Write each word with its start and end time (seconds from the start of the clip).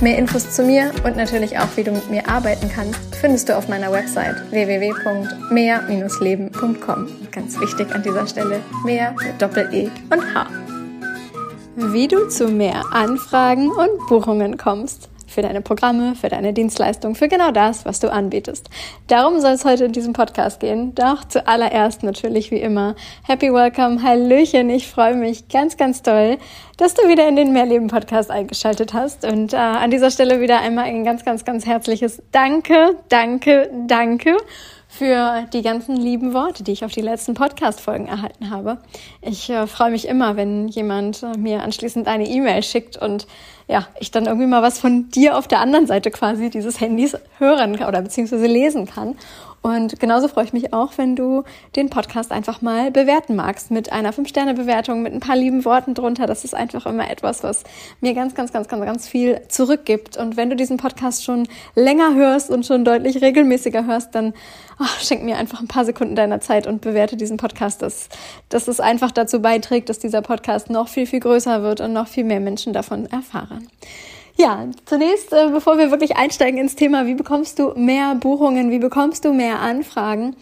Mehr 0.00 0.18
Infos 0.18 0.50
zu 0.50 0.64
mir 0.64 0.90
und 1.04 1.16
natürlich 1.16 1.56
auch, 1.58 1.68
wie 1.76 1.84
du 1.84 1.92
mit 1.92 2.10
mir 2.10 2.28
arbeiten 2.28 2.68
kannst, 2.74 2.98
findest 3.14 3.48
du 3.48 3.56
auf 3.56 3.68
meiner 3.68 3.92
Website 3.92 4.34
www.mehr-leben.com. 4.50 7.08
Ganz 7.30 7.60
wichtig 7.60 7.94
an 7.94 8.02
dieser 8.02 8.26
Stelle, 8.26 8.60
mehr 8.84 9.14
mit 9.24 9.40
Doppel-E 9.40 9.88
und 10.10 10.34
H. 10.34 10.48
Wie 11.76 12.08
du 12.08 12.28
zu 12.28 12.48
mehr 12.48 12.82
Anfragen 12.92 13.70
und 13.70 14.04
Buchungen 14.08 14.58
kommst 14.58 15.08
für 15.34 15.42
deine 15.42 15.60
Programme, 15.60 16.14
für 16.14 16.28
deine 16.28 16.52
Dienstleistung, 16.52 17.14
für 17.14 17.28
genau 17.28 17.50
das, 17.50 17.84
was 17.84 18.00
du 18.00 18.10
anbietest. 18.10 18.70
Darum 19.08 19.40
soll 19.40 19.52
es 19.52 19.64
heute 19.64 19.84
in 19.84 19.92
diesem 19.92 20.12
Podcast 20.12 20.60
gehen. 20.60 20.94
Doch 20.94 21.24
zuallererst 21.24 22.02
natürlich 22.02 22.50
wie 22.50 22.60
immer 22.60 22.94
Happy 23.24 23.52
Welcome, 23.52 24.02
Hallöchen. 24.02 24.70
Ich 24.70 24.88
freue 24.88 25.14
mich 25.14 25.48
ganz, 25.48 25.76
ganz 25.76 26.02
toll, 26.02 26.38
dass 26.76 26.94
du 26.94 27.08
wieder 27.08 27.28
in 27.28 27.36
den 27.36 27.52
Mehrleben 27.52 27.88
Podcast 27.88 28.30
eingeschaltet 28.30 28.94
hast. 28.94 29.24
Und 29.24 29.52
äh, 29.52 29.56
an 29.56 29.90
dieser 29.90 30.10
Stelle 30.10 30.40
wieder 30.40 30.60
einmal 30.60 30.84
ein 30.84 31.04
ganz, 31.04 31.24
ganz, 31.24 31.44
ganz 31.44 31.66
herzliches 31.66 32.22
Danke, 32.32 32.96
danke, 33.08 33.70
danke 33.86 34.36
für 34.96 35.46
die 35.52 35.62
ganzen 35.62 35.96
lieben 35.96 36.34
Worte, 36.34 36.62
die 36.62 36.70
ich 36.70 36.84
auf 36.84 36.92
die 36.92 37.00
letzten 37.00 37.34
Podcast-Folgen 37.34 38.06
erhalten 38.06 38.50
habe. 38.50 38.78
Ich 39.22 39.50
äh, 39.50 39.66
freue 39.66 39.90
mich 39.90 40.06
immer, 40.06 40.36
wenn 40.36 40.68
jemand 40.68 41.24
äh, 41.24 41.36
mir 41.36 41.62
anschließend 41.64 42.06
eine 42.06 42.28
E-Mail 42.28 42.62
schickt 42.62 42.96
und 42.96 43.26
ja, 43.66 43.88
ich 43.98 44.12
dann 44.12 44.26
irgendwie 44.26 44.46
mal 44.46 44.62
was 44.62 44.78
von 44.78 45.08
dir 45.10 45.36
auf 45.36 45.48
der 45.48 45.60
anderen 45.60 45.88
Seite 45.88 46.10
quasi 46.12 46.48
dieses 46.48 46.80
Handys 46.80 47.16
hören 47.38 47.74
oder 47.74 48.02
beziehungsweise 48.02 48.46
lesen 48.46 48.86
kann. 48.86 49.16
Und 49.64 49.98
genauso 49.98 50.28
freue 50.28 50.44
ich 50.44 50.52
mich 50.52 50.74
auch, 50.74 50.92
wenn 50.98 51.16
du 51.16 51.42
den 51.74 51.88
Podcast 51.88 52.32
einfach 52.32 52.60
mal 52.60 52.90
bewerten 52.90 53.34
magst 53.34 53.70
mit 53.70 53.90
einer 53.90 54.12
5-Sterne-Bewertung, 54.12 55.02
mit 55.02 55.14
ein 55.14 55.20
paar 55.20 55.36
lieben 55.36 55.64
Worten 55.64 55.94
drunter. 55.94 56.26
Das 56.26 56.44
ist 56.44 56.54
einfach 56.54 56.84
immer 56.84 57.10
etwas, 57.10 57.42
was 57.42 57.64
mir 58.02 58.12
ganz, 58.12 58.34
ganz, 58.34 58.52
ganz, 58.52 58.68
ganz, 58.68 58.84
ganz 58.84 59.08
viel 59.08 59.40
zurückgibt. 59.48 60.18
Und 60.18 60.36
wenn 60.36 60.50
du 60.50 60.56
diesen 60.56 60.76
Podcast 60.76 61.24
schon 61.24 61.48
länger 61.74 62.14
hörst 62.14 62.50
und 62.50 62.66
schon 62.66 62.84
deutlich 62.84 63.22
regelmäßiger 63.22 63.86
hörst, 63.86 64.14
dann 64.14 64.34
ach, 64.76 65.00
schenk 65.00 65.22
mir 65.22 65.38
einfach 65.38 65.62
ein 65.62 65.68
paar 65.68 65.86
Sekunden 65.86 66.14
deiner 66.14 66.40
Zeit 66.40 66.66
und 66.66 66.82
bewerte 66.82 67.16
diesen 67.16 67.38
Podcast, 67.38 67.80
dass, 67.80 68.10
dass 68.50 68.68
es 68.68 68.80
einfach 68.80 69.12
dazu 69.12 69.40
beiträgt, 69.40 69.88
dass 69.88 69.98
dieser 69.98 70.20
Podcast 70.20 70.68
noch 70.68 70.88
viel, 70.88 71.06
viel 71.06 71.20
größer 71.20 71.62
wird 71.62 71.80
und 71.80 71.94
noch 71.94 72.08
viel 72.08 72.24
mehr 72.24 72.40
Menschen 72.40 72.74
davon 72.74 73.06
erfahren. 73.06 73.66
Ja, 74.36 74.66
zunächst, 74.84 75.32
äh, 75.32 75.48
bevor 75.50 75.78
wir 75.78 75.90
wirklich 75.90 76.16
einsteigen 76.16 76.58
ins 76.58 76.74
Thema, 76.74 77.06
wie 77.06 77.14
bekommst 77.14 77.58
du 77.58 77.72
mehr 77.76 78.16
Buchungen, 78.16 78.70
wie 78.70 78.80
bekommst 78.80 79.24
du 79.24 79.32
mehr 79.32 79.60
Anfragen, 79.60 80.34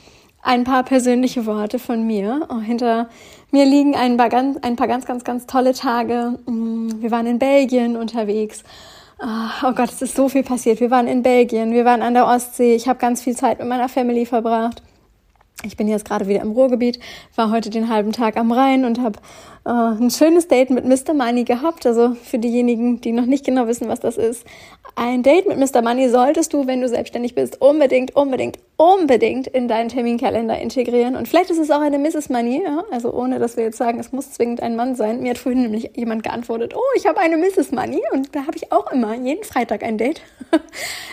ein 0.43 0.65
paar 0.65 0.83
persönliche 0.83 1.45
Worte 1.45 1.79
von 1.79 2.07
mir. 2.07 2.49
Oh, 2.51 2.61
hinter 2.61 3.11
mir 3.51 3.67
liegen 3.67 3.95
ein 3.95 4.17
paar, 4.17 4.31
ganz, 4.31 4.59
ein 4.63 4.77
paar 4.77 4.89
ganz, 4.89 5.05
ganz, 5.05 5.25
ganz 5.25 5.47
tolle 5.47 5.75
Tage. 5.75 6.39
Mm, 6.47 7.03
wir 7.03 7.11
waren 7.11 7.27
in 7.27 7.39
Belgien 7.39 7.97
unterwegs. 7.97 8.65
Ah, 9.19 9.51
oh 9.63 9.73
Gott, 9.73 9.91
es 9.91 10.03
ist 10.03 10.17
so 10.17 10.29
viel 10.29 10.43
passiert. 10.43 10.81
Wir 10.81 10.91
waren 10.91 11.07
in 11.07 11.23
Belgien, 11.23 11.73
wir 11.73 11.85
waren 11.85 12.03
an 12.03 12.15
der 12.15 12.27
Ostsee. 12.27 12.75
Ich 12.75 12.89
habe 12.89 12.99
ganz 12.99 13.23
viel 13.23 13.37
Zeit 13.37 13.59
mit 13.59 13.69
meiner 13.69 13.89
Family 13.89 14.27
verbracht. 14.27 14.83
Ich 15.65 15.77
bin 15.77 15.87
jetzt 15.87 16.05
gerade 16.05 16.27
wieder 16.27 16.41
im 16.41 16.53
Ruhrgebiet, 16.53 16.99
war 17.37 17.51
heute 17.51 17.71
den 17.71 17.89
halben 17.89 18.13
Tag 18.13 18.37
am 18.37 18.51
Rhein 18.51 18.85
und 18.85 19.01
habe 19.01 19.21
äh, 19.65 19.71
ein 19.71 20.11
schönes 20.11 20.49
Date 20.49 20.71
mit 20.71 20.85
Mr. 20.85 21.15
Money 21.15 21.45
gehabt. 21.45 21.87
Also 21.87 22.15
für 22.15 22.39
diejenigen, 22.39 23.01
die 23.01 23.13
noch 23.13 23.27
nicht 23.27 23.45
genau 23.45 23.69
wissen, 23.69 23.89
was 23.89 24.01
das 24.01 24.17
ist. 24.17 24.45
Ein 24.97 25.23
Date 25.23 25.47
mit 25.47 25.59
Mr. 25.59 25.81
Money 25.81 26.09
solltest 26.09 26.53
du, 26.53 26.67
wenn 26.67 26.81
du 26.81 26.89
selbstständig 26.89 27.35
bist, 27.35 27.61
unbedingt, 27.61 28.17
unbedingt, 28.17 28.59
unbedingt 28.77 29.47
in 29.47 29.69
deinen 29.69 29.89
Terminkalender 29.89 30.59
integrieren. 30.59 31.15
Und 31.15 31.29
vielleicht 31.29 31.51
ist 31.51 31.59
es 31.59 31.71
auch 31.71 31.81
eine 31.81 31.99
Mrs. 31.99 32.29
Money, 32.29 32.63
ja? 32.65 32.83
also 32.91 33.13
ohne 33.13 33.39
dass 33.39 33.57
wir 33.57 33.65
jetzt 33.65 33.79
sagen, 33.79 34.01
es 34.01 34.13
muss 34.13 34.33
zwingend 34.33 34.63
ein 34.63 34.75
Mann 34.75 34.97
sein. 34.97 35.21
Mir 35.21 35.31
hat 35.31 35.39
vorhin 35.39 35.63
nämlich 35.63 35.93
jemand 35.95 36.25
geantwortet, 36.25 36.75
oh, 36.75 36.97
ich 36.97 37.07
habe 37.07 37.21
eine 37.21 37.37
Mrs. 37.37 37.71
Money 37.71 38.03
und 38.13 38.35
da 38.35 38.41
habe 38.41 38.57
ich 38.57 38.73
auch 38.73 38.91
immer 38.91 39.15
jeden 39.15 39.45
Freitag 39.45 39.85
ein 39.85 39.97
Date. 39.97 40.21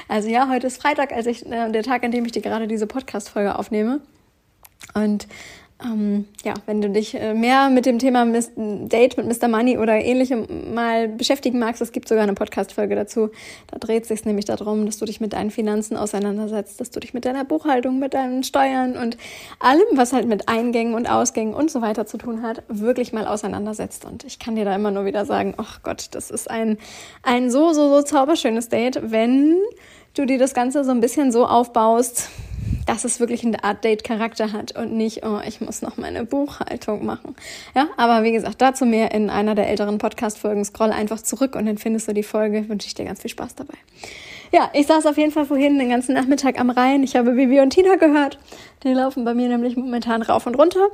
also 0.08 0.28
ja, 0.28 0.50
heute 0.50 0.68
ist 0.68 0.82
Freitag, 0.82 1.14
als 1.14 1.28
ich 1.28 1.46
äh, 1.46 1.72
der 1.72 1.84
Tag, 1.84 2.04
an 2.04 2.12
dem 2.12 2.26
ich 2.26 2.32
dir 2.32 2.42
gerade 2.42 2.68
diese 2.68 2.88
Podcast-Folge 2.88 3.58
aufnehme. 3.58 4.02
Und 4.94 5.28
ähm, 5.82 6.26
ja, 6.44 6.54
wenn 6.66 6.82
du 6.82 6.90
dich 6.90 7.16
äh, 7.16 7.34
mehr 7.34 7.70
mit 7.70 7.86
dem 7.86 8.00
Thema 8.00 8.26
Date 8.26 9.16
mit 9.16 9.28
Mr. 9.28 9.48
Money 9.48 9.78
oder 9.78 9.94
ähnlichem 9.94 10.74
mal 10.74 11.08
beschäftigen 11.08 11.58
magst, 11.58 11.82
es 11.82 11.94
gibt 11.94 12.10
sogar 12.10 12.24
eine 12.24 12.34
Podcast-Folge 12.34 12.96
dazu. 12.96 13.30
Da 13.68 13.78
dreht 13.80 14.06
sich 14.06 14.26
nämlich 14.26 14.44
darum, 14.44 14.86
dass 14.86 14.98
du 14.98 15.06
dich 15.06 15.22
mit 15.22 15.32
deinen 15.32 15.52
Finanzen 15.52 15.96
auseinandersetzt, 15.96 16.82
dass 16.82 16.90
du 16.92 17.00
dich 17.00 17.14
mit 17.14 17.24
deiner 17.24 17.46
Buchhaltung, 17.46 17.98
mit 17.98 18.14
deinen 18.14 18.44
Steuern 18.44 18.98
und 18.98 19.18
allem, 19.60 19.86
was 19.94 20.12
halt 20.12 20.28
mit 20.28 20.50
Eingängen 20.50 20.96
und 20.96 21.10
Ausgängen 21.10 21.54
und 21.54 21.72
so 21.72 21.82
weiter 21.82 22.06
zu 22.06 22.18
tun 22.18 22.42
hat, 22.42 22.64
wirklich 22.68 23.14
mal 23.14 23.26
auseinandersetzt. 23.26 24.04
Und 24.04 24.26
ich 24.26 24.38
kann 24.38 24.56
dir 24.56 24.66
da 24.66 24.76
immer 24.76 24.92
nur 24.92 25.06
wieder 25.06 25.24
sagen, 25.26 25.54
ach 25.56 25.82
Gott, 25.82 26.10
das 26.12 26.30
ist 26.30 26.50
ein, 26.50 26.78
ein 27.24 27.50
so, 27.50 27.72
so, 27.72 27.88
so 27.96 28.02
zauberschönes 28.02 28.68
Date, 28.68 29.00
wenn 29.12 29.56
du 30.14 30.26
dir 30.26 30.38
das 30.38 30.54
Ganze 30.54 30.84
so 30.84 30.92
ein 30.92 31.00
bisschen 31.00 31.32
so 31.32 31.46
aufbaust, 31.46 32.30
dass 32.86 33.04
es 33.04 33.20
wirklich 33.20 33.46
eine 33.46 33.64
Art 33.64 33.84
Date-Charakter 33.84 34.52
hat 34.52 34.78
und 34.78 34.94
nicht, 34.94 35.24
oh, 35.24 35.40
ich 35.48 35.62
muss 35.62 35.82
noch 35.82 35.98
meine 35.98 36.26
Buchhaltung 36.26 37.06
machen. 37.06 37.36
Ja, 37.76 37.88
aber 37.98 38.24
wie 38.24 38.32
gesagt, 38.32 38.62
dazu 38.62 38.86
mehr 38.86 39.12
in 39.12 39.30
einer 39.30 39.56
der 39.56 39.70
älteren 39.70 39.98
Podcast-Folgen. 40.00 40.66
Scroll 40.66 40.92
einfach 40.92 41.22
zurück 41.22 41.56
und 41.56 41.66
dann 41.66 41.78
findest 41.78 42.08
du 42.08 42.14
die 42.14 42.24
Folge. 42.24 42.68
Wünsche 42.68 42.88
ich 42.88 42.96
dir 42.96 43.06
ganz 43.06 43.22
viel 43.22 43.30
Spaß 43.30 43.56
dabei. 43.56 43.76
Ja, 44.52 44.72
ich 44.74 44.88
saß 44.88 45.06
auf 45.06 45.18
jeden 45.18 45.32
Fall 45.32 45.46
vorhin 45.46 45.78
den 45.78 45.90
ganzen 45.90 46.16
Nachmittag 46.16 46.60
am 46.60 46.72
Rhein. 46.72 47.04
Ich 47.04 47.16
habe 47.16 47.34
Bibi 47.34 47.60
und 47.60 47.70
Tina 47.70 47.96
gehört. 47.96 48.40
Die 48.84 48.94
laufen 48.94 49.24
bei 49.24 49.36
mir 49.36 49.48
nämlich 49.48 49.78
momentan 49.78 50.24
rauf 50.24 50.48
und 50.48 50.56
runter. 50.56 50.88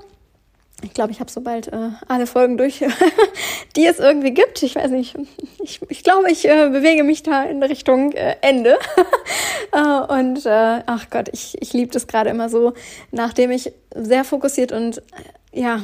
Ich 0.84 0.94
glaube, 0.94 1.12
ich 1.12 1.20
habe 1.20 1.32
sobald 1.32 1.70
äh, 1.70 1.92
alle 2.08 2.28
Folgen 2.28 2.58
durch, 2.58 2.84
die 3.76 3.86
es 3.86 4.00
irgendwie 4.00 4.34
gibt. 4.34 4.62
Ich 4.62 4.76
weiß 4.76 4.92
nicht. 4.92 5.16
Ich, 5.64 5.82
ich 5.90 6.04
glaube, 6.04 6.30
ich 6.30 6.46
äh, 6.46 6.70
bewege 6.70 7.04
mich 7.04 7.24
da 7.24 7.44
in 7.44 7.64
Richtung 7.64 8.12
äh, 8.12 8.36
Ende. 8.42 8.78
äh, 9.72 9.80
und 10.20 10.46
äh, 10.46 10.82
ach 10.86 11.10
Gott, 11.10 11.30
ich, 11.32 11.56
ich 11.62 11.72
liebe 11.74 11.92
das 11.92 12.08
gerade 12.08 12.30
immer 12.30 12.50
so, 12.50 12.74
nachdem 13.12 13.52
ich 13.52 13.72
sehr 13.96 14.26
fokussiert 14.26 14.74
und 14.74 14.98
äh, 14.98 15.62
ja, 15.62 15.82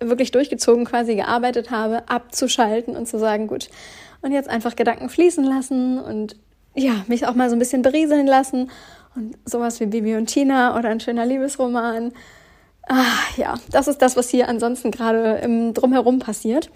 wirklich 0.00 0.30
durchgezogen 0.30 0.86
quasi 0.86 1.14
gearbeitet 1.14 1.70
habe, 1.70 2.08
abzuschalten 2.08 2.96
und 2.96 3.06
zu 3.06 3.18
sagen, 3.18 3.46
gut, 3.46 3.68
und 4.22 4.32
jetzt 4.32 4.48
einfach 4.48 4.74
Gedanken 4.74 5.10
fließen 5.10 5.44
lassen 5.44 5.98
und 5.98 6.36
ja, 6.74 7.04
mich 7.08 7.26
auch 7.26 7.34
mal 7.34 7.50
so 7.50 7.56
ein 7.56 7.58
bisschen 7.58 7.82
berieseln 7.82 8.26
lassen. 8.26 8.70
Und 9.14 9.36
sowas 9.44 9.80
wie 9.80 9.86
Bibi 9.86 10.16
und 10.16 10.26
Tina 10.26 10.78
oder 10.78 10.88
ein 10.88 11.00
schöner 11.00 11.26
Liebesroman 11.26 12.12
Ach, 12.92 13.38
ja, 13.38 13.54
das 13.70 13.86
ist 13.86 14.02
das, 14.02 14.16
was 14.16 14.30
hier 14.30 14.48
ansonsten 14.48 14.90
gerade 14.90 15.36
im 15.44 15.74
Drumherum 15.74 16.18
passiert. 16.18 16.70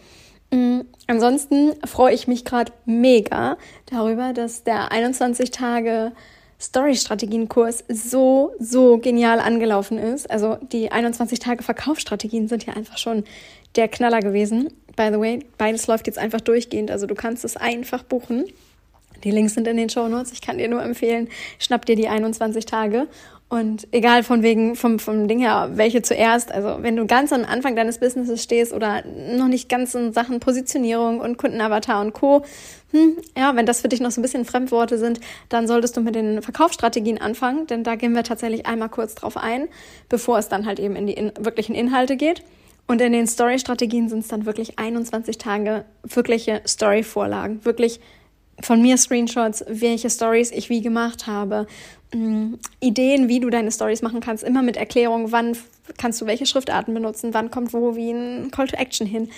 Mhm. 0.52 0.84
Ansonsten 1.08 1.72
freue 1.84 2.14
ich 2.14 2.28
mich 2.28 2.44
gerade 2.44 2.70
mega 2.84 3.58
darüber, 3.86 4.32
dass 4.32 4.62
der 4.62 4.92
21 4.92 5.50
Tage 5.50 6.12
Story-Strategien-Kurs 6.60 7.82
so, 7.88 8.52
so 8.60 8.98
genial 8.98 9.40
angelaufen 9.40 9.98
ist. 9.98 10.30
Also 10.30 10.56
die 10.70 10.92
21 10.92 11.40
Tage 11.40 11.64
Verkaufsstrategien 11.64 12.46
sind 12.46 12.64
ja 12.64 12.74
einfach 12.74 12.96
schon 12.96 13.24
der 13.74 13.88
Knaller 13.88 14.20
gewesen. 14.20 14.68
By 14.94 15.08
the 15.10 15.18
way, 15.18 15.40
beides 15.58 15.88
läuft 15.88 16.06
jetzt 16.06 16.20
einfach 16.20 16.40
durchgehend. 16.40 16.92
Also 16.92 17.08
du 17.08 17.16
kannst 17.16 17.44
es 17.44 17.56
einfach 17.56 18.04
buchen. 18.04 18.44
Die 19.24 19.32
Links 19.32 19.54
sind 19.54 19.66
in 19.66 19.76
den 19.76 19.88
Show 19.88 20.06
Notes. 20.06 20.30
Ich 20.30 20.42
kann 20.42 20.58
dir 20.58 20.68
nur 20.68 20.82
empfehlen, 20.82 21.28
schnapp 21.58 21.86
dir 21.86 21.96
die 21.96 22.08
21 22.08 22.66
Tage 22.66 23.08
und 23.54 23.86
egal 23.92 24.24
von 24.24 24.42
wegen, 24.42 24.74
vom, 24.74 24.98
vom 24.98 25.28
Ding 25.28 25.38
her, 25.38 25.70
welche 25.74 26.02
zuerst, 26.02 26.50
also 26.50 26.78
wenn 26.80 26.96
du 26.96 27.06
ganz 27.06 27.32
am 27.32 27.44
Anfang 27.44 27.76
deines 27.76 27.98
Businesses 27.98 28.42
stehst 28.42 28.72
oder 28.72 29.04
noch 29.06 29.46
nicht 29.46 29.68
ganz 29.68 29.94
in 29.94 30.12
Sachen 30.12 30.40
Positionierung 30.40 31.20
und 31.20 31.36
Kundenavatar 31.36 32.00
und 32.00 32.12
Co., 32.14 32.44
hm, 32.90 33.16
ja, 33.38 33.54
wenn 33.54 33.64
das 33.64 33.80
für 33.80 33.88
dich 33.88 34.00
noch 34.00 34.10
so 34.10 34.20
ein 34.20 34.22
bisschen 34.22 34.44
Fremdworte 34.44 34.98
sind, 34.98 35.20
dann 35.50 35.68
solltest 35.68 35.96
du 35.96 36.00
mit 36.00 36.16
den 36.16 36.42
Verkaufsstrategien 36.42 37.20
anfangen, 37.20 37.68
denn 37.68 37.84
da 37.84 37.94
gehen 37.94 38.12
wir 38.16 38.24
tatsächlich 38.24 38.66
einmal 38.66 38.88
kurz 38.88 39.14
drauf 39.14 39.36
ein, 39.36 39.68
bevor 40.08 40.38
es 40.38 40.48
dann 40.48 40.66
halt 40.66 40.80
eben 40.80 40.96
in 40.96 41.06
die 41.06 41.12
in, 41.14 41.30
wirklichen 41.38 41.76
Inhalte 41.76 42.16
geht. 42.16 42.42
Und 42.88 43.00
in 43.00 43.12
den 43.12 43.28
Story-Strategien 43.28 44.08
sind 44.08 44.18
es 44.18 44.28
dann 44.28 44.46
wirklich 44.46 44.80
21 44.80 45.38
Tage 45.38 45.84
wirkliche 46.02 46.60
Story-Vorlagen, 46.66 47.64
wirklich 47.64 48.00
von 48.60 48.82
mir 48.82 48.96
Screenshots, 48.96 49.64
welche 49.68 50.10
Stories 50.10 50.50
ich 50.50 50.70
wie 50.70 50.80
gemacht 50.80 51.26
habe, 51.26 51.66
Ideen, 52.80 53.28
wie 53.28 53.40
du 53.40 53.50
deine 53.50 53.72
Stories 53.72 54.02
machen 54.02 54.20
kannst, 54.20 54.44
immer 54.44 54.62
mit 54.62 54.76
Erklärung, 54.76 55.32
wann 55.32 55.56
kannst 55.98 56.20
du 56.20 56.26
welche 56.26 56.46
Schriftarten 56.46 56.94
benutzen, 56.94 57.34
wann 57.34 57.50
kommt 57.50 57.72
wo 57.72 57.96
wie 57.96 58.10
ein 58.10 58.50
Call 58.50 58.68
to 58.68 58.76
Action 58.76 59.06
hin. 59.06 59.28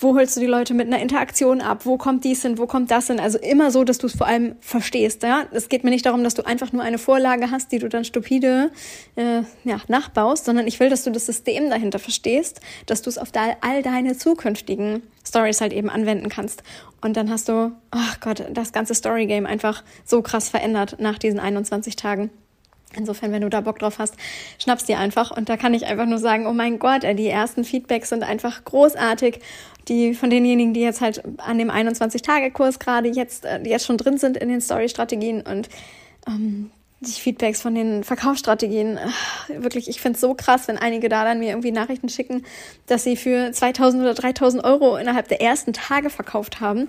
wo 0.00 0.14
holst 0.14 0.36
du 0.36 0.40
die 0.40 0.46
Leute 0.46 0.74
mit 0.74 0.86
einer 0.86 1.00
Interaktion 1.00 1.60
ab, 1.60 1.84
wo 1.84 1.96
kommt 1.96 2.24
dies 2.24 2.42
hin, 2.42 2.56
wo 2.56 2.66
kommt 2.66 2.90
das 2.90 3.08
hin. 3.08 3.18
Also 3.18 3.38
immer 3.38 3.70
so, 3.72 3.82
dass 3.82 3.98
du 3.98 4.06
es 4.06 4.16
vor 4.16 4.28
allem 4.28 4.54
verstehst. 4.60 5.22
Ja? 5.24 5.46
Es 5.50 5.68
geht 5.68 5.82
mir 5.82 5.90
nicht 5.90 6.06
darum, 6.06 6.22
dass 6.22 6.34
du 6.34 6.46
einfach 6.46 6.72
nur 6.72 6.82
eine 6.82 6.98
Vorlage 6.98 7.50
hast, 7.50 7.72
die 7.72 7.80
du 7.80 7.88
dann 7.88 8.04
stupide 8.04 8.70
äh, 9.16 9.42
ja, 9.64 9.80
nachbaust, 9.88 10.44
sondern 10.44 10.68
ich 10.68 10.78
will, 10.78 10.88
dass 10.88 11.02
du 11.02 11.10
das 11.10 11.26
System 11.26 11.68
dahinter 11.68 11.98
verstehst, 11.98 12.60
dass 12.86 13.02
du 13.02 13.10
es 13.10 13.18
auf 13.18 13.30
all 13.60 13.82
deine 13.82 14.16
zukünftigen 14.16 15.02
Stories 15.26 15.60
halt 15.60 15.72
eben 15.72 15.90
anwenden 15.90 16.28
kannst. 16.28 16.62
Und 17.00 17.16
dann 17.16 17.30
hast 17.30 17.48
du, 17.48 17.72
ach 17.90 18.20
Gott, 18.20 18.44
das 18.50 18.72
ganze 18.72 18.94
Story-Game 18.94 19.46
einfach 19.46 19.84
so 20.04 20.22
krass 20.22 20.48
verändert 20.48 20.96
nach 20.98 21.18
diesen 21.18 21.38
21 21.38 21.96
Tagen. 21.96 22.30
Insofern, 22.96 23.32
wenn 23.32 23.42
du 23.42 23.50
da 23.50 23.60
Bock 23.60 23.78
drauf 23.78 23.98
hast, 23.98 24.14
schnapp's 24.58 24.84
dir 24.84 24.98
einfach. 24.98 25.30
Und 25.36 25.48
da 25.48 25.56
kann 25.56 25.74
ich 25.74 25.86
einfach 25.86 26.06
nur 26.06 26.18
sagen, 26.18 26.46
oh 26.46 26.52
mein 26.52 26.78
Gott, 26.78 27.02
die 27.02 27.28
ersten 27.28 27.64
Feedbacks 27.64 28.08
sind 28.08 28.22
einfach 28.22 28.64
großartig. 28.64 29.40
Die 29.88 30.14
von 30.14 30.30
denjenigen, 30.30 30.74
die 30.74 30.80
jetzt 30.80 31.00
halt 31.00 31.22
an 31.38 31.58
dem 31.58 31.70
21-Tage-Kurs 31.70 32.78
gerade 32.78 33.08
jetzt, 33.08 33.44
äh, 33.44 33.60
jetzt 33.64 33.86
schon 33.86 33.96
drin 33.96 34.18
sind 34.18 34.36
in 34.36 34.48
den 34.48 34.60
Story-Strategien 34.60 35.42
und 35.42 35.68
ähm, 36.26 36.70
die 37.00 37.12
Feedbacks 37.12 37.62
von 37.62 37.74
den 37.74 38.02
Verkaufsstrategien. 38.02 38.98
Wirklich, 39.48 39.88
ich 39.88 40.00
find's 40.00 40.20
so 40.20 40.34
krass, 40.34 40.66
wenn 40.66 40.78
einige 40.78 41.08
da 41.08 41.24
dann 41.24 41.38
mir 41.38 41.50
irgendwie 41.50 41.70
Nachrichten 41.70 42.08
schicken, 42.08 42.44
dass 42.86 43.04
sie 43.04 43.16
für 43.16 43.52
2000 43.52 44.02
oder 44.02 44.14
3000 44.14 44.64
Euro 44.64 44.96
innerhalb 44.96 45.28
der 45.28 45.40
ersten 45.40 45.72
Tage 45.72 46.10
verkauft 46.10 46.60
haben 46.60 46.88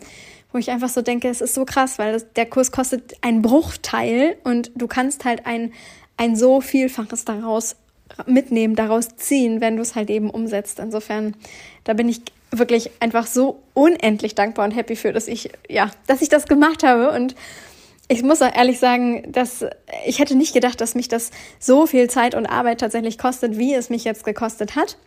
wo 0.51 0.57
ich 0.57 0.71
einfach 0.71 0.89
so 0.89 1.01
denke, 1.01 1.29
es 1.29 1.41
ist 1.41 1.53
so 1.53 1.65
krass, 1.65 1.99
weil 1.99 2.13
das, 2.13 2.33
der 2.33 2.45
Kurs 2.45 2.71
kostet 2.71 3.15
einen 3.21 3.41
Bruchteil 3.41 4.37
und 4.43 4.71
du 4.75 4.87
kannst 4.87 5.25
halt 5.25 5.45
ein, 5.45 5.73
ein 6.17 6.35
so 6.35 6.61
Vielfaches 6.61 7.25
daraus 7.25 7.75
mitnehmen, 8.25 8.75
daraus 8.75 9.09
ziehen, 9.15 9.61
wenn 9.61 9.75
du 9.75 9.83
es 9.83 9.95
halt 9.95 10.09
eben 10.09 10.29
umsetzt. 10.29 10.79
Insofern, 10.79 11.35
da 11.83 11.93
bin 11.93 12.09
ich 12.09 12.21
wirklich 12.51 12.89
einfach 12.99 13.27
so 13.27 13.61
unendlich 13.75 14.33
dankbar 14.33 14.65
und 14.65 14.71
happy 14.71 14.95
für, 14.95 15.13
dass 15.13 15.27
ich, 15.27 15.51
ja, 15.69 15.91
dass 16.07 16.21
ich 16.21 16.29
das 16.29 16.47
gemacht 16.47 16.81
habe 16.81 17.11
und 17.11 17.35
ich 18.11 18.23
muss 18.23 18.41
auch 18.41 18.53
ehrlich 18.53 18.79
sagen, 18.79 19.31
dass 19.31 19.65
ich 20.05 20.19
hätte 20.19 20.35
nicht 20.35 20.53
gedacht, 20.53 20.81
dass 20.81 20.95
mich 20.95 21.07
das 21.07 21.29
so 21.59 21.85
viel 21.85 22.09
Zeit 22.09 22.33
und 22.33 22.47
Arbeit 22.47 22.79
tatsächlich 22.79 23.19
kostet, 23.19 23.57
wie 23.57 23.73
es 23.73 23.91
mich 23.91 24.03
jetzt 24.03 24.25
gekostet 24.25 24.75
hat. 24.75 24.97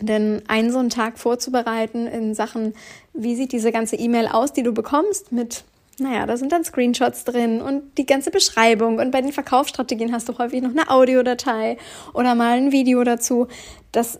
Denn 0.00 0.42
einen 0.48 0.72
so 0.72 0.78
einen 0.78 0.88
Tag 0.88 1.18
vorzubereiten 1.18 2.06
in 2.06 2.34
Sachen, 2.34 2.72
wie 3.12 3.36
sieht 3.36 3.52
diese 3.52 3.70
ganze 3.70 3.96
E-Mail 3.96 4.28
aus, 4.28 4.54
die 4.54 4.62
du 4.62 4.72
bekommst, 4.72 5.30
mit, 5.30 5.64
naja, 5.98 6.24
da 6.24 6.38
sind 6.38 6.52
dann 6.52 6.64
Screenshots 6.64 7.24
drin 7.24 7.60
und 7.60 7.98
die 7.98 8.06
ganze 8.06 8.30
Beschreibung. 8.30 8.98
Und 8.98 9.10
bei 9.10 9.20
den 9.20 9.32
Verkaufsstrategien 9.32 10.12
hast 10.12 10.30
du 10.30 10.38
häufig 10.38 10.62
noch 10.62 10.70
eine 10.70 10.88
Audiodatei 10.88 11.76
oder 12.14 12.34
mal 12.34 12.56
ein 12.56 12.72
Video 12.72 13.04
dazu. 13.04 13.48
Das 13.92 14.18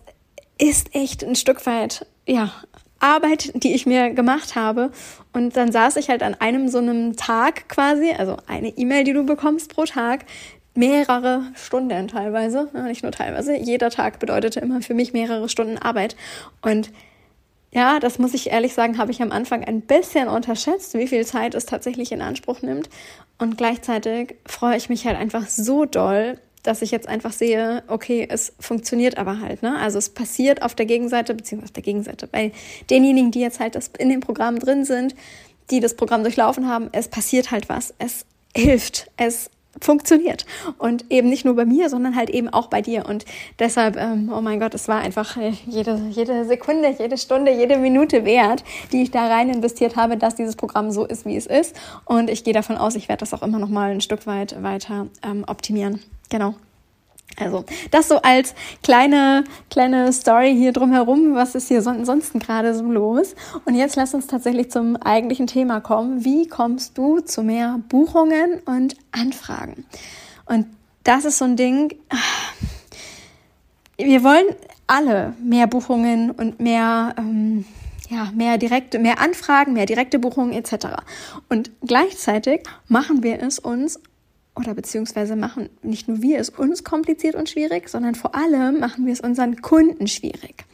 ist 0.59 0.95
echt 0.95 1.25
ein 1.25 1.35
Stück 1.35 1.65
weit, 1.65 2.07
ja, 2.27 2.53
Arbeit, 3.03 3.53
die 3.63 3.75
ich 3.75 3.87
mir 3.87 4.11
gemacht 4.11 4.55
habe. 4.55 4.91
Und 5.33 5.57
dann 5.57 5.73
saß 5.73 5.97
ich 5.97 6.09
halt 6.09 6.23
an 6.23 6.35
einem 6.35 6.69
so 6.69 6.79
einem 6.79 7.17
Tag 7.17 7.69
quasi, 7.69 8.13
also 8.17 8.37
eine 8.47 8.69
E-Mail, 8.69 9.05
die 9.05 9.13
du 9.13 9.25
bekommst 9.25 9.75
pro 9.75 9.85
Tag, 9.85 10.25
mehrere 10.75 11.43
Stunden 11.55 12.09
teilweise, 12.09 12.69
nicht 12.87 13.03
nur 13.03 13.13
teilweise. 13.13 13.57
Jeder 13.57 13.91
Tag 13.91 14.19
bedeutete 14.19 14.61
immer 14.61 14.81
für 14.81 14.95
mich 14.95 15.13
mehrere 15.13 15.49
Stunden 15.49 15.79
Arbeit. 15.79 16.17
Und 16.63 16.91
ja, 17.73 18.01
das 18.01 18.19
muss 18.19 18.35
ich 18.35 18.51
ehrlich 18.51 18.75
sagen, 18.75 18.99
habe 18.99 19.11
ich 19.11 19.23
am 19.23 19.33
Anfang 19.33 19.65
ein 19.65 19.81
bisschen 19.81 20.29
unterschätzt, 20.29 20.95
wie 20.95 21.09
viel 21.09 21.25
Zeit 21.25 21.55
es 21.55 21.67
tatsächlich 21.67 22.13
in 22.13 22.23
Anspruch 22.23 22.63
nimmt. 22.63 22.89
Und 23.39 23.57
gleichzeitig 23.57 24.37
freue 24.47 24.77
ich 24.77 24.89
mich 24.89 25.07
halt 25.07 25.19
einfach 25.19 25.49
so 25.49 25.85
doll, 25.87 26.39
dass 26.63 26.83
ich 26.83 26.91
jetzt 26.91 27.09
einfach 27.09 27.33
sehe, 27.33 27.83
okay, 27.89 28.27
es 28.29 28.53
funktioniert 28.61 29.19
aber 29.19 29.41
halt, 29.41 29.63
ne? 29.63 29.79
Also 29.79 29.99
es 29.99 30.09
passiert 30.09 30.63
auf 30.63 30.75
der 30.75 30.87
Gegenseite, 30.87 31.35
beziehungsweise 31.35 31.71
auf 31.71 31.75
der 31.75 31.83
Gegenseite, 31.83 32.27
bei 32.27 32.53
denjenigen, 32.91 33.31
die 33.31 33.41
jetzt 33.41 33.61
halt 33.61 33.75
das 33.75 33.91
in 33.99 34.09
dem 34.09 34.21
Programm 34.21 34.59
drin 34.59 34.85
sind, 34.85 35.15
die 35.71 35.81
das 35.81 35.95
Programm 35.95 36.23
durchlaufen 36.23 36.69
haben, 36.69 36.89
es 36.93 37.09
passiert 37.09 37.51
halt 37.51 37.69
was. 37.69 37.95
Es 37.99 38.27
hilft. 38.55 39.11
Es 39.17 39.51
funktioniert. 39.81 40.45
Und 40.79 41.11
eben 41.11 41.29
nicht 41.29 41.45
nur 41.45 41.57
bei 41.57 41.65
mir, 41.65 41.89
sondern 41.89 42.17
halt 42.17 42.31
eben 42.31 42.49
auch 42.49 42.67
bei 42.67 42.83
dir. 42.83 43.07
Und 43.07 43.25
deshalb, 43.59 43.97
ähm, 43.97 44.31
oh 44.35 44.41
mein 44.41 44.61
Gott, 44.61 44.75
es 44.75 44.89
war 44.89 45.01
einfach 45.01 45.37
äh, 45.37 45.53
jede, 45.67 46.01
jede 46.11 46.45
Sekunde, 46.45 46.95
jede 46.99 47.17
Stunde, 47.17 47.53
jede 47.53 47.79
Minute 47.79 48.25
wert, 48.25 48.65
die 48.93 49.03
ich 49.03 49.11
da 49.11 49.27
rein 49.27 49.49
investiert 49.49 49.97
habe, 49.97 50.17
dass 50.17 50.35
dieses 50.35 50.57
Programm 50.57 50.91
so 50.91 51.05
ist, 51.05 51.25
wie 51.25 51.37
es 51.37 51.47
ist. 51.47 51.75
Und 52.05 52.29
ich 52.29 52.45
gehe 52.45 52.55
davon 52.55 52.77
aus, 52.77 52.95
ich 52.95 53.09
werde 53.09 53.21
das 53.21 53.33
auch 53.33 53.43
immer 53.43 53.59
noch 53.59 53.71
mal 53.71 53.91
ein 53.91 54.01
Stück 54.01 54.27
weit 54.27 54.63
weiter 54.63 55.07
ähm, 55.25 55.45
optimieren. 55.47 56.01
Genau. 56.33 56.55
Also, 57.37 57.65
das 57.91 58.09
so 58.09 58.23
als 58.23 58.55
kleine, 58.83 59.45
kleine 59.71 60.11
Story 60.15 60.55
hier 60.57 60.73
drumherum. 60.73 61.35
Was 61.35 61.55
ist 61.55 61.69
hier 61.69 61.87
ansonsten 61.87 62.39
gerade 62.39 62.75
so 62.75 62.85
los? 62.85 63.35
Und 63.67 63.75
jetzt 63.75 63.97
lass 63.97 64.15
uns 64.15 64.29
tatsächlich 64.29 64.71
zum 64.71 64.97
eigentlichen 64.97 65.47
Thema 65.47 65.81
kommen. 65.81 66.25
Wie 66.25 66.49
kommst 66.49 66.97
du 66.97 67.21
zu 67.21 67.43
mehr 67.43 67.81
Buchungen 67.91 68.61
und 68.65 68.97
Anfragen? 69.13 69.85
Und 70.47 70.67
das 71.05 71.27
ist 71.27 71.37
so 71.37 71.45
ein 71.45 71.57
Ding. 71.57 71.95
Wir 73.99 74.25
wollen 74.25 74.47
alle 74.87 75.35
mehr 75.43 75.67
Buchungen 75.67 76.31
und 76.31 76.61
mehr, 76.61 77.15
ähm, 77.19 77.67
ja, 78.09 78.31
mehr 78.35 78.57
direkte, 78.57 78.99
mehr 78.99 79.21
Anfragen, 79.21 79.75
mehr 79.75 79.87
direkte 79.87 80.19
Buchungen 80.19 80.55
etc. 80.55 80.87
Und 81.51 81.71
gleichzeitig 81.83 82.63
machen 82.89 83.23
wir 83.23 83.43
es 83.43 83.59
uns 83.59 84.01
oder 84.55 84.75
beziehungsweise 84.75 85.35
machen 85.35 85.71
nicht 85.83 86.09
nur 86.09 86.21
wir 86.21 86.39
es 86.39 86.51
uns 86.51 86.85
kompliziert 86.85 87.35
und 87.35 87.49
schwierig, 87.49 87.89
sondern 87.89 88.15
vor 88.15 88.35
allem 88.35 88.81
machen 88.81 89.07
wir 89.07 89.13
es 89.13 89.21
unseren 89.21 89.63
Kunden 89.63 90.07
schwierig. 90.07 90.65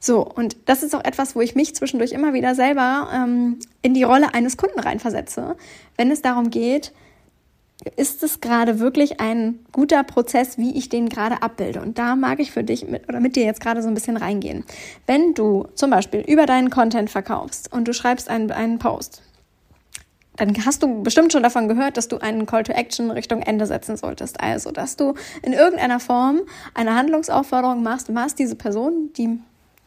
So, 0.00 0.26
und 0.26 0.56
das 0.64 0.82
ist 0.82 0.94
auch 0.94 1.04
etwas, 1.04 1.36
wo 1.36 1.40
ich 1.40 1.54
mich 1.54 1.74
zwischendurch 1.74 2.12
immer 2.12 2.32
wieder 2.32 2.54
selber 2.54 3.08
ähm, 3.12 3.58
in 3.82 3.94
die 3.94 4.02
Rolle 4.02 4.34
eines 4.34 4.56
Kunden 4.56 4.80
reinversetze, 4.80 5.56
wenn 5.96 6.10
es 6.10 6.22
darum 6.22 6.50
geht, 6.50 6.92
ist 7.96 8.22
es 8.22 8.40
gerade 8.40 8.78
wirklich 8.78 9.20
ein 9.20 9.58
guter 9.72 10.02
Prozess, 10.04 10.58
wie 10.58 10.76
ich 10.76 10.88
den 10.88 11.08
gerade 11.08 11.42
abbilde? 11.42 11.80
Und 11.80 11.98
da 11.98 12.16
mag 12.16 12.40
ich 12.40 12.50
für 12.50 12.64
dich 12.64 12.86
mit, 12.86 13.08
oder 13.08 13.20
mit 13.20 13.36
dir 13.36 13.44
jetzt 13.44 13.60
gerade 13.60 13.82
so 13.82 13.88
ein 13.88 13.94
bisschen 13.94 14.16
reingehen. 14.16 14.64
Wenn 15.06 15.34
du 15.34 15.66
zum 15.74 15.90
Beispiel 15.90 16.20
über 16.20 16.46
deinen 16.46 16.70
Content 16.70 17.10
verkaufst 17.10 17.72
und 17.72 17.88
du 17.88 17.94
schreibst 17.94 18.28
einen, 18.28 18.50
einen 18.50 18.78
Post, 18.78 19.22
dann 20.40 20.54
hast 20.64 20.82
du 20.82 21.02
bestimmt 21.02 21.32
schon 21.32 21.42
davon 21.42 21.68
gehört, 21.68 21.96
dass 21.96 22.08
du 22.08 22.18
einen 22.18 22.46
Call 22.46 22.62
to 22.62 22.72
Action 22.72 23.10
Richtung 23.10 23.42
Ende 23.42 23.66
setzen 23.66 23.96
solltest. 23.96 24.40
Also, 24.40 24.70
dass 24.70 24.96
du 24.96 25.14
in 25.42 25.52
irgendeiner 25.52 26.00
Form 26.00 26.40
eine 26.74 26.94
Handlungsaufforderung 26.94 27.82
machst, 27.82 28.14
was 28.14 28.34
diese 28.34 28.56
Person, 28.56 29.12
die 29.16 29.38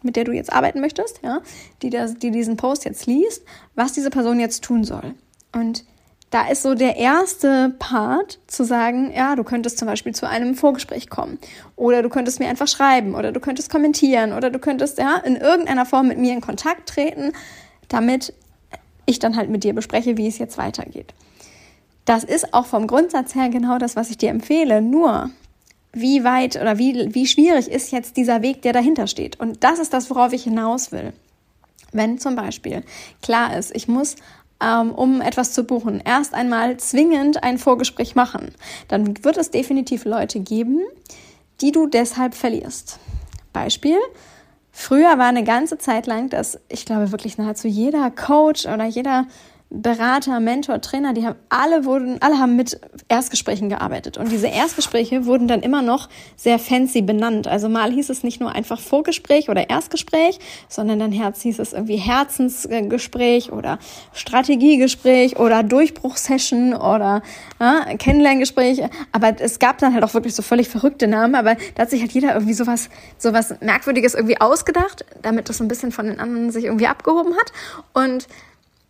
mit 0.04 0.18
der 0.18 0.26
du 0.26 0.34
jetzt 0.34 0.52
arbeiten 0.52 0.82
möchtest, 0.82 1.22
ja, 1.24 1.42
die, 1.82 1.90
das, 1.90 2.16
die 2.16 2.30
diesen 2.30 2.58
Post 2.58 2.84
jetzt 2.84 3.06
liest, 3.06 3.44
was 3.74 3.94
diese 3.94 4.10
Person 4.10 4.40
jetzt 4.40 4.62
tun 4.62 4.84
soll. 4.84 5.16
Und 5.54 5.86
da 6.30 6.48
ist 6.48 6.64
so 6.64 6.76
der 6.76 6.98
erste 6.98 7.74
Part 7.80 8.40
zu 8.48 8.66
sagen, 8.66 9.14
ja, 9.16 9.36
du 9.36 9.44
könntest 9.44 9.78
zum 9.78 9.88
Beispiel 9.88 10.14
zu 10.14 10.28
einem 10.28 10.56
Vorgespräch 10.56 11.10
kommen 11.10 11.38
oder 11.76 12.02
du 12.02 12.10
könntest 12.10 12.40
mir 12.40 12.50
einfach 12.50 12.68
schreiben 12.68 13.16
oder 13.16 13.31
du 13.31 13.40
könntest 13.40 13.69
kommentieren 13.69 14.33
oder 14.33 14.50
du 14.50 14.60
könntest 14.60 14.98
ja 14.98 15.18
in 15.18 15.36
irgendeiner 15.36 15.86
Form 15.86 16.10
mit 16.10 16.18
mir 16.18 16.33
in 16.33 16.42
Kontakt 16.42 16.90
treten, 16.90 17.31
damit 17.88 18.33
ich 19.06 19.19
dann 19.19 19.36
halt 19.36 19.50
mit 19.50 19.64
dir 19.64 19.74
bespreche, 19.74 20.18
wie 20.18 20.28
es 20.28 20.38
jetzt 20.38 20.57
weitergeht. 20.57 21.14
Das 22.06 22.24
ist 22.24 22.54
auch 22.54 22.66
vom 22.66 22.88
Grundsatz 22.88 23.36
her 23.36 23.50
genau 23.50 23.78
das, 23.78 23.95
was 23.95 24.10
ich 24.10 24.18
dir 24.18 24.30
empfehle. 24.30 24.81
Nur, 24.81 25.30
wie 25.94 26.24
weit 26.24 26.56
oder 26.56 26.78
wie, 26.78 27.14
wie 27.14 27.28
schwierig 27.28 27.69
ist 27.69 27.92
jetzt 27.92 28.18
dieser 28.18 28.42
Weg, 28.42 28.62
der 28.62 28.74
dahinter 28.74 29.07
steht? 29.07 29.40
Und 29.40 29.64
das 29.64 29.80
ist 29.80 29.94
das, 29.94 30.10
worauf 30.10 30.33
ich 30.33 30.44
hinaus 30.44 30.92
will. 30.92 31.14
Wenn 31.92 32.18
zum 32.18 32.36
Beispiel 32.36 32.83
klar 33.22 33.56
ist, 33.56 33.74
ich 33.76 33.88
muss 33.88 34.16
ähm, 34.64 34.92
um 34.92 35.22
etwas 35.22 35.54
zu 35.54 35.64
buchen, 35.64 36.02
erst 36.04 36.33
einmal 36.33 36.78
zwingend 36.78 37.44
ein 37.44 37.57
Vorgespräch 37.57 38.16
machen, 38.16 38.54
dann 38.88 39.24
wird 39.24 39.38
es 39.38 39.52
definitiv 39.52 40.06
Leute 40.06 40.40
geben, 40.40 40.81
die 41.62 41.72
du 41.72 41.88
deshalb 41.88 42.33
verlierst. 42.33 43.00
Beispiel, 43.52 43.98
Früher 44.75 45.19
war 45.19 45.27
eine 45.27 45.44
ganze 45.44 45.77
Zeit 45.77 46.07
lang, 46.07 46.30
dass 46.30 46.59
ich 46.68 46.85
glaube 46.85 47.11
wirklich 47.11 47.37
nahezu 47.37 47.68
jeder 47.68 48.09
Coach 48.09 48.65
oder 48.65 48.85
jeder 48.85 49.27
Berater, 49.75 50.39
Mentor, 50.39 50.81
Trainer, 50.81 51.13
die 51.13 51.25
haben 51.25 51.35
alle 51.49 51.83
wurden, 51.83 52.21
alle 52.21 52.37
haben 52.37 52.56
mit 52.56 52.80
Erstgesprächen 53.09 53.69
gearbeitet. 53.69 54.19
Und 54.19 54.31
diese 54.31 54.45
Erstgespräche 54.45 55.25
wurden 55.25 55.47
dann 55.47 55.63
immer 55.63 55.81
noch 55.81 56.09
sehr 56.35 56.59
fancy 56.59 57.01
benannt. 57.01 57.47
Also 57.47 57.69
mal 57.69 57.92
hieß 57.92 58.11
es 58.11 58.21
nicht 58.21 58.39
nur 58.39 58.51
einfach 58.51 58.80
Vorgespräch 58.80 59.49
oder 59.49 59.71
Erstgespräch, 59.71 60.37
sondern 60.69 60.99
dann 60.99 61.11
Herz 61.11 61.42
hieß 61.42 61.57
es 61.57 61.73
irgendwie 61.73 61.95
Herzensgespräch 61.95 63.51
oder 63.51 63.80
Strategiegespräch 64.13 65.39
oder 65.39 65.63
Durchbruchsession 65.63 66.75
oder 66.75 67.23
ja, 67.59 67.95
Kennenlerngespräch. 67.97 68.83
Aber 69.11 69.33
es 69.39 69.57
gab 69.57 69.80
dann 69.80 69.95
halt 69.95 70.03
auch 70.03 70.13
wirklich 70.13 70.35
so 70.35 70.44
völlig 70.44 70.69
verrückte 70.69 71.07
Namen. 71.07 71.33
Aber 71.33 71.56
da 71.73 71.81
hat 71.81 71.89
sich 71.89 72.01
halt 72.01 72.11
jeder 72.11 72.35
irgendwie 72.35 72.53
sowas, 72.53 72.89
sowas 73.18 73.56
Merkwürdiges 73.59 74.13
irgendwie 74.13 74.39
ausgedacht, 74.39 75.03
damit 75.23 75.49
das 75.49 75.57
so 75.57 75.63
ein 75.63 75.68
bisschen 75.68 75.92
von 75.92 76.06
den 76.06 76.19
anderen 76.19 76.51
sich 76.51 76.65
irgendwie 76.65 76.85
abgehoben 76.85 77.33
hat. 77.33 77.51
Und 77.94 78.27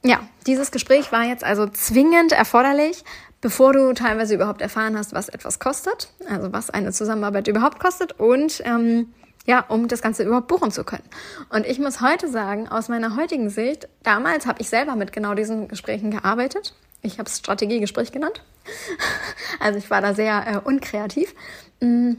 ja, 0.03 0.19
dieses 0.47 0.71
Gespräch 0.71 1.11
war 1.11 1.23
jetzt 1.23 1.43
also 1.43 1.67
zwingend 1.67 2.31
erforderlich, 2.31 3.03
bevor 3.41 3.73
du 3.73 3.93
teilweise 3.93 4.35
überhaupt 4.35 4.61
erfahren 4.61 4.97
hast, 4.97 5.13
was 5.13 5.29
etwas 5.29 5.59
kostet, 5.59 6.09
also 6.29 6.53
was 6.53 6.69
eine 6.69 6.91
Zusammenarbeit 6.91 7.47
überhaupt 7.47 7.79
kostet 7.79 8.19
und 8.19 8.61
ähm, 8.65 9.13
ja, 9.45 9.65
um 9.67 9.87
das 9.87 10.01
Ganze 10.01 10.23
überhaupt 10.23 10.47
buchen 10.47 10.71
zu 10.71 10.83
können. 10.83 11.03
Und 11.49 11.65
ich 11.65 11.79
muss 11.79 12.01
heute 12.01 12.29
sagen, 12.29 12.67
aus 12.69 12.87
meiner 12.87 13.17
heutigen 13.17 13.49
Sicht, 13.49 13.89
damals 14.03 14.45
habe 14.45 14.61
ich 14.61 14.69
selber 14.69 14.95
mit 14.95 15.11
genau 15.11 15.33
diesen 15.33 15.67
Gesprächen 15.67 16.11
gearbeitet. 16.11 16.73
Ich 17.01 17.19
habe 17.19 17.29
es 17.29 17.39
Strategiegespräch 17.39 18.11
genannt. 18.11 18.43
Also 19.59 19.77
ich 19.77 19.89
war 19.89 20.01
da 20.01 20.13
sehr 20.13 20.45
äh, 20.47 20.57
unkreativ. 20.57 21.33
Mm, 21.79 22.13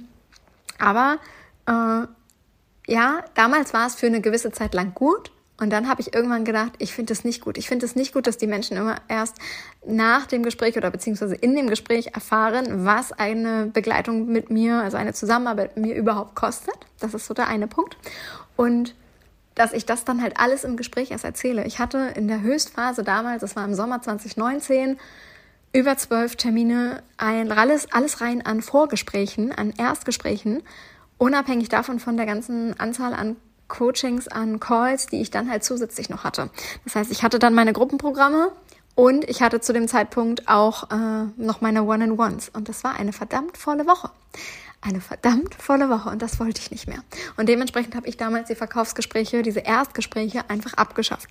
aber 0.78 1.18
äh, 1.66 2.06
ja, 2.86 3.24
damals 3.34 3.74
war 3.74 3.86
es 3.86 3.96
für 3.96 4.06
eine 4.06 4.20
gewisse 4.20 4.52
Zeit 4.52 4.72
lang 4.72 4.94
gut. 4.94 5.30
Und 5.56 5.70
dann 5.70 5.88
habe 5.88 6.00
ich 6.00 6.12
irgendwann 6.12 6.44
gedacht, 6.44 6.72
ich 6.78 6.92
finde 6.92 7.12
es 7.12 7.22
nicht 7.22 7.40
gut. 7.40 7.56
Ich 7.58 7.68
finde 7.68 7.86
es 7.86 7.94
nicht 7.94 8.12
gut, 8.12 8.26
dass 8.26 8.38
die 8.38 8.48
Menschen 8.48 8.76
immer 8.76 8.96
erst 9.06 9.36
nach 9.86 10.26
dem 10.26 10.42
Gespräch 10.42 10.76
oder 10.76 10.90
beziehungsweise 10.90 11.36
in 11.36 11.54
dem 11.54 11.68
Gespräch 11.68 12.08
erfahren, 12.14 12.84
was 12.84 13.12
eine 13.12 13.66
Begleitung 13.66 14.26
mit 14.26 14.50
mir, 14.50 14.78
also 14.78 14.96
eine 14.96 15.12
Zusammenarbeit 15.12 15.76
mit 15.76 15.86
mir 15.86 15.94
überhaupt 15.94 16.34
kostet. 16.34 16.74
Das 16.98 17.14
ist 17.14 17.26
so 17.26 17.34
der 17.34 17.46
eine 17.46 17.68
Punkt. 17.68 17.96
Und 18.56 18.94
dass 19.54 19.72
ich 19.72 19.86
das 19.86 20.04
dann 20.04 20.20
halt 20.20 20.40
alles 20.40 20.64
im 20.64 20.76
Gespräch 20.76 21.12
erst 21.12 21.24
erzähle. 21.24 21.64
Ich 21.64 21.78
hatte 21.78 22.12
in 22.16 22.26
der 22.26 22.40
Höchstphase 22.40 23.04
damals, 23.04 23.42
das 23.42 23.54
war 23.54 23.64
im 23.64 23.74
Sommer 23.74 24.02
2019, 24.02 24.98
über 25.72 25.96
zwölf 25.96 26.36
Termine, 26.36 27.02
ein, 27.16 27.52
alles, 27.52 27.92
alles 27.92 28.20
rein 28.20 28.44
an 28.44 28.62
Vorgesprächen, 28.62 29.52
an 29.52 29.72
Erstgesprächen, 29.76 30.62
unabhängig 31.18 31.68
davon 31.68 32.00
von 32.00 32.16
der 32.16 32.26
ganzen 32.26 32.78
Anzahl 32.78 33.14
an 33.14 33.36
Coachings, 33.74 34.28
an 34.28 34.60
Calls, 34.60 35.06
die 35.06 35.20
ich 35.20 35.30
dann 35.30 35.50
halt 35.50 35.64
zusätzlich 35.64 36.08
noch 36.08 36.24
hatte. 36.24 36.50
Das 36.84 36.94
heißt, 36.94 37.10
ich 37.10 37.22
hatte 37.22 37.38
dann 37.38 37.54
meine 37.54 37.72
Gruppenprogramme 37.72 38.52
und 38.94 39.28
ich 39.28 39.42
hatte 39.42 39.60
zu 39.60 39.72
dem 39.72 39.88
Zeitpunkt 39.88 40.48
auch 40.48 40.90
äh, 40.90 41.24
noch 41.36 41.60
meine 41.60 41.82
One-on-Ones. 41.82 42.50
Und 42.50 42.68
das 42.68 42.84
war 42.84 42.94
eine 42.94 43.12
verdammt 43.12 43.58
volle 43.58 43.86
Woche. 43.86 44.10
Eine 44.80 45.00
verdammt 45.00 45.54
volle 45.54 45.88
Woche 45.88 46.10
und 46.10 46.22
das 46.22 46.38
wollte 46.38 46.60
ich 46.60 46.70
nicht 46.70 46.86
mehr. 46.86 47.02
Und 47.36 47.48
dementsprechend 47.48 47.96
habe 47.96 48.06
ich 48.06 48.16
damals 48.16 48.48
die 48.48 48.54
Verkaufsgespräche, 48.54 49.42
diese 49.42 49.60
Erstgespräche 49.60 50.48
einfach 50.48 50.74
abgeschafft. 50.74 51.28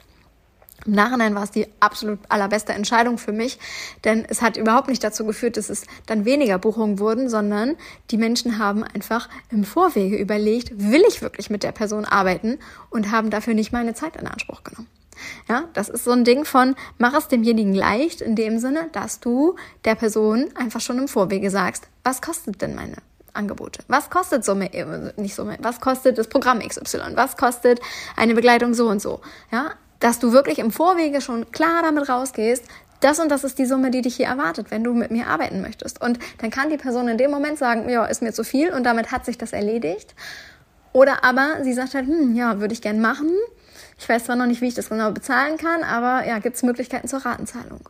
Im 0.86 0.94
Nachhinein 0.94 1.36
war 1.36 1.44
es 1.44 1.52
die 1.52 1.68
absolut 1.80 2.20
allerbeste 2.30 2.74
Entscheidung 2.74 3.18
für 3.18 3.32
mich, 3.32 3.60
denn 4.04 4.26
es 4.28 4.42
hat 4.42 4.58
überhaupt 4.58 4.90
nicht 4.90 5.04
dazu 5.04 5.26
geführt, 5.26 5.58
dass 5.58 5.70
es 5.70 5.86
dann 6.06 6.26
weniger 6.26 6.58
Buchungen 6.60 7.00
wurden, 7.00 7.30
sondern 7.30 7.76
die 8.12 8.18
Menschen 8.18 8.60
haben 8.60 8.84
einfach 8.84 9.30
im 9.50 9.64
Vorwege 9.64 10.18
überlegt, 10.18 10.72
will 10.76 11.04
ich 11.08 11.22
wirklich 11.22 11.50
mit 11.50 11.64
der 11.64 11.72
Person 11.72 12.06
arbeiten 12.06 12.60
und 12.90 13.12
haben 13.12 13.30
dafür 13.30 13.54
nicht 13.54 13.72
meine 13.72 13.94
Zeit 13.94 14.16
in 14.18 14.28
Anspruch 14.28 14.64
genommen. 14.64 14.88
Ja, 15.48 15.66
das 15.74 15.90
ist 15.90 16.04
so 16.04 16.12
ein 16.12 16.24
Ding 16.24 16.44
von, 16.44 16.76
mach 16.98 17.14
es 17.14 17.28
demjenigen 17.28 17.74
leicht 17.74 18.22
in 18.22 18.36
dem 18.36 18.60
Sinne, 18.60 18.90
dass 18.92 19.20
du 19.20 19.56
der 19.86 19.96
Person 19.96 20.50
einfach 20.56 20.82
schon 20.82 20.98
im 20.98 21.08
Vorwege 21.08 21.50
sagst, 21.50 21.88
was 22.04 22.22
kostet 22.22 22.62
denn 22.62 22.76
meine 22.76 22.98
Angebote? 23.34 23.84
Was 23.88 24.10
kostet 24.10 24.46
Summe, 24.46 24.70
nicht 25.18 25.36
Summe, 25.36 25.58
was 25.62 25.80
kostet 25.80 26.18
das 26.18 26.28
Programm 26.28 26.60
XY? 26.60 27.16
Was 27.16 27.38
kostet 27.38 27.80
eine 28.16 28.36
Begleitung 28.36 28.74
so 28.74 28.88
und 28.88 29.02
so? 29.02 29.22
Ja, 29.52 29.72
dass 30.04 30.20
du 30.20 30.34
wirklich 30.34 30.60
im 30.60 30.70
Vorwege 30.70 31.22
schon 31.22 31.50
klar 31.52 31.82
damit 31.82 32.10
rausgehst, 32.10 32.66
das 33.00 33.20
und 33.20 33.30
das 33.30 33.46
ist 33.46 33.58
die 33.58 33.66
Summe, 33.66 33.90
die 33.90 34.02
dich 34.02 34.18
hier 34.18 34.28
erwartet, 34.28 34.70
wenn 34.70 34.84
du 34.84 34.94
mit 34.94 35.12
mir 35.12 35.28
arbeiten 35.28 35.62
möchtest. 35.62 36.02
Und 36.02 36.20
dann 36.40 36.50
kann 36.50 36.70
die 36.70 36.78
Person 36.78 37.08
in 37.08 37.18
dem 37.18 37.32
Moment 37.32 37.58
sagen, 37.58 37.88
ja, 37.90 38.04
ist 38.06 38.22
mir 38.22 38.34
zu 38.34 38.44
viel 38.44 38.74
und 38.74 38.84
damit 38.84 39.14
hat 39.14 39.24
sich 39.26 39.38
das 39.38 39.54
erledigt. 39.54 40.14
Oder 40.92 41.24
aber 41.24 41.64
sie 41.64 41.74
sagt 41.74 41.94
halt, 41.94 42.08
hm, 42.08 42.36
ja, 42.36 42.60
würde 42.60 42.74
ich 42.74 42.82
gern 42.82 43.00
machen. 43.00 43.32
Ich 43.98 44.08
weiß 44.08 44.26
zwar 44.26 44.36
noch 44.36 44.46
nicht, 44.46 44.60
wie 44.60 44.68
ich 44.68 44.74
das 44.74 44.90
genau 44.90 45.10
bezahlen 45.12 45.58
kann, 45.58 45.84
aber 45.84 46.28
ja, 46.28 46.40
gibt 46.40 46.58
es 46.58 46.64
Möglichkeiten 46.64 47.08
zur 47.08 47.20
Ratenzahlung. 47.20 47.88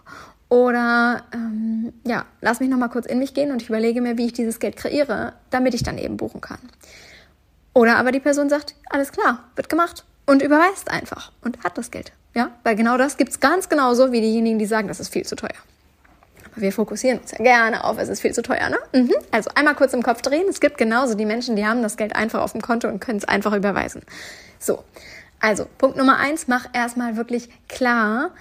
Oder 0.49 1.23
ähm, 1.33 1.93
ja, 2.05 2.25
lass 2.41 2.59
mich 2.59 2.69
noch 2.69 2.77
mal 2.77 2.89
kurz 2.89 3.07
in 3.07 3.17
mich 3.17 3.33
gehen 3.33 3.51
und 3.51 3.63
ich 3.63 3.69
überlege 3.69 4.01
mir, 4.01 4.19
wie 4.19 4.27
ich 4.27 4.33
dieses 4.33 4.59
Geld 4.59 4.75
kreiere, 4.75 5.33
damit 5.49 5.73
ich 5.73 5.81
dann 5.81 5.97
eben 5.97 6.17
buchen 6.17 6.41
kann. 6.41 6.59
Oder 7.73 7.97
aber 7.97 8.11
die 8.11 8.19
Person 8.19 8.49
sagt, 8.49 8.75
alles 8.91 9.11
klar, 9.11 9.45
wird 9.55 9.67
gemacht 9.67 10.05
und 10.25 10.41
überweist 10.41 10.89
einfach 10.89 11.31
und 11.41 11.63
hat 11.63 11.77
das 11.77 11.91
Geld. 11.91 12.13
Ja, 12.33 12.51
weil 12.63 12.75
genau 12.75 12.97
das 12.97 13.17
gibt's 13.17 13.39
ganz 13.39 13.69
genauso 13.69 14.11
wie 14.11 14.21
diejenigen, 14.21 14.57
die 14.57 14.65
sagen, 14.65 14.87
das 14.87 14.99
ist 14.99 15.13
viel 15.13 15.25
zu 15.25 15.35
teuer. 15.35 15.49
Aber 16.51 16.61
wir 16.61 16.71
fokussieren 16.71 17.19
uns 17.19 17.31
ja 17.31 17.37
gerne 17.37 17.83
auf, 17.83 17.97
es 17.99 18.09
ist 18.09 18.21
viel 18.21 18.33
zu 18.33 18.41
teuer, 18.41 18.69
ne? 18.69 18.77
Mhm. 18.93 19.13
Also 19.31 19.51
einmal 19.55 19.75
kurz 19.75 19.93
im 19.93 20.03
Kopf 20.03 20.21
drehen. 20.21 20.45
Es 20.49 20.59
gibt 20.59 20.77
genauso 20.77 21.15
die 21.15 21.25
Menschen, 21.25 21.55
die 21.55 21.65
haben 21.65 21.83
das 21.83 21.97
Geld 21.97 22.15
einfach 22.15 22.41
auf 22.41 22.53
dem 22.53 22.61
Konto 22.61 22.87
und 22.87 22.99
können 22.99 23.17
es 23.17 23.25
einfach 23.25 23.53
überweisen. 23.53 24.01
So. 24.59 24.83
Also, 25.39 25.65
Punkt 25.77 25.97
Nummer 25.97 26.17
eins, 26.17 26.47
mach 26.47 26.67
erstmal 26.73 27.17
wirklich 27.17 27.49
klar, 27.67 28.31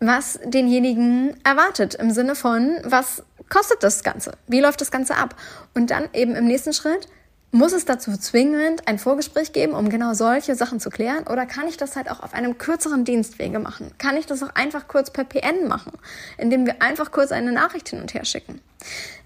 was 0.00 0.40
denjenigen 0.44 1.36
erwartet 1.44 1.94
im 1.94 2.10
Sinne 2.10 2.34
von, 2.34 2.78
was 2.84 3.22
kostet 3.48 3.82
das 3.82 4.02
Ganze? 4.02 4.32
Wie 4.48 4.60
läuft 4.60 4.80
das 4.80 4.90
Ganze 4.90 5.16
ab? 5.16 5.36
Und 5.74 5.90
dann 5.90 6.08
eben 6.14 6.34
im 6.34 6.46
nächsten 6.46 6.72
Schritt, 6.72 7.06
muss 7.52 7.72
es 7.72 7.84
dazu 7.84 8.16
zwingend 8.16 8.88
ein 8.88 8.98
Vorgespräch 8.98 9.52
geben, 9.52 9.74
um 9.74 9.90
genau 9.90 10.14
solche 10.14 10.54
Sachen 10.54 10.80
zu 10.80 10.88
klären? 10.88 11.26
Oder 11.30 11.44
kann 11.44 11.68
ich 11.68 11.76
das 11.76 11.96
halt 11.96 12.10
auch 12.10 12.22
auf 12.22 12.32
einem 12.32 12.56
kürzeren 12.56 13.04
Dienstwege 13.04 13.58
machen? 13.58 13.92
Kann 13.98 14.16
ich 14.16 14.24
das 14.24 14.42
auch 14.42 14.54
einfach 14.54 14.88
kurz 14.88 15.10
per 15.10 15.24
PN 15.24 15.68
machen, 15.68 15.92
indem 16.38 16.64
wir 16.64 16.80
einfach 16.80 17.12
kurz 17.12 17.30
eine 17.30 17.52
Nachricht 17.52 17.90
hin 17.90 18.00
und 18.00 18.14
her 18.14 18.24
schicken? 18.24 18.62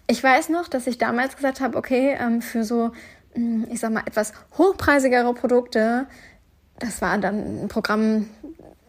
Ich 0.08 0.22
weiß 0.22 0.48
noch, 0.48 0.66
dass 0.66 0.88
ich 0.88 0.98
damals 0.98 1.36
gesagt 1.36 1.60
habe, 1.60 1.78
okay, 1.78 2.16
ähm, 2.20 2.42
für 2.42 2.64
so, 2.64 2.90
hm, 3.34 3.68
ich 3.70 3.78
sag 3.78 3.92
mal, 3.92 4.02
etwas 4.04 4.32
hochpreisigere 4.58 5.32
Produkte, 5.32 6.06
das 6.80 7.00
war 7.00 7.16
dann 7.18 7.64
ein 7.64 7.68
Programm, 7.68 8.28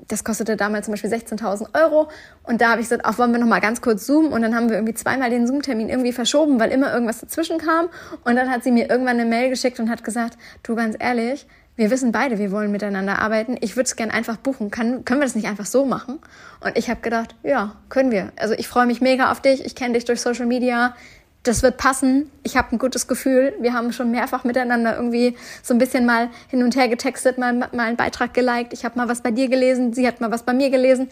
das 0.08 0.24
kostete 0.24 0.56
damals 0.56 0.86
zum 0.86 0.94
Beispiel 0.94 1.12
16.000 1.12 1.76
Euro. 1.76 2.10
Und 2.44 2.62
da 2.62 2.72
habe 2.72 2.82
ich 2.82 2.88
gesagt, 2.88 3.06
auch 3.06 3.18
wollen 3.18 3.32
wir 3.32 3.40
noch 3.40 3.48
mal 3.48 3.60
ganz 3.60 3.82
kurz 3.82 4.06
zoomen. 4.06 4.32
Und 4.32 4.42
dann 4.42 4.56
haben 4.56 4.70
wir 4.70 4.78
irgendwie 4.78 4.94
zweimal 4.94 5.30
den 5.30 5.48
Zoom-Termin 5.48 5.90
irgendwie 5.90 6.14
verschoben, 6.14 6.60
weil 6.60 6.72
immer 6.72 6.94
irgendwas 6.94 7.20
dazwischen 7.20 7.58
kam. 7.58 7.90
Und 8.24 8.36
dann 8.36 8.50
hat 8.50 8.64
sie 8.64 8.72
mir 8.72 8.90
irgendwann 8.90 9.20
eine 9.20 9.30
Mail 9.30 9.50
geschickt 9.50 9.80
und 9.80 9.90
hat 9.90 10.04
gesagt, 10.04 10.38
du 10.64 10.76
ganz 10.76 10.96
ehrlich, 11.00 11.48
wir 11.78 11.92
wissen 11.92 12.12
beide, 12.12 12.40
wir 12.40 12.52
wollen 12.52 12.72
miteinander 12.72 13.20
arbeiten. 13.20 13.56
Ich 13.62 13.76
würde 13.76 13.86
es 13.86 13.96
gerne 13.96 14.12
einfach 14.12 14.38
buchen. 14.38 14.72
Kann, 14.72 15.06
können 15.06 15.20
wir 15.20 15.26
das 15.26 15.36
nicht 15.36 15.48
einfach 15.48 15.68
so 15.68 15.86
machen? 15.86 16.20
Und 16.60 16.76
ich 16.76 16.90
habe 16.90 17.02
gedacht, 17.02 17.36
ja, 17.44 17.76
können 17.90 18.10
wir. 18.10 18.32
Also 18.36 18.56
ich 18.56 18.68
freue 18.68 18.88
mich 18.88 19.00
mega 19.00 19.32
auf 19.32 19.42
dich. 19.42 19.64
Ich 19.64 19.76
kenne 19.76 19.94
dich 19.94 20.06
durch 20.06 20.20
Social 20.20 20.48
Media 20.48 20.96
das 21.44 21.63
wird 21.63 21.77
passen. 21.77 22.29
Ich 22.44 22.58
habe 22.58 22.75
ein 22.75 22.79
gutes 22.79 23.08
Gefühl. 23.08 23.53
Wir 23.60 23.74
haben 23.74 23.94
schon 23.94 24.12
mehrfach 24.12 24.44
miteinander 24.44 24.96
irgendwie 24.96 25.38
so 25.63 25.74
ein 25.74 25.77
bisschen 25.77 26.06
mal 26.06 26.29
hin 26.50 26.63
und 26.63 26.75
her 26.75 26.88
getextet, 26.88 27.38
mal, 27.38 27.53
mal 27.53 27.70
einen 27.79 27.98
Beitrag 27.98 28.34
geliked. 28.34 28.74
Ich 28.74 28.84
habe 28.86 28.98
mal 28.98 29.08
was 29.08 29.22
bei 29.22 29.32
dir 29.32 29.48
gelesen, 29.48 29.94
sie 29.94 30.08
hat 30.08 30.20
mal 30.20 30.32
was 30.32 30.44
bei 30.44 30.53
mir 30.53 30.70
gelesen. 30.70 31.10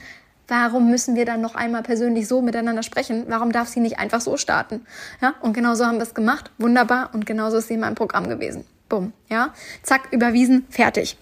Warum 0.48 0.92
müssen 0.92 1.16
wir 1.16 1.26
dann 1.26 1.42
noch 1.42 1.56
einmal 1.56 1.82
persönlich 1.82 2.28
so 2.28 2.42
miteinander 2.42 2.84
sprechen? 2.84 3.26
Warum 3.28 3.52
darf 3.52 3.68
sie 3.68 3.80
nicht 3.80 3.98
einfach 3.98 4.22
so 4.22 4.38
starten? 4.38 4.86
Ja, 5.22 5.34
und 5.42 5.54
genau 5.54 5.74
so 5.74 5.86
haben 5.86 5.96
wir 5.96 6.04
es 6.04 6.14
gemacht. 6.14 6.52
Wunderbar. 6.60 7.10
Und 7.14 7.26
genauso 7.26 7.58
ist 7.58 7.68
sie 7.68 7.74
in 7.76 7.80
meinem 7.80 7.96
Programm 7.96 8.30
gewesen. 8.30 8.64
Bumm. 8.88 9.14
Ja, 9.28 9.54
zack, 9.82 10.10
überwiesen, 10.12 10.68
fertig. 10.70 11.18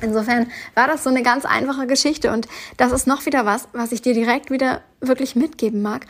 Insofern 0.00 0.48
war 0.74 0.88
das 0.88 1.04
so 1.04 1.10
eine 1.10 1.22
ganz 1.22 1.44
einfache 1.44 1.86
Geschichte 1.86 2.32
und 2.32 2.46
das 2.76 2.92
ist 2.92 3.06
noch 3.06 3.26
wieder 3.26 3.46
was, 3.46 3.68
was 3.72 3.90
ich 3.92 4.00
dir 4.00 4.14
direkt 4.14 4.50
wieder 4.50 4.80
wirklich 5.00 5.34
mitgeben 5.34 5.82
mag 5.82 6.06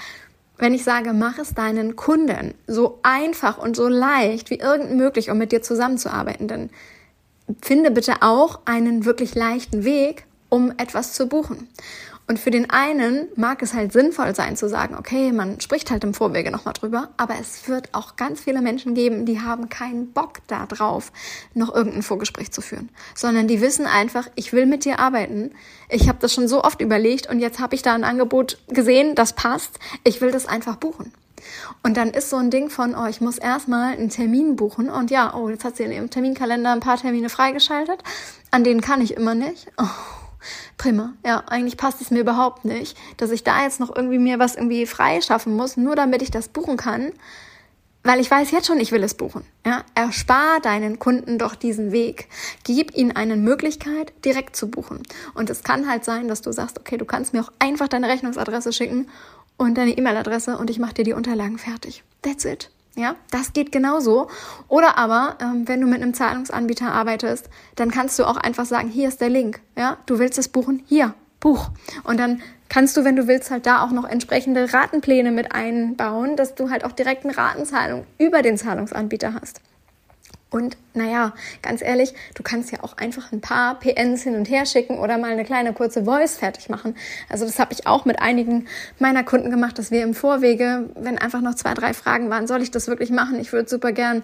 wenn 0.58 0.74
ich 0.74 0.84
sage, 0.84 1.12
mach 1.12 1.38
es 1.38 1.54
deinen 1.54 1.96
Kunden 1.96 2.54
so 2.66 2.98
einfach 3.02 3.58
und 3.58 3.76
so 3.76 3.88
leicht 3.88 4.50
wie 4.50 4.58
irgend 4.58 4.94
möglich, 4.94 5.30
um 5.30 5.38
mit 5.38 5.52
dir 5.52 5.62
zusammenzuarbeiten, 5.62 6.48
dann 6.48 6.70
finde 7.62 7.90
bitte 7.90 8.16
auch 8.22 8.60
einen 8.64 9.04
wirklich 9.04 9.34
leichten 9.34 9.84
Weg, 9.84 10.24
um 10.48 10.72
etwas 10.76 11.12
zu 11.12 11.28
buchen. 11.28 11.68
Und 12.28 12.38
für 12.38 12.50
den 12.50 12.68
einen 12.68 13.28
mag 13.36 13.62
es 13.62 13.72
halt 13.72 13.94
sinnvoll 13.94 14.34
sein 14.34 14.54
zu 14.54 14.68
sagen, 14.68 14.96
okay, 14.96 15.32
man 15.32 15.62
spricht 15.62 15.90
halt 15.90 16.04
im 16.04 16.12
Vorwege 16.12 16.50
nochmal 16.50 16.74
drüber, 16.74 17.08
aber 17.16 17.36
es 17.40 17.66
wird 17.68 17.94
auch 17.94 18.16
ganz 18.16 18.42
viele 18.42 18.60
Menschen 18.60 18.92
geben, 18.92 19.24
die 19.24 19.40
haben 19.40 19.70
keinen 19.70 20.12
Bock 20.12 20.46
darauf, 20.46 21.10
noch 21.54 21.74
irgendein 21.74 22.02
Vorgespräch 22.02 22.52
zu 22.52 22.60
führen, 22.60 22.90
sondern 23.14 23.48
die 23.48 23.62
wissen 23.62 23.86
einfach, 23.86 24.28
ich 24.34 24.52
will 24.52 24.66
mit 24.66 24.84
dir 24.84 24.98
arbeiten, 24.98 25.52
ich 25.88 26.06
habe 26.06 26.18
das 26.20 26.34
schon 26.34 26.48
so 26.48 26.62
oft 26.62 26.82
überlegt 26.82 27.30
und 27.30 27.40
jetzt 27.40 27.60
habe 27.60 27.74
ich 27.74 27.80
da 27.80 27.94
ein 27.94 28.04
Angebot 28.04 28.58
gesehen, 28.68 29.14
das 29.14 29.32
passt, 29.32 29.78
ich 30.04 30.20
will 30.20 30.30
das 30.30 30.46
einfach 30.46 30.76
buchen. 30.76 31.14
Und 31.82 31.96
dann 31.96 32.10
ist 32.10 32.28
so 32.28 32.36
ein 32.36 32.50
Ding 32.50 32.68
von, 32.68 32.94
oh, 32.94 33.06
ich 33.06 33.22
muss 33.22 33.38
erstmal 33.38 33.94
einen 33.94 34.10
Termin 34.10 34.56
buchen. 34.56 34.90
Und 34.90 35.10
ja, 35.10 35.34
oh, 35.34 35.48
jetzt 35.48 35.64
hat 35.64 35.76
sie 35.76 35.84
in 35.84 35.92
ihrem 35.92 36.10
Terminkalender 36.10 36.72
ein 36.72 36.80
paar 36.80 36.98
Termine 36.98 37.30
freigeschaltet, 37.30 38.02
an 38.50 38.64
denen 38.64 38.80
kann 38.80 39.00
ich 39.00 39.14
immer 39.14 39.36
nicht. 39.36 39.68
Oh 39.78 40.17
Prima. 40.76 41.14
Ja, 41.24 41.44
eigentlich 41.46 41.76
passt 41.76 42.00
es 42.00 42.10
mir 42.10 42.20
überhaupt 42.20 42.64
nicht, 42.64 42.96
dass 43.16 43.30
ich 43.30 43.44
da 43.44 43.62
jetzt 43.62 43.80
noch 43.80 43.94
irgendwie 43.94 44.18
mir 44.18 44.38
was 44.38 44.54
irgendwie 44.54 44.86
freischaffen 44.86 45.54
muss, 45.54 45.76
nur 45.76 45.96
damit 45.96 46.22
ich 46.22 46.30
das 46.30 46.48
buchen 46.48 46.76
kann, 46.76 47.12
weil 48.04 48.20
ich 48.20 48.30
weiß 48.30 48.50
jetzt 48.52 48.66
schon, 48.66 48.80
ich 48.80 48.92
will 48.92 49.02
es 49.02 49.14
buchen. 49.14 49.44
Ja, 49.66 49.84
erspar 49.94 50.60
deinen 50.60 50.98
Kunden 50.98 51.38
doch 51.38 51.54
diesen 51.54 51.92
Weg. 51.92 52.28
Gib 52.64 52.96
ihnen 52.96 53.12
eine 53.12 53.36
Möglichkeit, 53.36 54.12
direkt 54.24 54.56
zu 54.56 54.70
buchen. 54.70 55.02
Und 55.34 55.50
es 55.50 55.62
kann 55.62 55.88
halt 55.90 56.04
sein, 56.04 56.28
dass 56.28 56.40
du 56.40 56.52
sagst, 56.52 56.78
okay, 56.78 56.96
du 56.96 57.04
kannst 57.04 57.34
mir 57.34 57.42
auch 57.42 57.52
einfach 57.58 57.88
deine 57.88 58.08
Rechnungsadresse 58.08 58.72
schicken 58.72 59.08
und 59.56 59.76
deine 59.76 59.90
E-Mail-Adresse 59.90 60.56
und 60.56 60.70
ich 60.70 60.78
mache 60.78 60.94
dir 60.94 61.04
die 61.04 61.12
Unterlagen 61.12 61.58
fertig. 61.58 62.04
That's 62.22 62.44
it. 62.44 62.70
Ja, 62.98 63.14
das 63.30 63.52
geht 63.52 63.70
genauso. 63.70 64.28
Oder 64.66 64.98
aber, 64.98 65.36
ähm, 65.40 65.68
wenn 65.68 65.80
du 65.80 65.86
mit 65.86 66.02
einem 66.02 66.14
Zahlungsanbieter 66.14 66.90
arbeitest, 66.90 67.48
dann 67.76 67.92
kannst 67.92 68.18
du 68.18 68.24
auch 68.24 68.36
einfach 68.36 68.64
sagen, 68.64 68.88
hier 68.88 69.06
ist 69.06 69.20
der 69.20 69.28
Link. 69.28 69.60
Ja, 69.76 69.98
du 70.06 70.18
willst 70.18 70.36
es 70.36 70.48
buchen, 70.48 70.82
hier, 70.88 71.14
buch. 71.38 71.70
Und 72.02 72.18
dann 72.18 72.42
kannst 72.68 72.96
du, 72.96 73.04
wenn 73.04 73.14
du 73.14 73.28
willst, 73.28 73.52
halt 73.52 73.66
da 73.66 73.84
auch 73.84 73.92
noch 73.92 74.04
entsprechende 74.04 74.74
Ratenpläne 74.74 75.30
mit 75.30 75.52
einbauen, 75.52 76.34
dass 76.34 76.56
du 76.56 76.70
halt 76.70 76.84
auch 76.84 76.90
direkt 76.90 77.24
eine 77.24 77.38
Ratenzahlung 77.38 78.04
über 78.18 78.42
den 78.42 78.58
Zahlungsanbieter 78.58 79.34
hast. 79.40 79.60
Und 80.50 80.78
naja, 80.94 81.34
ganz 81.60 81.82
ehrlich, 81.82 82.14
du 82.34 82.42
kannst 82.42 82.72
ja 82.72 82.82
auch 82.82 82.96
einfach 82.96 83.32
ein 83.32 83.40
paar 83.42 83.78
PNs 83.78 84.22
hin 84.22 84.34
und 84.34 84.48
her 84.48 84.64
schicken 84.64 84.98
oder 84.98 85.18
mal 85.18 85.30
eine 85.30 85.44
kleine 85.44 85.74
kurze 85.74 86.04
Voice 86.04 86.36
fertig 86.36 86.70
machen. 86.70 86.96
Also 87.28 87.44
das 87.44 87.58
habe 87.58 87.74
ich 87.74 87.86
auch 87.86 88.06
mit 88.06 88.20
einigen 88.20 88.66
meiner 88.98 89.24
Kunden 89.24 89.50
gemacht, 89.50 89.78
dass 89.78 89.90
wir 89.90 90.02
im 90.02 90.14
Vorwege, 90.14 90.88
wenn 90.94 91.18
einfach 91.18 91.42
noch 91.42 91.54
zwei, 91.54 91.74
drei 91.74 91.92
Fragen 91.92 92.30
waren, 92.30 92.46
soll 92.46 92.62
ich 92.62 92.70
das 92.70 92.88
wirklich 92.88 93.10
machen? 93.10 93.38
Ich 93.38 93.52
würde 93.52 93.68
super 93.68 93.92
gern, 93.92 94.22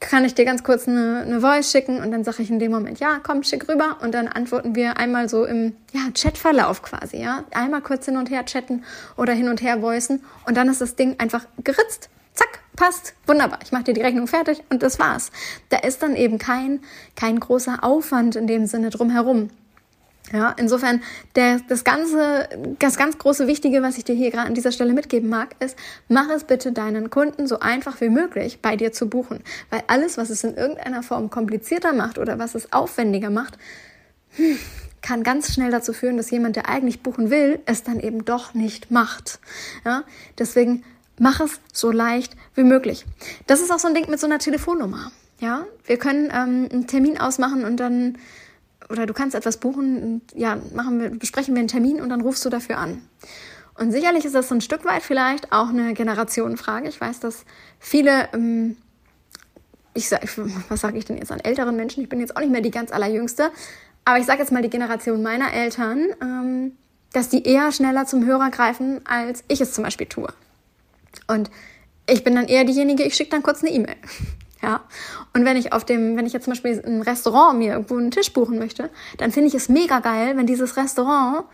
kann 0.00 0.24
ich 0.24 0.34
dir 0.34 0.44
ganz 0.44 0.64
kurz 0.64 0.88
eine, 0.88 1.22
eine 1.24 1.40
Voice 1.40 1.70
schicken? 1.70 2.00
Und 2.02 2.10
dann 2.10 2.24
sage 2.24 2.42
ich 2.42 2.50
in 2.50 2.58
dem 2.58 2.72
Moment, 2.72 2.98
ja, 2.98 3.20
komm, 3.22 3.44
schick 3.44 3.68
rüber. 3.68 3.98
Und 4.02 4.12
dann 4.12 4.26
antworten 4.28 4.74
wir 4.74 4.98
einmal 4.98 5.28
so 5.28 5.44
im 5.44 5.76
ja, 5.92 6.00
Chatverlauf 6.12 6.82
quasi, 6.82 7.18
ja. 7.18 7.44
Einmal 7.52 7.82
kurz 7.82 8.06
hin 8.06 8.16
und 8.16 8.30
her 8.30 8.44
chatten 8.44 8.84
oder 9.16 9.32
hin 9.32 9.48
und 9.48 9.62
her 9.62 9.80
voicen. 9.80 10.24
Und 10.44 10.56
dann 10.56 10.68
ist 10.68 10.80
das 10.80 10.96
Ding 10.96 11.14
einfach 11.18 11.46
geritzt. 11.62 12.10
Passt, 12.76 13.14
wunderbar, 13.26 13.58
ich 13.62 13.72
mache 13.72 13.84
dir 13.84 13.94
die 13.94 14.00
Rechnung 14.00 14.26
fertig 14.26 14.62
und 14.70 14.82
das 14.82 14.98
war's. 14.98 15.30
Da 15.68 15.78
ist 15.78 16.02
dann 16.02 16.16
eben 16.16 16.38
kein, 16.38 16.80
kein 17.16 17.38
großer 17.38 17.84
Aufwand 17.84 18.34
in 18.34 18.46
dem 18.46 18.66
Sinne 18.66 18.90
drumherum. 18.90 19.50
Ja, 20.32 20.54
insofern, 20.56 21.02
der, 21.34 21.60
das 21.68 21.84
ganze, 21.84 22.48
das 22.78 22.96
ganz 22.96 23.18
große 23.18 23.46
Wichtige, 23.46 23.82
was 23.82 23.98
ich 23.98 24.04
dir 24.04 24.14
hier 24.14 24.30
gerade 24.30 24.46
an 24.46 24.54
dieser 24.54 24.72
Stelle 24.72 24.94
mitgeben 24.94 25.28
mag, 25.28 25.56
ist, 25.58 25.76
mach 26.08 26.30
es 26.30 26.44
bitte 26.44 26.72
deinen 26.72 27.10
Kunden 27.10 27.46
so 27.46 27.58
einfach 27.58 28.00
wie 28.00 28.08
möglich 28.08 28.60
bei 28.62 28.76
dir 28.76 28.92
zu 28.92 29.10
buchen. 29.10 29.42
Weil 29.68 29.82
alles, 29.88 30.16
was 30.16 30.30
es 30.30 30.44
in 30.44 30.54
irgendeiner 30.54 31.02
Form 31.02 31.28
komplizierter 31.28 31.92
macht 31.92 32.18
oder 32.18 32.38
was 32.38 32.54
es 32.54 32.72
aufwendiger 32.72 33.28
macht, 33.28 33.58
hm, 34.36 34.58
kann 35.02 35.22
ganz 35.24 35.52
schnell 35.52 35.70
dazu 35.70 35.92
führen, 35.92 36.16
dass 36.16 36.30
jemand, 36.30 36.56
der 36.56 36.68
eigentlich 36.68 37.02
buchen 37.02 37.30
will, 37.30 37.60
es 37.66 37.82
dann 37.82 38.00
eben 38.00 38.24
doch 38.24 38.54
nicht 38.54 38.90
macht. 38.90 39.40
Ja, 39.84 40.04
deswegen 40.38 40.84
mach 41.22 41.38
es 41.38 41.60
so 41.72 41.92
leicht 41.92 42.34
wie 42.56 42.64
möglich. 42.64 43.06
Das 43.46 43.60
ist 43.60 43.70
auch 43.70 43.78
so 43.78 43.86
ein 43.86 43.94
Ding 43.94 44.10
mit 44.10 44.18
so 44.18 44.26
einer 44.26 44.40
Telefonnummer. 44.40 45.12
Ja, 45.38 45.64
wir 45.86 45.96
können 45.96 46.24
ähm, 46.34 46.68
einen 46.70 46.86
Termin 46.88 47.16
ausmachen 47.16 47.64
und 47.64 47.76
dann, 47.76 48.18
oder 48.90 49.06
du 49.06 49.14
kannst 49.14 49.36
etwas 49.36 49.58
buchen, 49.58 50.22
ja, 50.34 50.58
machen 50.74 51.00
wir, 51.00 51.10
besprechen 51.10 51.54
wir 51.54 51.60
einen 51.60 51.68
Termin 51.68 52.00
und 52.00 52.08
dann 52.08 52.22
rufst 52.22 52.44
du 52.44 52.50
dafür 52.50 52.78
an. 52.78 53.02
Und 53.74 53.92
sicherlich 53.92 54.24
ist 54.24 54.34
das 54.34 54.48
so 54.48 54.56
ein 54.56 54.60
Stück 54.60 54.84
weit 54.84 55.02
vielleicht 55.02 55.52
auch 55.52 55.68
eine 55.68 55.94
Generationenfrage. 55.94 56.88
Ich 56.88 57.00
weiß, 57.00 57.20
dass 57.20 57.44
viele, 57.78 58.28
ähm, 58.34 58.76
ich 59.94 60.08
sag, 60.08 60.22
was 60.68 60.80
sage 60.80 60.98
ich 60.98 61.04
denn 61.04 61.18
jetzt 61.18 61.30
an 61.30 61.38
älteren 61.38 61.76
Menschen? 61.76 62.02
Ich 62.02 62.08
bin 62.08 62.18
jetzt 62.18 62.36
auch 62.36 62.40
nicht 62.40 62.50
mehr 62.50 62.62
die 62.62 62.72
ganz 62.72 62.90
allerjüngste, 62.90 63.52
aber 64.04 64.18
ich 64.18 64.26
sage 64.26 64.40
jetzt 64.40 64.50
mal 64.50 64.62
die 64.62 64.70
Generation 64.70 65.22
meiner 65.22 65.52
Eltern, 65.52 66.04
ähm, 66.20 66.72
dass 67.12 67.28
die 67.28 67.44
eher 67.44 67.70
schneller 67.70 68.06
zum 68.06 68.26
Hörer 68.26 68.50
greifen, 68.50 69.00
als 69.06 69.44
ich 69.46 69.60
es 69.60 69.72
zum 69.72 69.84
Beispiel 69.84 70.08
tue. 70.08 70.32
Und 71.26 71.50
ich 72.08 72.24
bin 72.24 72.34
dann 72.34 72.46
eher 72.46 72.64
diejenige, 72.64 73.02
ich 73.04 73.14
schicke 73.14 73.30
dann 73.30 73.42
kurz 73.42 73.62
eine 73.62 73.72
E-Mail. 73.72 73.96
Ja. 74.64 74.82
Und 75.34 75.44
wenn 75.44 75.56
ich 75.56 75.72
auf 75.72 75.84
dem, 75.84 76.16
wenn 76.16 76.24
ich 76.24 76.32
jetzt 76.32 76.44
zum 76.44 76.52
Beispiel 76.52 76.80
ein 76.86 77.02
Restaurant 77.02 77.58
mir 77.58 77.72
irgendwo 77.72 77.96
einen 77.96 78.12
Tisch 78.12 78.32
buchen 78.32 78.60
möchte, 78.60 78.90
dann 79.18 79.32
finde 79.32 79.48
ich 79.48 79.54
es 79.54 79.68
mega 79.68 79.98
geil, 79.98 80.36
wenn 80.36 80.46
dieses 80.46 80.76
Restaurant 80.76 81.46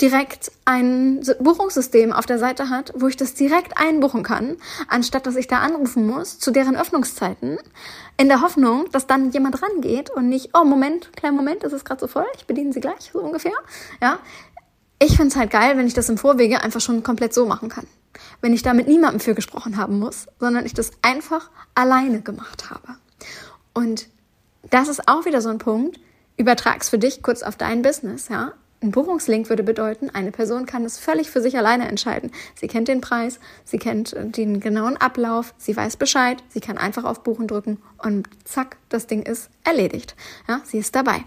direkt 0.00 0.50
ein 0.64 1.20
Buchungssystem 1.40 2.12
auf 2.12 2.26
der 2.26 2.38
Seite 2.38 2.70
hat, 2.70 2.92
wo 2.96 3.06
ich 3.06 3.16
das 3.16 3.34
direkt 3.34 3.76
einbuchen 3.76 4.22
kann, 4.22 4.56
anstatt 4.88 5.26
dass 5.26 5.36
ich 5.36 5.46
da 5.46 5.58
anrufen 5.58 6.06
muss 6.06 6.38
zu 6.38 6.50
deren 6.50 6.76
Öffnungszeiten, 6.76 7.58
in 8.16 8.28
der 8.28 8.40
Hoffnung, 8.40 8.86
dass 8.92 9.06
dann 9.06 9.30
jemand 9.30 9.62
rangeht 9.62 10.10
und 10.10 10.28
nicht, 10.28 10.50
oh 10.54 10.64
Moment, 10.64 11.14
kleinen 11.16 11.36
Moment, 11.36 11.64
ist 11.64 11.72
es 11.72 11.84
gerade 11.84 12.00
so 12.00 12.06
voll, 12.06 12.26
ich 12.36 12.46
bediene 12.46 12.72
sie 12.72 12.80
gleich, 12.80 13.10
so 13.12 13.20
ungefähr. 13.20 13.52
Ja. 14.00 14.18
Ich 15.02 15.16
finde 15.16 15.28
es 15.28 15.36
halt 15.36 15.50
geil, 15.50 15.76
wenn 15.76 15.86
ich 15.86 15.94
das 15.94 16.08
im 16.08 16.18
Vorwege 16.18 16.62
einfach 16.62 16.80
schon 16.80 17.02
komplett 17.02 17.34
so 17.34 17.46
machen 17.46 17.68
kann 17.68 17.86
wenn 18.42 18.52
ich 18.52 18.62
da 18.62 18.74
mit 18.74 18.88
niemandem 18.88 19.20
für 19.20 19.34
gesprochen 19.34 19.76
haben 19.76 19.98
muss, 19.98 20.26
sondern 20.38 20.66
ich 20.66 20.74
das 20.74 20.90
einfach 21.00 21.50
alleine 21.74 22.20
gemacht 22.20 22.70
habe. 22.70 22.96
Und 23.72 24.08
das 24.70 24.88
ist 24.88 25.08
auch 25.08 25.24
wieder 25.24 25.40
so 25.40 25.48
ein 25.48 25.58
Punkt, 25.58 25.98
übertrag's 26.36 26.88
für 26.88 26.98
dich 26.98 27.22
kurz 27.22 27.42
auf 27.42 27.56
dein 27.56 27.82
Business, 27.82 28.28
ja. 28.28 28.52
Ein 28.82 28.90
Buchungslink 28.90 29.48
würde 29.48 29.62
bedeuten, 29.62 30.10
eine 30.10 30.32
Person 30.32 30.66
kann 30.66 30.84
es 30.84 30.98
völlig 30.98 31.30
für 31.30 31.40
sich 31.40 31.56
alleine 31.56 31.86
entscheiden. 31.86 32.32
Sie 32.56 32.66
kennt 32.66 32.88
den 32.88 33.00
Preis, 33.00 33.38
sie 33.64 33.78
kennt 33.78 34.16
den 34.18 34.58
genauen 34.58 34.96
Ablauf, 34.96 35.54
sie 35.56 35.76
weiß 35.76 35.96
Bescheid, 35.98 36.42
sie 36.48 36.58
kann 36.58 36.78
einfach 36.78 37.04
auf 37.04 37.22
Buchen 37.22 37.46
drücken 37.46 37.78
und 37.98 38.28
zack, 38.42 38.78
das 38.88 39.06
Ding 39.06 39.22
ist 39.22 39.50
erledigt. 39.62 40.16
Ja, 40.48 40.62
sie 40.64 40.78
ist 40.78 40.96
dabei. 40.96 41.22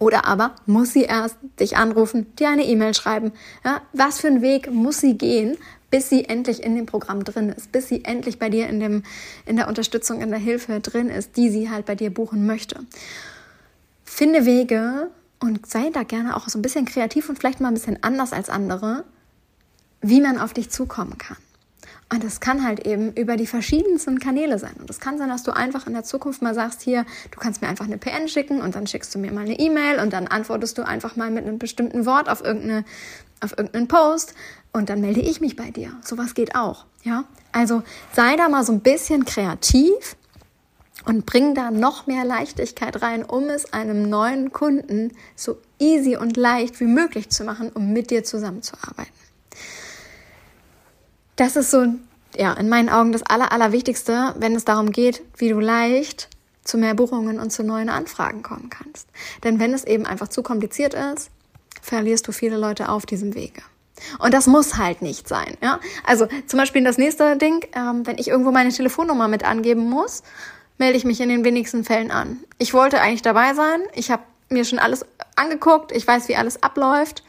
Oder 0.00 0.24
aber 0.24 0.56
muss 0.64 0.94
sie 0.94 1.02
erst 1.02 1.36
dich 1.60 1.76
anrufen, 1.76 2.34
dir 2.36 2.48
eine 2.48 2.64
E-Mail 2.64 2.94
schreiben. 2.94 3.32
Ja, 3.62 3.82
was 3.92 4.18
für 4.18 4.28
einen 4.28 4.40
Weg 4.40 4.72
muss 4.72 4.98
sie 4.98 5.16
gehen, 5.16 5.58
bis 5.90 6.08
sie 6.08 6.24
endlich 6.24 6.62
in 6.62 6.74
dem 6.74 6.86
Programm 6.86 7.22
drin 7.22 7.50
ist, 7.50 7.70
bis 7.70 7.88
sie 7.88 8.04
endlich 8.06 8.38
bei 8.38 8.48
dir 8.48 8.66
in, 8.68 8.80
dem, 8.80 9.02
in 9.44 9.56
der 9.56 9.68
Unterstützung, 9.68 10.22
in 10.22 10.30
der 10.30 10.38
Hilfe 10.38 10.80
drin 10.80 11.10
ist, 11.10 11.36
die 11.36 11.50
sie 11.50 11.68
halt 11.68 11.84
bei 11.84 11.94
dir 11.94 12.12
buchen 12.12 12.46
möchte. 12.46 12.80
Finde 14.02 14.46
Wege 14.46 15.10
und 15.38 15.66
sei 15.66 15.90
da 15.90 16.02
gerne 16.02 16.34
auch 16.34 16.48
so 16.48 16.58
ein 16.58 16.62
bisschen 16.62 16.86
kreativ 16.86 17.28
und 17.28 17.38
vielleicht 17.38 17.60
mal 17.60 17.68
ein 17.68 17.74
bisschen 17.74 18.02
anders 18.02 18.32
als 18.32 18.48
andere, 18.48 19.04
wie 20.00 20.22
man 20.22 20.38
auf 20.38 20.54
dich 20.54 20.70
zukommen 20.70 21.18
kann. 21.18 21.36
Und 22.12 22.24
das 22.24 22.40
kann 22.40 22.64
halt 22.64 22.86
eben 22.86 23.12
über 23.12 23.36
die 23.36 23.46
verschiedensten 23.46 24.18
Kanäle 24.18 24.58
sein. 24.58 24.74
Und 24.80 24.90
das 24.90 24.98
kann 24.98 25.16
sein, 25.16 25.28
dass 25.28 25.44
du 25.44 25.52
einfach 25.52 25.86
in 25.86 25.92
der 25.92 26.02
Zukunft 26.02 26.42
mal 26.42 26.54
sagst, 26.54 26.82
hier, 26.82 27.06
du 27.30 27.38
kannst 27.38 27.62
mir 27.62 27.68
einfach 27.68 27.84
eine 27.84 27.98
PN 27.98 28.26
schicken 28.28 28.60
und 28.60 28.74
dann 28.74 28.88
schickst 28.88 29.14
du 29.14 29.20
mir 29.20 29.32
mal 29.32 29.44
eine 29.44 29.58
E-Mail 29.58 30.00
und 30.00 30.12
dann 30.12 30.26
antwortest 30.26 30.76
du 30.76 30.82
einfach 30.84 31.14
mal 31.14 31.30
mit 31.30 31.46
einem 31.46 31.60
bestimmten 31.60 32.06
Wort 32.06 32.28
auf 32.28 32.42
irgendeine, 32.42 32.84
auf 33.40 33.52
irgendeinen 33.52 33.86
Post 33.86 34.34
und 34.72 34.90
dann 34.90 35.00
melde 35.00 35.20
ich 35.20 35.40
mich 35.40 35.54
bei 35.54 35.70
dir. 35.70 35.92
Sowas 36.04 36.34
geht 36.34 36.56
auch, 36.56 36.84
ja? 37.04 37.24
Also 37.52 37.84
sei 38.12 38.34
da 38.36 38.48
mal 38.48 38.64
so 38.64 38.72
ein 38.72 38.80
bisschen 38.80 39.24
kreativ 39.24 40.16
und 41.04 41.26
bring 41.26 41.54
da 41.54 41.70
noch 41.70 42.08
mehr 42.08 42.24
Leichtigkeit 42.24 43.02
rein, 43.02 43.24
um 43.24 43.44
es 43.44 43.72
einem 43.72 44.08
neuen 44.08 44.52
Kunden 44.52 45.12
so 45.36 45.58
easy 45.78 46.16
und 46.16 46.36
leicht 46.36 46.80
wie 46.80 46.86
möglich 46.86 47.30
zu 47.30 47.44
machen, 47.44 47.70
um 47.70 47.92
mit 47.92 48.10
dir 48.10 48.24
zusammenzuarbeiten. 48.24 49.12
Das 51.36 51.56
ist 51.56 51.70
so, 51.70 51.86
ja, 52.36 52.52
in 52.54 52.68
meinen 52.68 52.88
Augen 52.88 53.12
das 53.12 53.22
Aller, 53.22 53.52
Allerwichtigste, 53.52 54.34
wenn 54.38 54.54
es 54.54 54.64
darum 54.64 54.92
geht, 54.92 55.22
wie 55.36 55.48
du 55.48 55.60
leicht 55.60 56.28
zu 56.64 56.78
mehr 56.78 56.94
Buchungen 56.94 57.40
und 57.40 57.50
zu 57.50 57.64
neuen 57.64 57.88
Anfragen 57.88 58.42
kommen 58.42 58.70
kannst. 58.70 59.08
Denn 59.42 59.58
wenn 59.58 59.72
es 59.72 59.84
eben 59.84 60.06
einfach 60.06 60.28
zu 60.28 60.42
kompliziert 60.42 60.94
ist, 60.94 61.30
verlierst 61.82 62.28
du 62.28 62.32
viele 62.32 62.56
Leute 62.56 62.88
auf 62.88 63.06
diesem 63.06 63.34
Wege. 63.34 63.62
Und 64.18 64.34
das 64.34 64.46
muss 64.46 64.76
halt 64.76 65.02
nicht 65.02 65.28
sein. 65.28 65.56
Ja? 65.62 65.80
Also 66.04 66.26
zum 66.46 66.58
Beispiel 66.58 66.84
das 66.84 66.98
nächste 66.98 67.36
Ding, 67.36 67.66
ähm, 67.74 68.06
wenn 68.06 68.18
ich 68.18 68.28
irgendwo 68.28 68.50
meine 68.50 68.70
Telefonnummer 68.70 69.28
mit 69.28 69.44
angeben 69.44 69.88
muss, 69.88 70.22
melde 70.78 70.96
ich 70.96 71.04
mich 71.04 71.20
in 71.20 71.28
den 71.28 71.44
wenigsten 71.44 71.84
Fällen 71.84 72.10
an. 72.10 72.40
Ich 72.58 72.72
wollte 72.72 73.00
eigentlich 73.00 73.22
dabei 73.22 73.54
sein. 73.54 73.80
Ich 73.94 74.10
habe 74.10 74.22
mir 74.48 74.64
schon 74.64 74.78
alles 74.78 75.04
angeguckt. 75.36 75.92
Ich 75.92 76.06
weiß, 76.06 76.28
wie 76.28 76.36
alles 76.36 76.62
abläuft. 76.62 77.22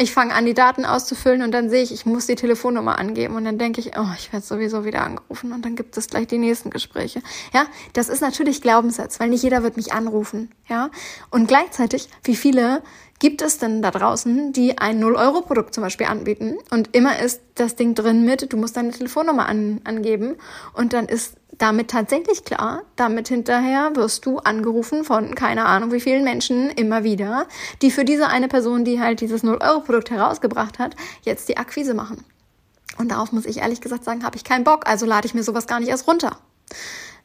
Ich 0.00 0.14
fange 0.14 0.32
an, 0.32 0.46
die 0.46 0.54
Daten 0.54 0.86
auszufüllen 0.86 1.42
und 1.42 1.52
dann 1.52 1.68
sehe 1.68 1.82
ich, 1.82 1.92
ich 1.92 2.06
muss 2.06 2.24
die 2.24 2.34
Telefonnummer 2.34 2.98
angeben 2.98 3.36
und 3.36 3.44
dann 3.44 3.58
denke 3.58 3.82
ich, 3.82 3.98
oh, 3.98 4.06
ich 4.16 4.32
werde 4.32 4.46
sowieso 4.46 4.86
wieder 4.86 5.02
angerufen 5.02 5.52
und 5.52 5.62
dann 5.62 5.76
gibt 5.76 5.94
es 5.98 6.08
gleich 6.08 6.26
die 6.26 6.38
nächsten 6.38 6.70
Gespräche. 6.70 7.20
Ja, 7.52 7.66
das 7.92 8.08
ist 8.08 8.22
natürlich 8.22 8.62
Glaubenssatz, 8.62 9.20
weil 9.20 9.28
nicht 9.28 9.42
jeder 9.42 9.62
wird 9.62 9.76
mich 9.76 9.92
anrufen. 9.92 10.50
Ja, 10.70 10.88
und 11.28 11.48
gleichzeitig, 11.48 12.08
wie 12.24 12.34
viele 12.34 12.82
gibt 13.18 13.42
es 13.42 13.58
denn 13.58 13.82
da 13.82 13.90
draußen, 13.90 14.54
die 14.54 14.78
ein 14.78 15.04
0-Euro-Produkt 15.04 15.74
zum 15.74 15.84
Beispiel 15.84 16.06
anbieten 16.06 16.56
und 16.70 16.96
immer 16.96 17.18
ist 17.18 17.42
das 17.56 17.76
Ding 17.76 17.94
drin 17.94 18.24
mit, 18.24 18.50
du 18.50 18.56
musst 18.56 18.78
deine 18.78 18.92
Telefonnummer 18.92 19.46
an, 19.50 19.82
angeben 19.84 20.36
und 20.72 20.94
dann 20.94 21.04
ist 21.04 21.34
damit 21.60 21.90
tatsächlich 21.90 22.44
klar, 22.44 22.82
damit 22.96 23.28
hinterher 23.28 23.94
wirst 23.94 24.24
du 24.24 24.38
angerufen 24.38 25.04
von 25.04 25.34
keine 25.34 25.66
Ahnung 25.66 25.92
wie 25.92 26.00
vielen 26.00 26.24
Menschen 26.24 26.70
immer 26.70 27.04
wieder, 27.04 27.46
die 27.82 27.90
für 27.90 28.04
diese 28.04 28.28
eine 28.28 28.48
Person, 28.48 28.84
die 28.84 28.98
halt 28.98 29.20
dieses 29.20 29.44
0-Euro-Produkt 29.44 30.10
herausgebracht 30.10 30.78
hat, 30.78 30.96
jetzt 31.22 31.48
die 31.48 31.58
Akquise 31.58 31.92
machen. 31.92 32.24
Und 32.98 33.10
darauf 33.10 33.32
muss 33.32 33.44
ich 33.44 33.58
ehrlich 33.58 33.80
gesagt 33.80 34.04
sagen, 34.04 34.24
habe 34.24 34.36
ich 34.36 34.44
keinen 34.44 34.64
Bock, 34.64 34.88
also 34.88 35.04
lade 35.04 35.26
ich 35.26 35.34
mir 35.34 35.42
sowas 35.42 35.66
gar 35.66 35.80
nicht 35.80 35.90
erst 35.90 36.08
runter. 36.08 36.38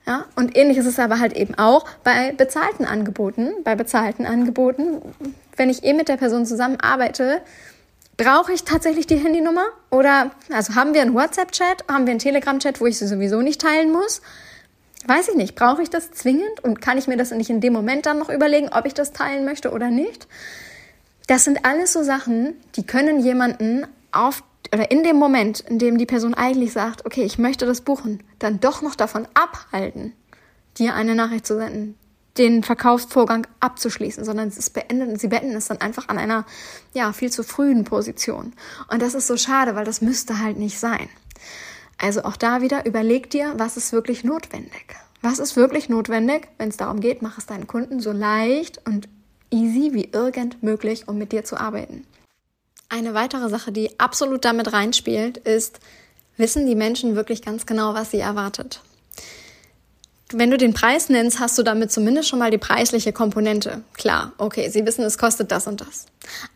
Ja, 0.05 0.25
und 0.35 0.55
ähnlich 0.55 0.77
ist 0.77 0.85
es 0.85 0.99
aber 0.99 1.19
halt 1.19 1.33
eben 1.33 1.55
auch 1.55 1.85
bei 2.03 2.31
bezahlten 2.33 2.85
Angeboten. 2.85 3.53
Bei 3.63 3.75
bezahlten 3.75 4.25
Angeboten, 4.25 5.01
wenn 5.55 5.69
ich 5.69 5.83
eh 5.83 5.93
mit 5.93 6.09
der 6.09 6.17
Person 6.17 6.45
zusammenarbeite, 6.45 7.41
brauche 8.17 8.53
ich 8.53 8.63
tatsächlich 8.63 9.07
die 9.07 9.17
Handynummer? 9.17 9.65
Oder, 9.89 10.31
also 10.51 10.75
haben 10.75 10.93
wir 10.93 11.01
einen 11.01 11.13
WhatsApp-Chat, 11.13 11.85
haben 11.89 12.05
wir 12.05 12.11
einen 12.11 12.19
Telegram-Chat, 12.19 12.81
wo 12.81 12.85
ich 12.85 12.97
sie 12.97 13.07
sowieso 13.07 13.41
nicht 13.41 13.61
teilen 13.61 13.91
muss? 13.91 14.21
Weiß 15.07 15.29
ich 15.29 15.35
nicht. 15.35 15.55
Brauche 15.55 15.81
ich 15.81 15.89
das 15.89 16.11
zwingend? 16.11 16.63
Und 16.63 16.81
kann 16.81 16.97
ich 16.97 17.07
mir 17.07 17.17
das 17.17 17.31
nicht 17.31 17.49
in 17.49 17.61
dem 17.61 17.73
Moment 17.73 18.05
dann 18.05 18.19
noch 18.19 18.29
überlegen, 18.29 18.69
ob 18.69 18.85
ich 18.85 18.93
das 18.93 19.13
teilen 19.13 19.45
möchte 19.45 19.71
oder 19.71 19.89
nicht? 19.89 20.27
Das 21.27 21.43
sind 21.43 21.65
alles 21.65 21.93
so 21.93 22.03
Sachen, 22.03 22.55
die 22.75 22.85
können 22.85 23.19
jemanden 23.19 23.87
auf 24.11 24.43
oder 24.73 24.91
in 24.91 25.03
dem 25.03 25.17
Moment, 25.17 25.61
in 25.61 25.79
dem 25.79 25.97
die 25.97 26.05
Person 26.05 26.33
eigentlich 26.33 26.73
sagt, 26.73 27.05
okay, 27.05 27.23
ich 27.23 27.37
möchte 27.37 27.65
das 27.65 27.81
buchen, 27.81 28.23
dann 28.39 28.59
doch 28.59 28.81
noch 28.81 28.95
davon 28.95 29.27
abhalten, 29.33 30.13
dir 30.77 30.95
eine 30.95 31.15
Nachricht 31.15 31.45
zu 31.45 31.55
senden, 31.55 31.97
den 32.37 32.63
Verkaufsvorgang 32.63 33.47
abzuschließen, 33.59 34.25
sondern 34.25 34.49
es 34.49 34.69
beendet, 34.69 35.19
sie 35.19 35.27
beenden 35.27 35.55
es 35.55 35.67
dann 35.67 35.79
einfach 35.79 36.09
an 36.09 36.17
einer 36.17 36.45
ja 36.93 37.13
viel 37.13 37.31
zu 37.31 37.43
frühen 37.43 37.85
Position. 37.85 38.53
Und 38.89 39.01
das 39.01 39.13
ist 39.13 39.27
so 39.27 39.37
schade, 39.37 39.75
weil 39.75 39.85
das 39.85 40.01
müsste 40.01 40.39
halt 40.39 40.57
nicht 40.57 40.77
sein. 40.77 41.07
Also 41.97 42.23
auch 42.23 42.35
da 42.35 42.61
wieder 42.61 42.85
überleg 42.85 43.29
dir, 43.29 43.53
was 43.57 43.77
ist 43.77 43.93
wirklich 43.93 44.23
notwendig. 44.23 44.95
Was 45.21 45.39
ist 45.39 45.55
wirklich 45.55 45.87
notwendig, 45.87 46.49
wenn 46.57 46.69
es 46.69 46.77
darum 46.77 46.99
geht, 46.99 47.21
mach 47.21 47.37
es 47.37 47.45
deinen 47.45 47.67
Kunden 47.67 47.99
so 47.99 48.11
leicht 48.11 48.85
und 48.85 49.07
easy 49.49 49.93
wie 49.93 50.09
irgend 50.11 50.61
möglich, 50.61 51.07
um 51.07 51.17
mit 51.17 51.31
dir 51.31 51.45
zu 51.45 51.57
arbeiten. 51.57 52.05
Eine 52.89 53.13
weitere 53.13 53.49
Sache, 53.49 53.71
die 53.71 53.99
absolut 53.99 54.45
damit 54.45 54.73
reinspielt, 54.73 55.37
ist, 55.37 55.79
wissen 56.37 56.67
die 56.67 56.75
Menschen 56.75 57.15
wirklich 57.15 57.41
ganz 57.41 57.65
genau, 57.65 57.93
was 57.93 58.11
sie 58.11 58.19
erwartet. 58.19 58.81
Wenn 60.33 60.49
du 60.49 60.57
den 60.57 60.73
Preis 60.73 61.09
nennst, 61.09 61.39
hast 61.39 61.55
du 61.55 61.61
damit 61.61 61.91
zumindest 61.91 62.29
schon 62.29 62.39
mal 62.39 62.49
die 62.49 62.57
preisliche 62.57 63.13
Komponente. 63.13 63.83
Klar, 63.93 64.33
okay, 64.39 64.69
sie 64.69 64.83
wissen, 64.83 65.03
es 65.03 65.19
kostet 65.19 65.51
das 65.51 65.67
und 65.67 65.81
das. 65.81 66.07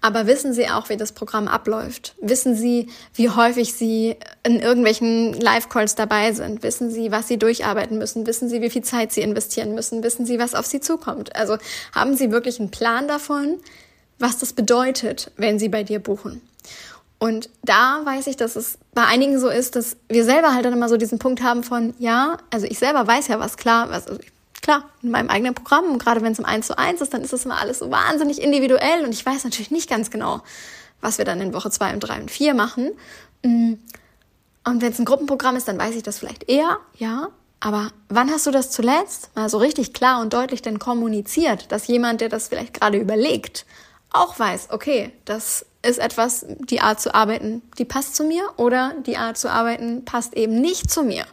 Aber 0.01 0.25
wissen 0.25 0.55
sie 0.55 0.67
auch, 0.67 0.89
wie 0.89 0.97
das 0.97 1.12
Programm 1.12 1.47
abläuft? 1.47 2.15
Wissen 2.19 2.55
sie, 2.55 2.88
wie 3.13 3.29
häufig 3.29 3.75
sie 3.75 4.15
in 4.43 4.60
irgendwelchen 4.60 5.34
Live-Calls 5.34 5.93
dabei 5.93 6.34
sind? 6.34 6.63
Wissen 6.63 6.89
sie, 6.89 7.12
was 7.12 7.27
sie 7.27 7.38
durcharbeiten 7.38 7.99
müssen? 7.99 8.25
Wissen 8.25 8.49
sie, 8.49 8.63
wie 8.63 8.71
viel 8.71 8.84
Zeit 8.84 9.12
sie 9.12 9.21
investieren 9.21 9.75
müssen? 9.75 10.01
Wissen 10.01 10.25
sie, 10.25 10.39
was 10.39 10.55
auf 10.55 10.65
sie 10.65 10.79
zukommt? 10.79 11.36
Also 11.36 11.58
haben 11.93 12.17
sie 12.17 12.32
wirklich 12.32 12.60
einen 12.60 12.71
Plan 12.71 13.08
davon, 13.08 13.60
was 14.17 14.39
das 14.39 14.53
bedeutet, 14.53 15.32
wenn 15.38 15.60
sie 15.60 15.69
bei 15.69 15.84
dir 15.84 15.99
buchen? 15.99 16.41
Und 17.19 17.49
da 17.63 18.01
weiß 18.05 18.27
ich, 18.27 18.38
dass 18.38 18.55
es 18.55 18.77
bei 18.93 19.03
einigen 19.03 19.39
so 19.39 19.49
ist, 19.49 19.75
dass 19.75 19.97
wir 20.08 20.23
selber 20.23 20.53
halt 20.53 20.65
dann 20.65 20.73
immer 20.73 20.88
so 20.88 20.95
diesen 20.95 21.19
Punkt 21.19 21.43
haben 21.43 21.63
von, 21.63 21.93
ja, 21.99 22.38
also 22.49 22.65
ich 22.65 22.79
selber 22.79 23.05
weiß 23.05 23.27
ja 23.27 23.39
was 23.39 23.58
klar, 23.58 23.89
was, 23.89 24.08
also 24.08 24.21
klar, 24.62 24.86
in 25.03 25.12
meinem 25.12 25.29
eigenen 25.29 25.53
Programm, 25.53 25.99
gerade 25.99 26.21
wenn 26.21 26.32
es 26.32 26.39
um 26.39 26.45
eins 26.45 26.67
zu 26.67 26.77
eins 26.77 27.01
ist, 27.01 27.13
dann 27.13 27.21
ist 27.21 27.34
das 27.34 27.43
immer 27.43 27.60
alles 27.60 27.79
so 27.79 27.91
wahnsinnig 27.91 28.41
individuell 28.41 29.03
und 29.03 29.13
ich 29.13 29.25
weiß 29.25 29.43
natürlich 29.43 29.69
nicht 29.69 29.89
ganz 29.89 30.12
genau, 30.12 30.41
was 31.01 31.17
wir 31.17 31.25
dann 31.25 31.41
in 31.41 31.53
Woche 31.53 31.69
zwei 31.71 31.93
und 31.93 31.99
drei 31.99 32.21
und 32.21 32.32
vier 32.32 32.53
machen. 32.53 32.91
Mm. 33.43 33.73
Und 34.65 34.82
wenn 34.82 34.91
es 34.91 34.99
ein 34.99 35.05
Gruppenprogramm 35.05 35.55
ist, 35.55 35.67
dann 35.67 35.79
weiß 35.79 35.95
ich 35.95 36.03
das 36.03 36.19
vielleicht 36.19 36.49
eher, 36.49 36.77
ja. 36.95 37.29
Aber 37.62 37.89
wann 38.08 38.29
hast 38.29 38.45
du 38.47 38.51
das 38.51 38.71
zuletzt 38.71 39.36
mal 39.36 39.49
so 39.49 39.58
richtig 39.58 39.93
klar 39.93 40.21
und 40.21 40.34
deutlich 40.34 40.62
denn 40.62 40.79
kommuniziert, 40.79 41.71
dass 41.71 41.88
jemand, 41.88 42.21
der 42.21 42.29
das 42.29 42.47
vielleicht 42.47 42.79
gerade 42.79 42.97
überlegt, 42.97 43.65
auch 44.12 44.38
weiß, 44.38 44.67
okay, 44.71 45.12
das 45.25 45.65
ist 45.82 46.00
etwas, 46.00 46.46
die 46.48 46.82
Art 46.82 47.00
zu 47.00 47.15
arbeiten, 47.15 47.62
die 47.78 47.86
passt 47.86 48.15
zu 48.15 48.26
mir 48.26 48.44
oder 48.58 48.94
die 49.06 49.18
Art 49.18 49.38
zu 49.38 49.50
arbeiten 49.50 50.04
passt 50.04 50.36
eben 50.36 50.60
nicht 50.60 50.92
zu 50.92 51.04
mir. 51.04 51.26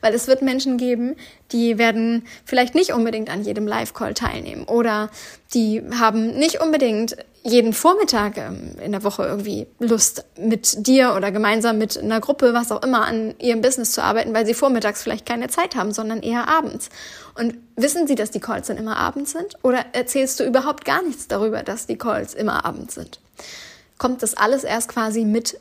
Weil 0.00 0.12
es 0.14 0.26
wird 0.26 0.42
Menschen 0.42 0.76
geben, 0.76 1.14
die 1.52 1.78
werden 1.78 2.26
vielleicht 2.44 2.74
nicht 2.74 2.92
unbedingt 2.92 3.30
an 3.30 3.44
jedem 3.44 3.66
Live-Call 3.66 4.14
teilnehmen 4.14 4.64
oder 4.64 5.10
die 5.54 5.82
haben 5.98 6.36
nicht 6.36 6.60
unbedingt 6.60 7.16
jeden 7.44 7.72
Vormittag 7.72 8.38
ähm, 8.38 8.76
in 8.82 8.92
der 8.92 9.04
Woche 9.04 9.24
irgendwie 9.24 9.66
Lust 9.78 10.24
mit 10.38 10.86
dir 10.86 11.14
oder 11.16 11.32
gemeinsam 11.32 11.78
mit 11.78 11.98
einer 11.98 12.20
Gruppe, 12.20 12.54
was 12.54 12.70
auch 12.70 12.82
immer, 12.82 13.04
an 13.04 13.34
ihrem 13.38 13.60
Business 13.60 13.92
zu 13.92 14.02
arbeiten, 14.02 14.32
weil 14.32 14.46
sie 14.46 14.54
vormittags 14.54 15.02
vielleicht 15.02 15.26
keine 15.26 15.48
Zeit 15.48 15.74
haben, 15.74 15.92
sondern 15.92 16.22
eher 16.22 16.48
abends. 16.48 16.88
Und 17.34 17.54
wissen 17.76 18.06
sie, 18.06 18.14
dass 18.14 18.30
die 18.30 18.40
Calls 18.40 18.68
dann 18.68 18.76
immer 18.76 18.96
abends 18.96 19.32
sind? 19.32 19.56
Oder 19.62 19.84
erzählst 19.92 20.38
du 20.38 20.44
überhaupt 20.44 20.84
gar 20.84 21.02
nichts 21.02 21.26
darüber, 21.26 21.62
dass 21.62 21.86
die 21.86 21.98
Calls 21.98 22.34
immer 22.34 22.64
abends 22.64 22.94
sind? 22.94 23.20
Kommt 24.02 24.24
das 24.24 24.34
alles 24.34 24.64
erst 24.64 24.88
quasi 24.88 25.24
mit 25.24 25.60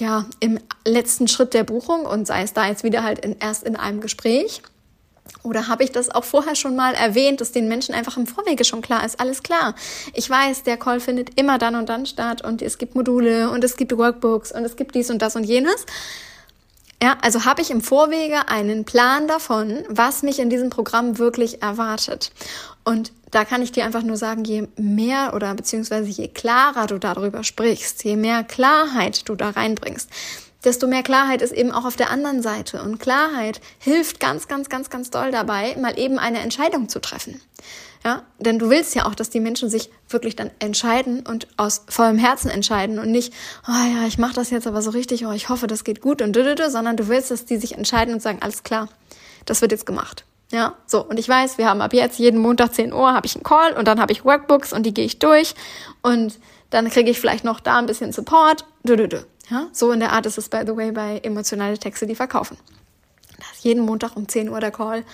ja, 0.00 0.24
im 0.40 0.58
letzten 0.86 1.28
Schritt 1.28 1.52
der 1.52 1.64
Buchung 1.64 2.06
und 2.06 2.26
sei 2.26 2.40
es 2.40 2.54
da 2.54 2.66
jetzt 2.66 2.82
wieder 2.82 3.02
halt 3.02 3.18
in, 3.18 3.36
erst 3.40 3.62
in 3.62 3.76
einem 3.76 4.00
Gespräch? 4.00 4.62
Oder 5.42 5.68
habe 5.68 5.84
ich 5.84 5.92
das 5.92 6.08
auch 6.08 6.24
vorher 6.24 6.54
schon 6.54 6.76
mal 6.76 6.94
erwähnt, 6.94 7.42
dass 7.42 7.52
den 7.52 7.68
Menschen 7.68 7.94
einfach 7.94 8.16
im 8.16 8.26
Vorwege 8.26 8.64
schon 8.64 8.80
klar 8.80 9.04
ist? 9.04 9.20
Alles 9.20 9.42
klar. 9.42 9.74
Ich 10.14 10.30
weiß, 10.30 10.62
der 10.62 10.78
Call 10.78 10.98
findet 10.98 11.38
immer 11.38 11.58
dann 11.58 11.74
und 11.74 11.90
dann 11.90 12.06
statt 12.06 12.42
und 12.42 12.62
es 12.62 12.78
gibt 12.78 12.94
Module 12.94 13.50
und 13.50 13.62
es 13.62 13.76
gibt 13.76 13.94
Workbooks 13.94 14.50
und 14.52 14.64
es 14.64 14.76
gibt 14.76 14.94
dies 14.94 15.10
und 15.10 15.20
das 15.20 15.36
und 15.36 15.44
jenes. 15.44 15.84
Ja, 17.04 17.18
also 17.20 17.44
habe 17.44 17.60
ich 17.60 17.70
im 17.70 17.82
Vorwege 17.82 18.48
einen 18.48 18.86
Plan 18.86 19.28
davon, 19.28 19.84
was 19.90 20.22
mich 20.22 20.38
in 20.38 20.48
diesem 20.48 20.70
Programm 20.70 21.18
wirklich 21.18 21.60
erwartet. 21.60 22.32
Und 22.82 23.12
da 23.30 23.44
kann 23.44 23.60
ich 23.60 23.72
dir 23.72 23.84
einfach 23.84 24.02
nur 24.02 24.16
sagen, 24.16 24.42
je 24.44 24.68
mehr 24.78 25.34
oder 25.34 25.54
beziehungsweise 25.54 26.08
je 26.08 26.28
klarer 26.28 26.86
du 26.86 26.98
darüber 26.98 27.44
sprichst, 27.44 28.04
je 28.04 28.16
mehr 28.16 28.42
Klarheit 28.42 29.28
du 29.28 29.34
da 29.34 29.50
reinbringst, 29.50 30.08
desto 30.64 30.86
mehr 30.86 31.02
Klarheit 31.02 31.42
ist 31.42 31.52
eben 31.52 31.72
auch 31.72 31.84
auf 31.84 31.96
der 31.96 32.08
anderen 32.08 32.40
Seite. 32.40 32.80
Und 32.80 33.00
Klarheit 33.00 33.60
hilft 33.78 34.18
ganz, 34.18 34.48
ganz, 34.48 34.70
ganz, 34.70 34.88
ganz 34.88 35.10
doll 35.10 35.30
dabei, 35.30 35.76
mal 35.78 35.98
eben 35.98 36.18
eine 36.18 36.38
Entscheidung 36.38 36.88
zu 36.88 37.02
treffen. 37.02 37.38
Ja, 38.04 38.22
denn 38.38 38.58
du 38.58 38.68
willst 38.68 38.94
ja 38.94 39.06
auch, 39.06 39.14
dass 39.14 39.30
die 39.30 39.40
Menschen 39.40 39.70
sich 39.70 39.90
wirklich 40.10 40.36
dann 40.36 40.50
entscheiden 40.58 41.24
und 41.26 41.48
aus 41.56 41.86
vollem 41.88 42.18
Herzen 42.18 42.50
entscheiden 42.50 42.98
und 42.98 43.10
nicht, 43.10 43.32
oh 43.66 43.72
ja, 43.72 44.06
ich 44.06 44.18
mache 44.18 44.34
das 44.34 44.50
jetzt 44.50 44.66
aber 44.66 44.82
so 44.82 44.90
richtig, 44.90 45.24
oh, 45.24 45.32
ich 45.32 45.48
hoffe, 45.48 45.66
das 45.66 45.84
geht 45.84 46.02
gut 46.02 46.20
und 46.20 46.36
dödödö, 46.36 46.68
sondern 46.68 46.98
du 46.98 47.08
willst, 47.08 47.30
dass 47.30 47.46
die 47.46 47.56
sich 47.56 47.78
entscheiden 47.78 48.12
und 48.12 48.20
sagen, 48.20 48.38
alles 48.42 48.62
klar, 48.62 48.90
das 49.46 49.62
wird 49.62 49.72
jetzt 49.72 49.86
gemacht. 49.86 50.26
Ja, 50.52 50.74
so. 50.86 51.02
Und 51.02 51.18
ich 51.18 51.28
weiß, 51.28 51.56
wir 51.56 51.66
haben 51.66 51.80
ab 51.80 51.94
jetzt 51.94 52.18
jeden 52.18 52.40
Montag 52.40 52.74
10 52.74 52.92
Uhr 52.92 53.12
habe 53.14 53.26
ich 53.26 53.36
einen 53.36 53.42
Call 53.42 53.72
und 53.72 53.88
dann 53.88 53.98
habe 53.98 54.12
ich 54.12 54.24
Workbooks 54.24 54.74
und 54.74 54.84
die 54.84 54.92
gehe 54.92 55.06
ich 55.06 55.18
durch 55.18 55.54
und 56.02 56.38
dann 56.68 56.90
kriege 56.90 57.10
ich 57.10 57.18
vielleicht 57.18 57.44
noch 57.44 57.58
da 57.58 57.78
ein 57.78 57.86
bisschen 57.86 58.12
Support. 58.12 58.66
Dödödö. 58.82 59.22
Ja, 59.50 59.68
so 59.72 59.92
in 59.92 60.00
der 60.00 60.12
Art 60.12 60.26
ist 60.26 60.36
es, 60.36 60.50
by 60.50 60.60
the 60.66 60.76
way, 60.76 60.92
bei 60.92 61.20
emotionale 61.22 61.78
Texte, 61.78 62.06
die 62.06 62.14
verkaufen. 62.14 62.58
Da 63.38 63.44
ist 63.54 63.64
jeden 63.64 63.84
Montag 63.84 64.14
um 64.16 64.28
10 64.28 64.50
Uhr 64.50 64.60
der 64.60 64.70
Call 64.70 65.04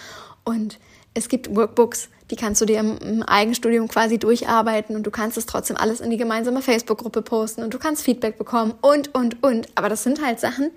und 0.44 0.79
es 1.14 1.28
gibt 1.28 1.54
Workbooks, 1.54 2.08
die 2.30 2.36
kannst 2.36 2.60
du 2.60 2.64
dir 2.64 2.78
im, 2.78 3.22
Eigenstudium 3.24 3.88
quasi 3.88 4.18
durcharbeiten 4.18 4.94
und 4.94 5.02
du 5.02 5.10
kannst 5.10 5.36
es 5.36 5.46
trotzdem 5.46 5.76
alles 5.76 6.00
in 6.00 6.10
die 6.10 6.16
gemeinsame 6.16 6.62
Facebook-Gruppe 6.62 7.22
posten 7.22 7.62
und 7.62 7.74
du 7.74 7.78
kannst 7.78 8.04
Feedback 8.04 8.38
bekommen 8.38 8.74
und, 8.80 9.14
und, 9.14 9.42
und. 9.42 9.68
Aber 9.74 9.88
das 9.88 10.04
sind 10.04 10.24
halt 10.24 10.38
Sachen, 10.38 10.70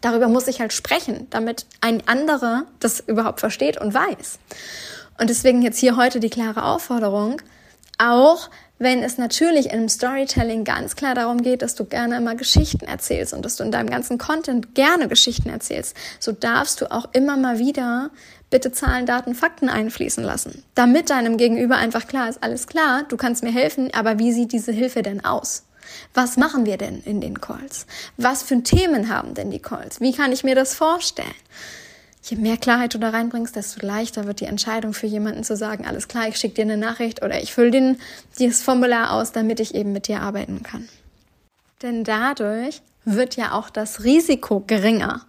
darüber 0.00 0.28
muss 0.28 0.46
ich 0.46 0.60
halt 0.60 0.72
sprechen, 0.72 1.26
damit 1.30 1.66
ein 1.80 2.06
anderer 2.06 2.64
das 2.78 3.00
überhaupt 3.00 3.40
versteht 3.40 3.80
und 3.80 3.92
weiß. 3.92 4.38
Und 5.18 5.28
deswegen 5.28 5.62
jetzt 5.62 5.78
hier 5.78 5.96
heute 5.96 6.20
die 6.20 6.30
klare 6.30 6.64
Aufforderung, 6.64 7.42
auch 7.98 8.48
wenn 8.78 9.02
es 9.02 9.18
natürlich 9.18 9.70
im 9.70 9.90
Storytelling 9.90 10.64
ganz 10.64 10.96
klar 10.96 11.14
darum 11.14 11.42
geht, 11.42 11.60
dass 11.60 11.74
du 11.74 11.84
gerne 11.84 12.16
immer 12.16 12.34
Geschichten 12.34 12.86
erzählst 12.86 13.34
und 13.34 13.44
dass 13.44 13.56
du 13.56 13.64
in 13.64 13.70
deinem 13.70 13.90
ganzen 13.90 14.16
Content 14.16 14.74
gerne 14.74 15.06
Geschichten 15.06 15.50
erzählst, 15.50 15.94
so 16.18 16.32
darfst 16.32 16.80
du 16.80 16.90
auch 16.90 17.08
immer 17.12 17.36
mal 17.36 17.58
wieder 17.58 18.10
bitte 18.50 18.72
Zahlen, 18.72 19.06
Daten, 19.06 19.34
Fakten 19.34 19.68
einfließen 19.68 20.24
lassen, 20.24 20.64
damit 20.74 21.10
deinem 21.10 21.36
Gegenüber 21.36 21.76
einfach 21.76 22.06
klar 22.06 22.28
ist, 22.28 22.42
alles 22.42 22.66
klar, 22.66 23.04
du 23.08 23.16
kannst 23.16 23.42
mir 23.42 23.52
helfen, 23.52 23.90
aber 23.94 24.18
wie 24.18 24.32
sieht 24.32 24.52
diese 24.52 24.72
Hilfe 24.72 25.02
denn 25.02 25.24
aus? 25.24 25.64
Was 26.14 26.36
machen 26.36 26.66
wir 26.66 26.76
denn 26.76 27.02
in 27.04 27.20
den 27.20 27.40
Calls? 27.40 27.86
Was 28.16 28.42
für 28.42 28.62
Themen 28.62 29.08
haben 29.08 29.34
denn 29.34 29.50
die 29.50 29.58
Calls? 29.58 30.00
Wie 30.00 30.12
kann 30.12 30.32
ich 30.32 30.44
mir 30.44 30.54
das 30.54 30.74
vorstellen? 30.74 31.34
je 32.22 32.36
mehr 32.36 32.56
Klarheit 32.56 32.94
du 32.94 32.98
da 32.98 33.10
reinbringst, 33.10 33.56
desto 33.56 33.84
leichter 33.84 34.26
wird 34.26 34.40
die 34.40 34.46
Entscheidung 34.46 34.92
für 34.92 35.06
jemanden 35.06 35.44
zu 35.44 35.56
sagen, 35.56 35.86
alles 35.86 36.08
klar, 36.08 36.28
ich 36.28 36.36
schicke 36.36 36.56
dir 36.56 36.62
eine 36.62 36.76
Nachricht 36.76 37.22
oder 37.22 37.42
ich 37.42 37.52
fülle 37.52 37.70
den, 37.70 38.00
dieses 38.38 38.62
Formular 38.62 39.12
aus, 39.12 39.32
damit 39.32 39.60
ich 39.60 39.74
eben 39.74 39.92
mit 39.92 40.08
dir 40.08 40.20
arbeiten 40.20 40.62
kann. 40.62 40.88
Denn 41.82 42.04
dadurch 42.04 42.82
wird 43.04 43.36
ja 43.36 43.52
auch 43.52 43.70
das 43.70 44.04
Risiko 44.04 44.60
geringer, 44.66 45.22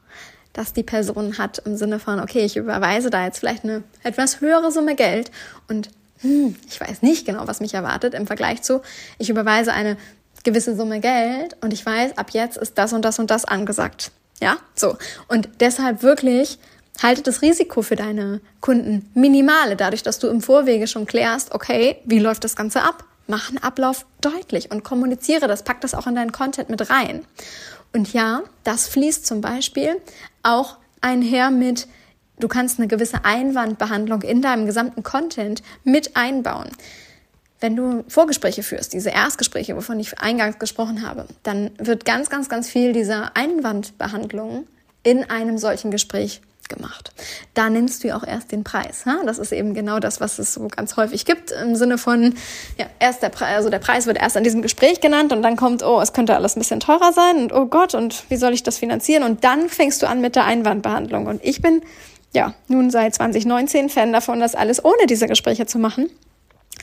dass 0.54 0.74
die 0.74 0.84
Person 0.84 1.38
hat 1.38 1.60
im 1.66 1.78
Sinne 1.78 2.00
von, 2.00 2.20
okay, 2.20 2.44
ich 2.44 2.58
überweise 2.58 3.10
da 3.10 3.26
jetzt 3.26 3.40
vielleicht 3.40 3.64
eine 3.64 3.84
etwas 4.04 4.42
höhere 4.42 4.72
Summe 4.72 4.96
Geld 4.96 5.32
und 5.68 5.90
hm, 6.22 6.56
ich 6.68 6.80
weiß 6.80 7.02
nicht 7.02 7.26
genau, 7.26 7.48
was 7.48 7.60
mich 7.60 7.74
erwartet 7.74 8.14
im 8.14 8.28
Vergleich 8.28 8.62
zu, 8.62 8.82
ich 9.18 9.30
überweise 9.30 9.74
eine 9.74 9.98
gewisse 10.44 10.76
Summe 10.76 11.00
Geld 11.00 11.56
und 11.62 11.74
ich 11.74 11.86
weiß, 11.86 12.18
ab 12.18 12.32
jetzt 12.32 12.58
ist 12.58 12.78
das 12.78 12.94
und 12.94 13.04
das 13.04 13.20
und 13.20 13.32
das 13.32 13.46
angesagt. 13.46 14.12
Ja, 14.42 14.58
so. 14.76 14.98
Und 15.28 15.50
deshalb 15.60 16.02
wirklich 16.02 16.58
Halte 17.02 17.24
das 17.24 17.42
Risiko 17.42 17.82
für 17.82 17.96
deine 17.96 18.42
Kunden 18.60 19.10
minimale, 19.16 19.76
dadurch, 19.76 20.04
dass 20.04 20.20
du 20.20 20.28
im 20.28 20.42
Vorwege 20.42 20.86
schon 20.88 21.06
klärst, 21.06 21.52
okay, 21.54 21.98
wie 22.06 22.20
läuft 22.20 22.44
das 22.44 22.56
Ganze 22.56 22.84
ab? 22.84 23.04
Mach 23.28 23.50
einen 23.50 23.58
Ablauf 23.58 24.06
deutlich 24.20 24.72
und 24.72 24.84
kommuniziere 24.84 25.48
das, 25.48 25.64
pack 25.64 25.82
das 25.82 25.96
auch 25.96 26.06
in 26.06 26.16
deinen 26.16 26.32
Content 26.32 26.70
mit 26.70 26.90
rein. 26.90 27.26
Und 27.94 28.14
ja, 28.14 28.44
das 28.64 28.88
fließt 28.88 29.26
zum 29.26 29.42
Beispiel 29.42 29.98
auch 30.44 30.78
einher 31.02 31.52
mit, 31.52 31.88
du 32.40 32.48
kannst 32.48 32.80
eine 32.80 32.88
gewisse 32.88 33.26
Einwandbehandlung 33.26 34.22
in 34.22 34.42
deinem 34.42 34.66
gesamten 34.66 35.04
Content 35.04 35.64
mit 35.84 36.16
einbauen. 36.16 36.70
Wenn 37.60 37.76
du 37.76 38.04
Vorgespräche 38.08 38.64
führst, 38.64 38.94
diese 38.94 39.12
Erstgespräche, 39.12 39.76
wovon 39.76 40.00
ich 40.00 40.20
eingangs 40.20 40.58
gesprochen 40.58 41.08
habe, 41.08 41.28
dann 41.44 41.72
wird 41.78 42.06
ganz, 42.06 42.30
ganz, 42.30 42.50
ganz 42.50 42.68
viel 42.68 42.92
dieser 42.92 43.36
Einwandbehandlung 43.36 44.68
in 45.04 45.30
einem 45.30 45.58
solchen 45.60 45.92
Gespräch 45.92 46.42
gemacht. 46.74 47.12
Da 47.54 47.70
nennst 47.70 48.04
du 48.04 48.08
ja 48.08 48.18
auch 48.18 48.26
erst 48.26 48.52
den 48.52 48.64
Preis. 48.64 49.06
Ha? 49.06 49.22
Das 49.26 49.38
ist 49.38 49.52
eben 49.52 49.74
genau 49.74 50.00
das, 50.00 50.22
was 50.22 50.40
es 50.40 50.54
so 50.54 50.68
ganz 50.68 50.98
häufig 50.98 51.26
gibt 51.26 51.52
im 51.52 51.76
Sinne 51.76 51.98
von, 51.98 52.36
ja, 52.78 52.86
erst 53.00 53.22
der 53.22 53.30
Preis, 53.30 53.56
also 53.58 53.70
der 53.70 53.80
Preis 53.80 54.08
wird 54.08 54.18
erst 54.18 54.38
an 54.38 54.44
diesem 54.44 54.62
Gespräch 54.62 55.02
genannt 55.02 55.34
und 55.34 55.42
dann 55.42 55.56
kommt, 55.56 55.84
oh, 55.84 56.00
es 56.02 56.14
könnte 56.14 56.36
alles 56.36 56.56
ein 56.56 56.60
bisschen 56.60 56.80
teurer 56.80 57.14
sein 57.14 57.38
und 57.38 57.54
oh 57.54 57.66
Gott, 57.66 57.94
und 57.94 58.24
wie 58.30 58.38
soll 58.38 58.54
ich 58.54 58.64
das 58.64 58.78
finanzieren? 58.78 59.24
Und 59.24 59.44
dann 59.44 59.70
fängst 59.70 60.02
du 60.02 60.08
an 60.08 60.22
mit 60.22 60.36
der 60.36 60.46
Einwandbehandlung. 60.46 61.28
Und 61.28 61.44
ich 61.44 61.62
bin, 61.62 61.82
ja, 62.34 62.54
nun 62.68 62.90
seit 62.90 63.14
2019 63.16 63.90
Fan 63.90 64.14
davon, 64.14 64.40
das 64.40 64.56
alles 64.56 64.84
ohne 64.84 65.06
diese 65.08 65.28
Gespräche 65.28 65.66
zu 65.66 65.78
machen. 65.80 66.10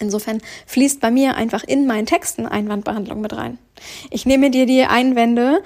Insofern 0.01 0.41
fließt 0.67 1.01
bei 1.01 1.11
mir 1.11 1.35
einfach 1.35 1.65
in 1.65 1.87
meinen 1.87 2.07
Texten 2.07 2.47
Einwandbehandlung 2.47 3.21
mit 3.21 3.37
rein. 3.37 3.59
Ich 4.11 4.27
nehme 4.27 4.51
dir 4.51 4.67
die 4.67 4.85
Einwände 4.85 5.63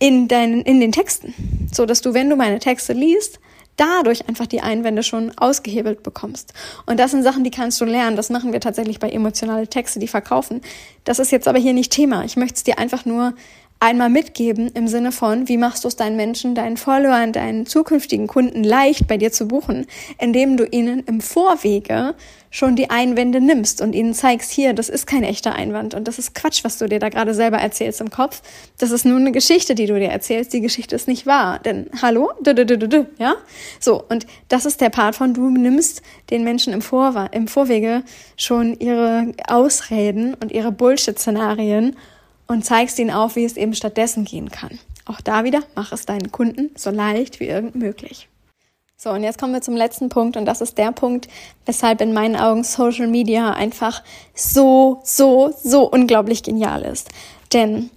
in 0.00 0.26
deinen, 0.26 0.62
in 0.62 0.80
den 0.80 0.90
Texten. 0.90 1.34
So 1.72 1.86
dass 1.86 2.00
du, 2.00 2.12
wenn 2.12 2.28
du 2.28 2.34
meine 2.34 2.58
Texte 2.58 2.92
liest, 2.92 3.38
dadurch 3.76 4.28
einfach 4.28 4.46
die 4.46 4.60
Einwände 4.60 5.02
schon 5.02 5.32
ausgehebelt 5.38 6.02
bekommst. 6.02 6.52
Und 6.86 6.98
das 6.98 7.12
sind 7.12 7.22
Sachen, 7.22 7.44
die 7.44 7.50
kannst 7.50 7.80
du 7.80 7.84
lernen. 7.84 8.16
Das 8.16 8.28
machen 8.28 8.52
wir 8.52 8.60
tatsächlich 8.60 8.98
bei 8.98 9.08
emotionale 9.08 9.68
Texte, 9.68 10.00
die 10.00 10.08
verkaufen. 10.08 10.60
Das 11.04 11.18
ist 11.18 11.30
jetzt 11.30 11.48
aber 11.48 11.58
hier 11.58 11.72
nicht 11.72 11.92
Thema. 11.92 12.24
Ich 12.24 12.36
möchte 12.36 12.56
es 12.56 12.64
dir 12.64 12.78
einfach 12.78 13.06
nur 13.06 13.34
einmal 13.80 14.10
mitgeben 14.10 14.68
im 14.68 14.88
Sinne 14.88 15.10
von, 15.10 15.48
wie 15.48 15.56
machst 15.56 15.84
du 15.84 15.88
es 15.88 15.96
deinen 15.96 16.16
Menschen, 16.16 16.54
deinen 16.54 16.76
Followern, 16.76 17.32
deinen 17.32 17.64
zukünftigen 17.64 18.26
Kunden 18.26 18.62
leicht 18.62 19.08
bei 19.08 19.16
dir 19.16 19.32
zu 19.32 19.48
buchen, 19.48 19.86
indem 20.18 20.58
du 20.58 20.66
ihnen 20.66 21.02
im 21.06 21.22
Vorwege 21.22 22.14
schon 22.50 22.76
die 22.76 22.90
Einwände 22.90 23.40
nimmst 23.40 23.80
und 23.80 23.94
ihnen 23.94 24.12
zeigst, 24.12 24.50
hier, 24.50 24.74
das 24.74 24.88
ist 24.88 25.06
kein 25.06 25.22
echter 25.22 25.54
Einwand 25.54 25.94
und 25.94 26.08
das 26.08 26.18
ist 26.18 26.34
Quatsch, 26.34 26.62
was 26.64 26.78
du 26.78 26.88
dir 26.88 26.98
da 26.98 27.08
gerade 27.08 27.32
selber 27.32 27.58
erzählst 27.58 28.00
im 28.00 28.10
Kopf. 28.10 28.42
Das 28.78 28.90
ist 28.90 29.06
nur 29.06 29.18
eine 29.18 29.32
Geschichte, 29.32 29.74
die 29.74 29.86
du 29.86 29.98
dir 29.98 30.10
erzählst. 30.10 30.52
Die 30.52 30.60
Geschichte 30.60 30.96
ist 30.96 31.08
nicht 31.08 31.26
wahr. 31.26 31.60
Denn, 31.60 31.88
hallo? 32.02 32.30
Ja? 33.18 33.36
So. 33.78 34.02
Und 34.08 34.26
das 34.48 34.66
ist 34.66 34.80
der 34.80 34.90
Part 34.90 35.14
von, 35.14 35.32
du 35.32 35.48
nimmst 35.48 36.02
den 36.30 36.42
Menschen 36.42 36.72
im, 36.72 36.82
Vor 36.82 37.30
im 37.32 37.48
Vorwege 37.48 38.02
schon 38.36 38.78
ihre 38.78 39.32
Ausreden 39.46 40.34
und 40.34 40.52
ihre 40.52 40.72
Bullshit-Szenarien 40.72 41.96
und 42.50 42.64
zeigst 42.64 42.98
ihnen 42.98 43.12
auf, 43.12 43.36
wie 43.36 43.44
es 43.44 43.56
eben 43.56 43.74
stattdessen 43.74 44.24
gehen 44.24 44.50
kann. 44.50 44.80
Auch 45.06 45.20
da 45.20 45.44
wieder, 45.44 45.60
mach 45.76 45.92
es 45.92 46.04
deinen 46.04 46.32
Kunden 46.32 46.70
so 46.76 46.90
leicht 46.90 47.38
wie 47.38 47.46
irgend 47.46 47.76
möglich. 47.76 48.28
So, 48.96 49.10
und 49.10 49.22
jetzt 49.22 49.38
kommen 49.38 49.52
wir 49.52 49.62
zum 49.62 49.76
letzten 49.76 50.08
Punkt 50.08 50.36
und 50.36 50.46
das 50.46 50.60
ist 50.60 50.76
der 50.76 50.90
Punkt, 50.90 51.28
weshalb 51.64 52.00
in 52.00 52.12
meinen 52.12 52.34
Augen 52.34 52.64
Social 52.64 53.06
Media 53.06 53.52
einfach 53.52 54.02
so, 54.34 55.00
so, 55.04 55.54
so 55.62 55.88
unglaublich 55.88 56.42
genial 56.42 56.82
ist. 56.82 57.10
Denn 57.52 57.88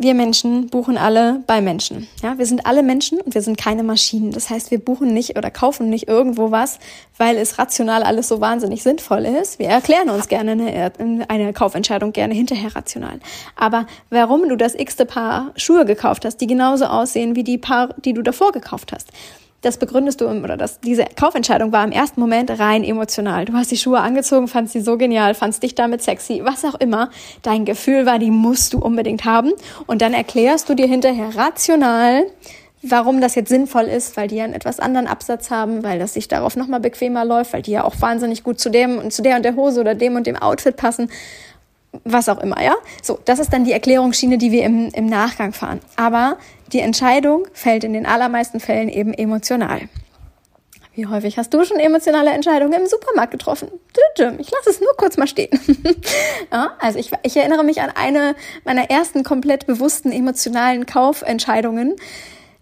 wir 0.00 0.14
Menschen 0.14 0.68
buchen 0.68 0.96
alle 0.96 1.42
bei 1.46 1.60
Menschen. 1.60 2.08
Ja, 2.22 2.38
wir 2.38 2.46
sind 2.46 2.64
alle 2.64 2.82
Menschen 2.82 3.20
und 3.20 3.34
wir 3.34 3.42
sind 3.42 3.58
keine 3.58 3.82
Maschinen. 3.82 4.30
Das 4.32 4.48
heißt, 4.48 4.70
wir 4.70 4.78
buchen 4.78 5.12
nicht 5.12 5.36
oder 5.36 5.50
kaufen 5.50 5.90
nicht 5.90 6.08
irgendwo 6.08 6.50
was, 6.50 6.78
weil 7.18 7.36
es 7.36 7.58
rational 7.58 8.02
alles 8.02 8.28
so 8.28 8.40
wahnsinnig 8.40 8.82
sinnvoll 8.82 9.26
ist. 9.26 9.58
Wir 9.58 9.68
erklären 9.68 10.08
uns 10.08 10.28
gerne 10.28 10.52
eine, 10.52 11.28
eine 11.28 11.52
Kaufentscheidung 11.52 12.12
gerne 12.12 12.34
hinterher 12.34 12.74
rational. 12.74 13.20
Aber 13.56 13.86
warum 14.08 14.48
du 14.48 14.56
das 14.56 14.74
x-te 14.74 15.04
Paar 15.04 15.52
Schuhe 15.56 15.84
gekauft 15.84 16.24
hast, 16.24 16.38
die 16.38 16.46
genauso 16.46 16.86
aussehen 16.86 17.36
wie 17.36 17.44
die 17.44 17.58
Paar, 17.58 17.94
die 18.04 18.14
du 18.14 18.22
davor 18.22 18.52
gekauft 18.52 18.92
hast, 18.92 19.08
das 19.62 19.76
begründest 19.76 20.20
du, 20.20 20.28
oder 20.28 20.56
das, 20.56 20.80
diese 20.80 21.04
Kaufentscheidung 21.04 21.72
war 21.72 21.84
im 21.84 21.92
ersten 21.92 22.20
Moment 22.20 22.50
rein 22.58 22.82
emotional. 22.82 23.44
Du 23.44 23.52
hast 23.52 23.70
die 23.70 23.76
Schuhe 23.76 24.00
angezogen, 24.00 24.48
fandst 24.48 24.72
sie 24.72 24.80
so 24.80 24.96
genial, 24.96 25.34
fandst 25.34 25.62
dich 25.62 25.74
damit 25.74 26.02
sexy, 26.02 26.40
was 26.44 26.64
auch 26.64 26.76
immer. 26.76 27.10
Dein 27.42 27.64
Gefühl 27.64 28.06
war, 28.06 28.18
die 28.18 28.30
musst 28.30 28.72
du 28.72 28.78
unbedingt 28.78 29.24
haben. 29.24 29.52
Und 29.86 30.00
dann 30.02 30.14
erklärst 30.14 30.68
du 30.68 30.74
dir 30.74 30.86
hinterher 30.86 31.36
rational, 31.36 32.24
warum 32.82 33.20
das 33.20 33.34
jetzt 33.34 33.50
sinnvoll 33.50 33.84
ist, 33.84 34.16
weil 34.16 34.28
die 34.28 34.36
ja 34.36 34.44
einen 34.44 34.54
etwas 34.54 34.80
anderen 34.80 35.06
Absatz 35.06 35.50
haben, 35.50 35.82
weil 35.82 35.98
das 35.98 36.14
sich 36.14 36.28
darauf 36.28 36.56
nochmal 36.56 36.80
bequemer 36.80 37.26
läuft, 37.26 37.52
weil 37.52 37.62
die 37.62 37.72
ja 37.72 37.84
auch 37.84 38.00
wahnsinnig 38.00 38.42
gut 38.42 38.58
zu 38.58 38.70
dem 38.70 38.98
und 38.98 39.12
zu 39.12 39.20
der 39.20 39.36
und 39.36 39.44
der 39.44 39.56
Hose 39.56 39.80
oder 39.80 39.94
dem 39.94 40.16
und 40.16 40.26
dem 40.26 40.36
Outfit 40.36 40.76
passen 40.76 41.10
was 42.04 42.28
auch 42.28 42.38
immer, 42.38 42.62
ja? 42.62 42.74
So, 43.02 43.18
das 43.24 43.38
ist 43.38 43.52
dann 43.52 43.64
die 43.64 43.72
Erklärungsschiene, 43.72 44.38
die 44.38 44.52
wir 44.52 44.64
im, 44.64 44.90
im 44.90 45.06
Nachgang 45.06 45.52
fahren. 45.52 45.80
Aber 45.96 46.36
die 46.72 46.80
Entscheidung 46.80 47.46
fällt 47.52 47.84
in 47.84 47.92
den 47.92 48.06
allermeisten 48.06 48.60
Fällen 48.60 48.88
eben 48.88 49.12
emotional. 49.12 49.88
Wie 50.94 51.06
häufig 51.06 51.38
hast 51.38 51.54
du 51.54 51.64
schon 51.64 51.78
emotionale 51.78 52.30
Entscheidungen 52.30 52.80
im 52.80 52.86
Supermarkt 52.86 53.30
getroffen? 53.30 53.68
Ich 54.38 54.50
lasse 54.50 54.70
es 54.70 54.80
nur 54.80 54.94
kurz 54.96 55.16
mal 55.16 55.28
stehen. 55.28 55.48
ja, 56.52 56.72
also 56.80 56.98
ich, 56.98 57.12
ich 57.22 57.36
erinnere 57.36 57.64
mich 57.64 57.80
an 57.80 57.90
eine 57.94 58.34
meiner 58.64 58.90
ersten 58.90 59.22
komplett 59.22 59.66
bewussten 59.66 60.10
emotionalen 60.10 60.86
Kaufentscheidungen. 60.86 61.96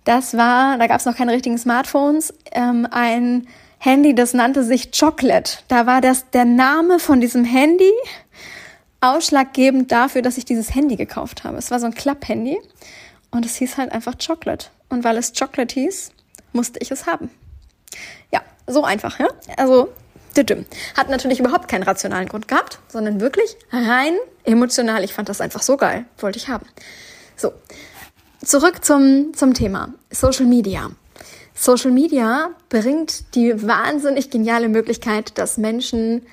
Das 0.05 0.37
war, 0.37 0.79
da 0.79 0.87
gab 0.87 1.01
es 1.01 1.07
noch 1.07 1.17
keine 1.17 1.33
richtigen 1.33 1.59
Smartphones, 1.59 2.35
ähm, 2.53 2.87
ein 2.91 3.49
Handy, 3.79 4.15
das 4.15 4.35
nannte 4.35 4.63
sich 4.63 4.91
Chocolate. 4.93 5.59
Da 5.69 5.87
war 5.87 6.01
das 6.01 6.31
der 6.31 6.45
Name 6.45 6.99
von 6.99 7.21
diesem 7.21 7.45
Handy 7.45 7.93
ausschlaggebend 9.01 9.93
dafür, 9.93 10.23
dass 10.23 10.39
ich 10.39 10.45
dieses 10.45 10.75
Handy 10.75 10.97
gekauft 10.97 11.45
habe. 11.45 11.57
Es 11.59 11.71
war 11.71 11.79
so 11.79 11.87
ein 11.87 11.95
Klapp-Handy 11.95 12.59
und 13.31 13.45
es 13.45 13.57
hieß 13.57 13.77
halt 13.77 13.93
einfach 13.93 14.15
Chocolate. 14.19 14.69
Und 14.89 15.05
weil 15.05 15.17
es 15.17 15.33
Chocolate 15.33 15.75
hieß, 15.75 16.13
musste 16.53 16.79
ich 16.81 16.91
es 16.91 17.07
haben. 17.07 17.31
Ja, 18.33 18.43
so 18.67 18.85
einfach, 18.85 19.19
ja? 19.19 19.29
Also, 19.57 19.93
hat 20.97 21.11
natürlich 21.11 21.41
überhaupt 21.41 21.67
keinen 21.67 21.83
rationalen 21.83 22.29
Grund 22.29 22.47
gehabt, 22.47 22.79
sondern 22.87 23.21
wirklich 23.21 23.57
rein 23.73 24.15
emotional. 24.45 25.03
Ich 25.03 25.13
fand 25.13 25.29
das 25.29 25.41
einfach 25.41 25.63
so 25.63 25.77
geil. 25.77 26.05
Wollte 26.19 26.39
ich 26.39 26.49
haben. 26.49 26.67
So. 27.37 27.53
Zurück 28.45 28.85
zum, 28.85 29.35
zum 29.35 29.53
Thema. 29.53 29.95
Social 30.11 30.47
Media. 30.47 30.91
Social 31.55 31.91
Media 31.91 32.51
bringt 32.69 33.35
die 33.35 33.67
wahnsinnig 33.67 34.31
geniale 34.31 34.69
Möglichkeit, 34.69 35.37
dass 35.39 35.59
Menschen 35.59 36.25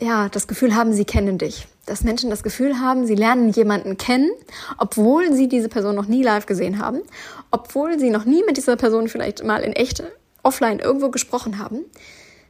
ja, 0.00 0.28
das 0.28 0.48
Gefühl 0.48 0.74
haben, 0.74 0.92
sie 0.92 1.04
kennen 1.04 1.38
dich. 1.38 1.68
Dass 1.86 2.04
Menschen 2.04 2.30
das 2.30 2.42
Gefühl 2.42 2.78
haben, 2.78 3.06
sie 3.06 3.14
lernen 3.14 3.50
jemanden 3.50 3.96
kennen, 3.96 4.30
obwohl 4.78 5.32
sie 5.32 5.48
diese 5.48 5.68
Person 5.68 5.96
noch 5.96 6.06
nie 6.06 6.22
live 6.22 6.46
gesehen 6.46 6.78
haben, 6.78 7.00
obwohl 7.50 7.98
sie 7.98 8.10
noch 8.10 8.24
nie 8.24 8.44
mit 8.44 8.56
dieser 8.56 8.76
Person 8.76 9.08
vielleicht 9.08 9.44
mal 9.44 9.62
in 9.62 9.72
echt 9.72 10.02
offline 10.42 10.78
irgendwo 10.78 11.10
gesprochen 11.10 11.58
haben. 11.58 11.80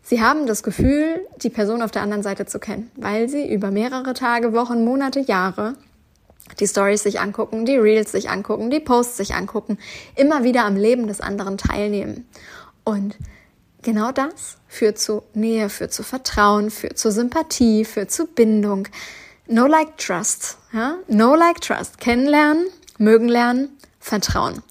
Sie 0.02 0.20
haben 0.20 0.46
das 0.46 0.62
Gefühl, 0.62 1.26
die 1.42 1.50
Person 1.50 1.82
auf 1.82 1.90
der 1.90 2.02
anderen 2.02 2.22
Seite 2.22 2.46
zu 2.46 2.58
kennen, 2.58 2.90
weil 2.96 3.28
sie 3.28 3.52
über 3.52 3.70
mehrere 3.70 4.14
Tage, 4.14 4.52
Wochen, 4.52 4.84
Monate, 4.84 5.20
Jahre 5.20 5.76
die 6.58 6.66
Stories 6.66 7.02
sich 7.02 7.20
angucken, 7.20 7.64
die 7.64 7.76
Reels 7.76 8.12
sich 8.12 8.28
angucken, 8.28 8.70
die 8.70 8.80
Posts 8.80 9.18
sich 9.18 9.34
angucken, 9.34 9.78
immer 10.16 10.42
wieder 10.42 10.64
am 10.64 10.76
Leben 10.76 11.06
des 11.06 11.20
anderen 11.20 11.58
teilnehmen. 11.58 12.26
Und 12.84 13.16
genau 13.82 14.12
das 14.12 14.56
führt 14.68 14.98
zu 14.98 15.22
Nähe, 15.34 15.68
führt 15.68 15.92
zu 15.92 16.02
Vertrauen, 16.02 16.70
führt 16.70 16.98
zu 16.98 17.10
Sympathie, 17.10 17.84
führt 17.84 18.10
zu 18.10 18.26
Bindung. 18.26 18.88
No 19.46 19.66
like 19.66 19.96
trust, 19.98 20.58
ja? 20.72 20.96
No 21.08 21.34
like 21.34 21.60
trust. 21.60 21.98
Kennenlernen, 21.98 22.66
mögen 22.98 23.28
lernen, 23.28 23.76
Vertrauen. 23.98 24.62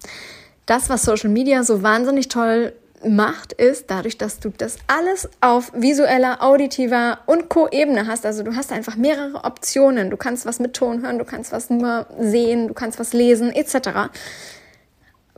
Das, 0.65 0.89
was 0.89 1.04
Social 1.04 1.30
Media 1.30 1.63
so 1.63 1.84
wahnsinnig 1.84 2.30
toll 2.30 2.74
macht, 3.06 3.54
ist 3.54 3.89
dadurch, 3.89 4.17
dass 4.17 4.39
du 4.39 4.50
das 4.50 4.78
alles 4.88 5.30
auf 5.41 5.72
visueller, 5.74 6.41
auditiver 6.43 7.19
und 7.26 7.50
Co-Ebene 7.50 8.08
hast. 8.08 8.26
Also 8.26 8.43
du 8.43 8.56
hast 8.56 8.72
einfach 8.72 8.95
mehrere 8.95 9.43
Optionen. 9.43 10.10
Du 10.10 10.17
kannst 10.17 10.45
was 10.45 10.60
mit 10.60 10.74
Ton 10.74 11.02
hören, 11.02 11.17
du 11.17 11.26
kannst 11.26 11.52
was 11.52 11.69
nur 11.69 12.08
sehen, 12.19 12.67
du 12.67 12.74
kannst 12.74 13.00
was 13.00 13.13
lesen, 13.13 13.52
etc. 13.52 14.12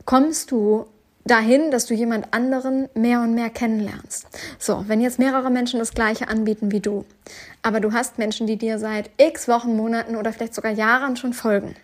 Kommst 0.04 0.50
du 0.50 0.86
dahin, 1.24 1.70
dass 1.70 1.86
du 1.86 1.94
jemand 1.94 2.32
anderen 2.32 2.88
mehr 2.94 3.20
und 3.20 3.34
mehr 3.34 3.50
kennenlernst. 3.50 4.26
So, 4.58 4.84
wenn 4.88 5.00
jetzt 5.00 5.18
mehrere 5.18 5.50
Menschen 5.50 5.78
das 5.78 5.92
Gleiche 5.92 6.28
anbieten 6.28 6.72
wie 6.72 6.80
du, 6.80 7.04
aber 7.62 7.80
du 7.80 7.92
hast 7.92 8.18
Menschen, 8.18 8.46
die 8.46 8.56
dir 8.56 8.78
seit 8.78 9.10
x 9.16 9.48
Wochen, 9.48 9.76
Monaten 9.76 10.16
oder 10.16 10.32
vielleicht 10.32 10.54
sogar 10.54 10.72
Jahren 10.72 11.16
schon 11.16 11.32
folgen, 11.32 11.76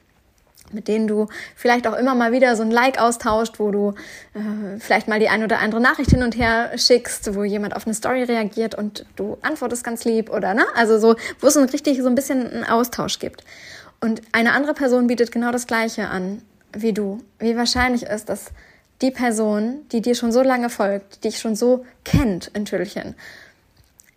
mit 0.73 0.89
denen 0.89 1.07
du 1.07 1.29
vielleicht 1.55 1.87
auch 1.87 1.97
immer 1.97 2.15
mal 2.15 2.33
wieder 2.33 2.57
so 2.57 2.63
ein 2.63 2.71
Like 2.71 3.01
austauscht, 3.01 3.59
wo 3.59 3.71
du 3.71 3.95
äh, 4.35 4.79
vielleicht 4.79 5.09
mal 5.09 5.21
die 5.21 5.29
ein 5.29 5.43
oder 5.43 5.61
andere 5.61 5.81
Nachricht 5.81 6.11
hin 6.11 6.23
und 6.23 6.37
her 6.37 6.73
schickst, 6.77 7.35
wo 7.35 7.45
jemand 7.45 7.75
auf 7.77 7.87
eine 7.87 7.95
Story 7.95 8.25
reagiert 8.25 8.75
und 8.75 9.07
du 9.17 9.39
antwortest 9.43 9.85
ganz 9.85 10.05
lieb 10.05 10.31
oder 10.31 10.55
ne? 10.55 10.67
Also 10.75 10.99
so, 10.99 11.17
wo 11.41 11.47
es 11.47 11.57
ein 11.57 11.65
richtig 11.65 12.01
so 12.03 12.09
ein 12.09 12.15
bisschen 12.15 12.47
einen 12.51 12.65
Austausch 12.65 13.19
gibt. 13.19 13.45
Und 14.01 14.23
eine 14.33 14.53
andere 14.53 14.75
Person 14.75 15.07
bietet 15.07 15.33
genau 15.33 15.51
das 15.51 15.67
Gleiche 15.67 16.09
an 16.09 16.43
wie 16.73 16.93
du. 16.93 17.21
Wie 17.39 17.57
wahrscheinlich 17.57 18.05
ist, 18.05 18.29
dass 18.29 18.53
die 19.03 19.11
Person, 19.11 19.87
die 19.93 20.01
dir 20.01 20.15
schon 20.15 20.33
so 20.33 20.43
lange 20.43 20.71
folgt, 20.71 21.17
die 21.17 21.29
dich 21.29 21.39
schon 21.39 21.55
so 21.55 21.85
kennt 22.05 22.49
in 22.49 22.65
Tüllchen, 22.65 23.15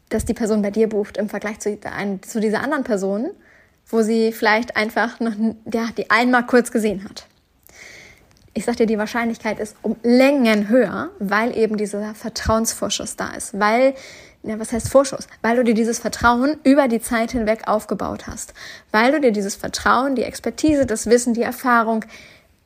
dass 0.10 0.26
die 0.26 0.34
Person 0.34 0.62
bei 0.62 0.72
dir 0.72 0.90
bucht 0.90 1.18
im 1.18 1.30
Vergleich 1.30 1.60
zu, 1.60 1.78
ein, 1.84 2.22
zu 2.24 2.40
dieser 2.40 2.62
anderen 2.62 2.84
Person, 2.84 3.32
wo 3.88 4.02
sie 4.02 4.32
vielleicht 4.32 4.76
einfach 4.76 5.20
noch 5.20 5.34
ja, 5.72 5.90
die 5.96 6.10
einmal 6.10 6.46
kurz 6.46 6.72
gesehen 6.72 7.04
hat. 7.04 7.28
Ich 8.54 8.66
sag 8.66 8.76
dir, 8.76 8.86
die 8.86 8.98
Wahrscheinlichkeit 8.98 9.60
ist 9.60 9.78
um 9.82 9.96
Längen 10.04 10.68
höher, 10.68 11.12
weil 11.20 11.56
eben 11.58 11.78
dieser 11.78 12.14
Vertrauensvorschuss 12.16 13.16
da 13.16 13.30
ist, 13.34 13.58
weil 13.60 13.94
ja, 14.44 14.60
was 14.60 14.74
heißt 14.74 14.90
Vorschuss? 14.90 15.28
Weil 15.44 15.58
du 15.58 15.64
dir 15.64 15.76
dieses 15.76 16.00
Vertrauen 16.00 16.58
über 16.64 16.88
die 16.88 17.00
Zeit 17.00 17.32
hinweg 17.32 17.68
aufgebaut 17.68 18.26
hast. 18.26 18.56
Weil 18.92 19.12
du 19.12 19.22
dir 19.22 19.32
dieses 19.32 19.56
Vertrauen, 19.56 20.16
die 20.16 20.24
Expertise, 20.24 20.88
das 20.88 21.06
Wissen, 21.06 21.36
die 21.36 21.44
Erfahrung, 21.44 22.06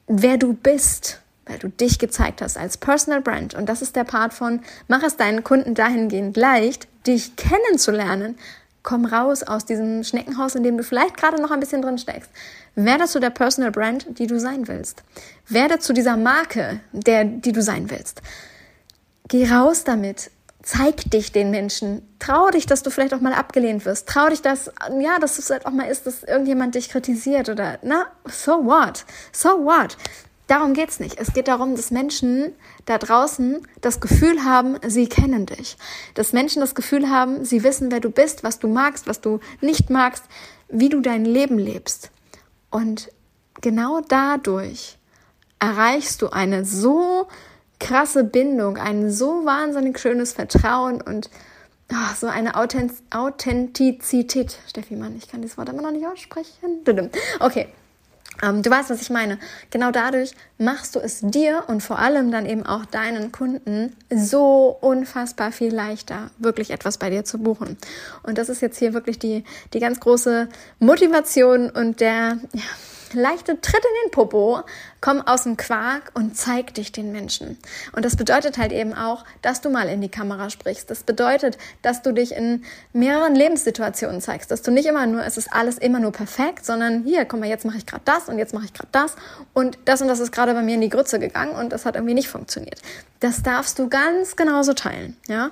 wer 0.07 0.37
du 0.37 0.53
bist, 0.53 1.19
weil 1.45 1.59
du 1.59 1.69
dich 1.69 1.99
gezeigt 1.99 2.41
hast 2.41 2.57
als 2.57 2.77
Personal 2.77 3.21
Brand. 3.21 3.53
Und 3.53 3.67
das 3.67 3.81
ist 3.81 3.95
der 3.95 4.03
Part 4.03 4.33
von, 4.33 4.61
mach 4.87 5.03
es 5.03 5.17
deinen 5.17 5.43
Kunden 5.43 5.75
dahingehend 5.75 6.37
leicht, 6.37 6.87
dich 7.05 7.35
kennenzulernen. 7.35 8.37
Komm 8.83 9.05
raus 9.05 9.41
aus 9.43 9.65
diesem 9.65 10.03
Schneckenhaus, 10.03 10.55
in 10.55 10.63
dem 10.63 10.77
du 10.77 10.83
vielleicht 10.83 11.17
gerade 11.17 11.41
noch 11.41 11.51
ein 11.51 11.59
bisschen 11.59 11.81
drin 11.81 11.97
steckst. 11.97 12.29
Werde 12.75 13.05
zu 13.05 13.19
der 13.19 13.31
Personal 13.31 13.71
Brand, 13.71 14.19
die 14.19 14.27
du 14.27 14.39
sein 14.39 14.67
willst. 14.67 15.03
Werde 15.47 15.79
zu 15.79 15.93
dieser 15.93 16.17
Marke, 16.17 16.81
der, 16.91 17.25
die 17.25 17.51
du 17.51 17.61
sein 17.61 17.89
willst. 17.89 18.21
Geh 19.27 19.49
raus 19.49 19.83
damit. 19.83 20.29
Zeig 20.61 21.09
dich 21.11 21.31
den 21.31 21.51
Menschen. 21.51 22.01
Trau 22.19 22.49
dich, 22.49 22.65
dass 22.65 22.83
du 22.83 22.89
vielleicht 22.89 23.13
auch 23.13 23.21
mal 23.21 23.33
abgelehnt 23.33 23.85
wirst. 23.85 24.07
Trau 24.07 24.29
dich, 24.29 24.41
dass, 24.41 24.71
ja, 24.99 25.19
dass 25.19 25.37
es 25.37 25.49
halt 25.49 25.65
auch 25.65 25.71
mal 25.71 25.87
ist, 25.87 26.07
dass 26.07 26.23
irgendjemand 26.23 26.75
dich 26.75 26.89
kritisiert 26.89 27.49
oder, 27.49 27.79
na, 27.83 28.07
so 28.25 28.65
what? 28.65 29.05
So 29.31 29.49
what? 29.63 29.95
Darum 30.47 30.73
geht 30.73 30.89
es 30.89 30.99
nicht. 30.99 31.19
Es 31.19 31.33
geht 31.33 31.47
darum, 31.47 31.75
dass 31.75 31.89
Menschen 31.89 32.53
da 32.85 32.97
draußen 32.97 33.65
das 33.81 33.99
Gefühl 33.99 34.43
haben, 34.43 34.77
sie 34.85 35.07
kennen 35.07 35.47
dich. 35.47 35.77
Dass 36.13 36.33
Menschen 36.33 36.59
das 36.59 36.75
Gefühl 36.75 37.09
haben, 37.09 37.43
sie 37.43 37.63
wissen, 37.63 37.91
wer 37.91 37.99
du 37.99 38.11
bist, 38.11 38.43
was 38.43 38.59
du 38.59 38.67
magst, 38.67 39.07
was 39.07 39.21
du 39.21 39.39
nicht 39.61 39.89
magst, 39.89 40.23
wie 40.69 40.89
du 40.89 41.01
dein 41.01 41.25
Leben 41.25 41.57
lebst. 41.57 42.11
Und 42.69 43.09
genau 43.61 44.01
dadurch 44.01 44.99
erreichst 45.59 46.21
du 46.21 46.29
eine 46.29 46.63
so 46.63 47.27
krasse 47.79 48.23
Bindung, 48.23 48.77
ein 48.77 49.11
so 49.11 49.45
wahnsinnig 49.45 49.99
schönes 49.99 50.33
Vertrauen 50.33 51.01
und 51.01 51.31
oh, 51.91 52.13
so 52.15 52.27
eine 52.27 52.55
Authentizität. 52.55 54.59
Steffi 54.67 54.95
Mann, 54.95 55.15
ich 55.17 55.27
kann 55.27 55.41
dieses 55.41 55.57
Wort 55.57 55.69
immer 55.69 55.81
noch 55.81 55.91
nicht 55.91 56.05
aussprechen. 56.05 56.83
Okay, 57.39 57.67
ähm, 58.43 58.61
du 58.61 58.69
weißt, 58.69 58.89
was 58.89 59.01
ich 59.01 59.09
meine. 59.09 59.37
Genau 59.69 59.91
dadurch 59.91 60.33
machst 60.57 60.95
du 60.95 60.99
es 60.99 61.21
dir 61.21 61.63
und 61.67 61.81
vor 61.81 61.99
allem 61.99 62.31
dann 62.31 62.45
eben 62.45 62.65
auch 62.65 62.85
deinen 62.85 63.31
Kunden 63.31 63.95
so 64.09 64.77
unfassbar 64.81 65.51
viel 65.51 65.73
leichter, 65.73 66.31
wirklich 66.37 66.71
etwas 66.71 66.97
bei 66.97 67.09
dir 67.09 67.25
zu 67.25 67.37
buchen. 67.37 67.77
Und 68.23 68.37
das 68.37 68.49
ist 68.49 68.61
jetzt 68.61 68.79
hier 68.79 68.93
wirklich 68.93 69.19
die, 69.19 69.43
die 69.73 69.79
ganz 69.79 69.99
große 69.99 70.49
Motivation 70.79 71.69
und 71.69 71.99
der, 71.99 72.37
ja, 72.53 72.63
leichte 73.13 73.59
Tritt 73.61 73.83
in 73.83 74.05
den 74.05 74.11
Popo, 74.11 74.61
komm 75.01 75.21
aus 75.21 75.43
dem 75.43 75.55
Quark 75.57 76.11
und 76.15 76.35
zeig 76.35 76.73
dich 76.73 76.91
den 76.91 77.11
Menschen. 77.11 77.57
Und 77.91 78.05
das 78.05 78.15
bedeutet 78.15 78.57
halt 78.57 78.71
eben 78.71 78.93
auch, 78.93 79.23
dass 79.41 79.61
du 79.61 79.69
mal 79.69 79.87
in 79.87 80.01
die 80.01 80.09
Kamera 80.09 80.49
sprichst. 80.49 80.89
Das 80.89 81.03
bedeutet, 81.03 81.57
dass 81.81 82.01
du 82.01 82.11
dich 82.11 82.33
in 82.33 82.63
mehreren 82.93 83.35
Lebenssituationen 83.35 84.21
zeigst, 84.21 84.49
dass 84.49 84.61
du 84.61 84.71
nicht 84.71 84.87
immer 84.87 85.05
nur, 85.05 85.23
es 85.23 85.37
ist 85.37 85.53
alles 85.53 85.77
immer 85.77 85.99
nur 85.99 86.11
perfekt, 86.11 86.65
sondern 86.65 87.03
hier, 87.03 87.25
komm 87.25 87.41
mal, 87.41 87.49
jetzt 87.49 87.65
mache 87.65 87.77
ich 87.77 87.85
gerade 87.85 88.03
das 88.05 88.29
und 88.29 88.39
jetzt 88.39 88.53
mache 88.53 88.65
ich 88.65 88.73
gerade 88.73 88.89
das 88.91 89.15
und 89.53 89.77
das 89.85 90.01
und 90.01 90.07
das 90.07 90.19
ist 90.19 90.31
gerade 90.31 90.53
bei 90.53 90.61
mir 90.61 90.75
in 90.75 90.81
die 90.81 90.89
Grütze 90.89 91.19
gegangen 91.19 91.55
und 91.55 91.71
das 91.71 91.85
hat 91.85 91.95
irgendwie 91.95 92.15
nicht 92.15 92.29
funktioniert. 92.29 92.81
Das 93.19 93.43
darfst 93.43 93.79
du 93.79 93.89
ganz 93.89 94.35
genauso 94.35 94.73
teilen, 94.73 95.15
ja? 95.27 95.51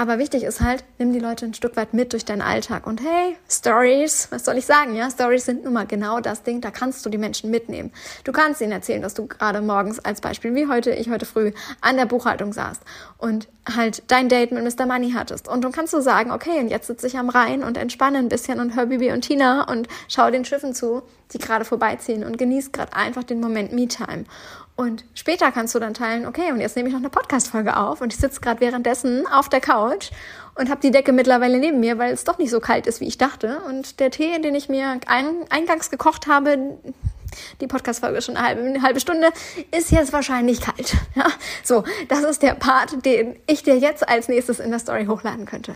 Aber 0.00 0.20
wichtig 0.20 0.44
ist 0.44 0.60
halt, 0.60 0.84
nimm 0.98 1.12
die 1.12 1.18
Leute 1.18 1.44
ein 1.44 1.54
Stück 1.54 1.74
weit 1.74 1.92
mit 1.92 2.12
durch 2.12 2.24
deinen 2.24 2.40
Alltag. 2.40 2.86
Und 2.86 3.00
hey, 3.00 3.36
Stories, 3.50 4.28
was 4.30 4.44
soll 4.44 4.56
ich 4.56 4.64
sagen? 4.64 4.94
Ja, 4.94 5.10
Stories 5.10 5.44
sind 5.44 5.64
nun 5.64 5.72
mal 5.72 5.88
genau 5.88 6.20
das 6.20 6.44
Ding, 6.44 6.60
da 6.60 6.70
kannst 6.70 7.04
du 7.04 7.10
die 7.10 7.18
Menschen 7.18 7.50
mitnehmen. 7.50 7.90
Du 8.22 8.30
kannst 8.30 8.60
ihnen 8.60 8.70
erzählen, 8.70 9.02
dass 9.02 9.14
du 9.14 9.26
gerade 9.26 9.60
morgens 9.60 9.98
als 9.98 10.20
Beispiel, 10.20 10.54
wie 10.54 10.68
heute, 10.68 10.92
ich 10.92 11.10
heute 11.10 11.26
früh, 11.26 11.50
an 11.80 11.96
der 11.96 12.06
Buchhaltung 12.06 12.52
saßt 12.52 12.80
und 13.16 13.48
halt 13.74 14.04
dein 14.06 14.28
Date 14.28 14.52
mit 14.52 14.62
Mr. 14.62 14.86
Money 14.86 15.10
hattest. 15.16 15.48
Und 15.48 15.64
dann 15.64 15.72
kannst 15.72 15.92
du 15.92 16.00
sagen, 16.00 16.30
okay, 16.30 16.60
und 16.60 16.68
jetzt 16.68 16.86
sitze 16.86 17.08
ich 17.08 17.18
am 17.18 17.28
Rhein 17.28 17.64
und 17.64 17.76
entspanne 17.76 18.18
ein 18.18 18.28
bisschen 18.28 18.60
und 18.60 18.76
höre 18.76 18.86
Bibi 18.86 19.10
und 19.10 19.22
Tina 19.22 19.68
und 19.68 19.88
schaue 20.06 20.30
den 20.30 20.44
Schiffen 20.44 20.74
zu, 20.74 21.02
die 21.32 21.38
gerade 21.38 21.64
vorbeiziehen 21.64 22.22
und 22.22 22.38
genieß 22.38 22.70
gerade 22.70 22.92
einfach 22.92 23.24
den 23.24 23.40
Moment 23.40 23.72
Me-Time. 23.72 24.26
Und 24.78 25.04
später 25.12 25.50
kannst 25.50 25.74
du 25.74 25.80
dann 25.80 25.92
teilen, 25.92 26.24
okay, 26.24 26.52
und 26.52 26.60
jetzt 26.60 26.76
nehme 26.76 26.88
ich 26.88 26.92
noch 26.92 27.00
eine 27.00 27.10
Podcast-Folge 27.10 27.76
auf 27.76 28.00
und 28.00 28.12
ich 28.12 28.20
sitze 28.20 28.40
gerade 28.40 28.60
währenddessen 28.60 29.26
auf 29.26 29.48
der 29.48 29.60
Couch 29.60 30.12
und 30.54 30.70
habe 30.70 30.80
die 30.80 30.92
Decke 30.92 31.10
mittlerweile 31.10 31.58
neben 31.58 31.80
mir, 31.80 31.98
weil 31.98 32.12
es 32.12 32.22
doch 32.22 32.38
nicht 32.38 32.50
so 32.50 32.60
kalt 32.60 32.86
ist, 32.86 33.00
wie 33.00 33.08
ich 33.08 33.18
dachte. 33.18 33.60
Und 33.66 33.98
der 33.98 34.12
Tee, 34.12 34.40
den 34.40 34.54
ich 34.54 34.68
mir 34.68 35.00
ein, 35.08 35.34
eingangs 35.50 35.90
gekocht 35.90 36.28
habe, 36.28 36.78
die 37.60 37.66
Podcast-Folge 37.66 38.22
schon 38.22 38.36
eine 38.36 38.46
halbe, 38.46 38.62
eine 38.62 38.82
halbe 38.82 39.00
Stunde, 39.00 39.30
ist 39.76 39.90
jetzt 39.90 40.12
wahrscheinlich 40.12 40.60
kalt. 40.60 40.94
Ja? 41.16 41.26
So, 41.64 41.82
das 42.08 42.22
ist 42.22 42.44
der 42.44 42.54
Part, 42.54 43.04
den 43.04 43.34
ich 43.48 43.64
dir 43.64 43.76
jetzt 43.76 44.08
als 44.08 44.28
nächstes 44.28 44.60
in 44.60 44.70
der 44.70 44.78
Story 44.78 45.06
hochladen 45.06 45.44
könnte. 45.44 45.74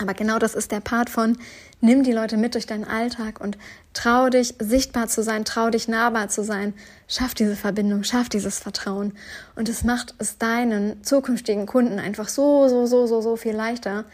Aber 0.00 0.14
genau 0.14 0.38
das 0.38 0.54
ist 0.54 0.72
der 0.72 0.80
Part 0.80 1.08
von, 1.08 1.38
nimm 1.80 2.02
die 2.02 2.12
Leute 2.12 2.36
mit 2.36 2.54
durch 2.54 2.66
deinen 2.66 2.84
Alltag 2.84 3.40
und 3.40 3.56
trau 3.92 4.28
dich, 4.28 4.54
sichtbar 4.58 5.06
zu 5.06 5.22
sein, 5.22 5.44
trau 5.44 5.70
dich, 5.70 5.86
nahbar 5.86 6.28
zu 6.28 6.42
sein. 6.42 6.74
Schaff 7.06 7.34
diese 7.34 7.54
Verbindung, 7.54 8.02
schaff 8.02 8.28
dieses 8.28 8.58
Vertrauen. 8.58 9.12
Und 9.54 9.68
es 9.68 9.84
macht 9.84 10.14
es 10.18 10.38
deinen 10.38 11.04
zukünftigen 11.04 11.66
Kunden 11.66 12.00
einfach 12.00 12.28
so, 12.28 12.68
so, 12.68 12.86
so, 12.86 13.06
so, 13.06 13.20
so 13.20 13.36
viel 13.36 13.54
leichter, 13.54 14.04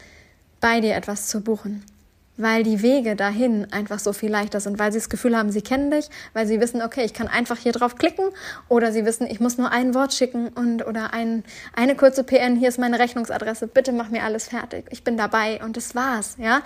bei 0.59 0.81
dir 0.81 0.95
etwas 0.95 1.27
zu 1.27 1.41
buchen 1.41 1.83
weil 2.37 2.63
die 2.63 2.81
Wege 2.81 3.15
dahin 3.15 3.67
einfach 3.71 3.99
so 3.99 4.13
viel 4.13 4.31
leichter 4.31 4.59
sind, 4.59 4.79
weil 4.79 4.91
sie 4.91 4.99
das 4.99 5.09
Gefühl 5.09 5.37
haben, 5.37 5.51
sie 5.51 5.61
kennen 5.61 5.91
dich, 5.91 6.09
weil 6.33 6.47
sie 6.47 6.59
wissen, 6.59 6.81
okay, 6.81 7.03
ich 7.03 7.13
kann 7.13 7.27
einfach 7.27 7.57
hier 7.57 7.71
drauf 7.71 7.95
klicken 7.95 8.25
oder 8.69 8.91
sie 8.91 9.05
wissen, 9.05 9.27
ich 9.27 9.39
muss 9.39 9.57
nur 9.57 9.71
ein 9.71 9.93
Wort 9.93 10.13
schicken 10.13 10.49
und 10.49 10.85
oder 10.85 11.13
ein, 11.13 11.43
eine 11.75 11.95
kurze 11.95 12.23
PN, 12.23 12.55
hier 12.55 12.69
ist 12.69 12.79
meine 12.79 12.99
Rechnungsadresse, 12.99 13.67
bitte 13.67 13.91
mach 13.91 14.09
mir 14.09 14.23
alles 14.23 14.47
fertig, 14.49 14.85
ich 14.89 15.03
bin 15.03 15.17
dabei 15.17 15.63
und 15.63 15.77
das 15.77 15.95
war's, 15.95 16.35
ja. 16.37 16.61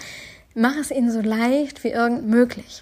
Mach 0.58 0.78
es 0.78 0.89
ihnen 0.89 1.12
so 1.12 1.19
leicht 1.19 1.84
wie 1.84 1.89
irgend 1.89 2.28
möglich. 2.28 2.82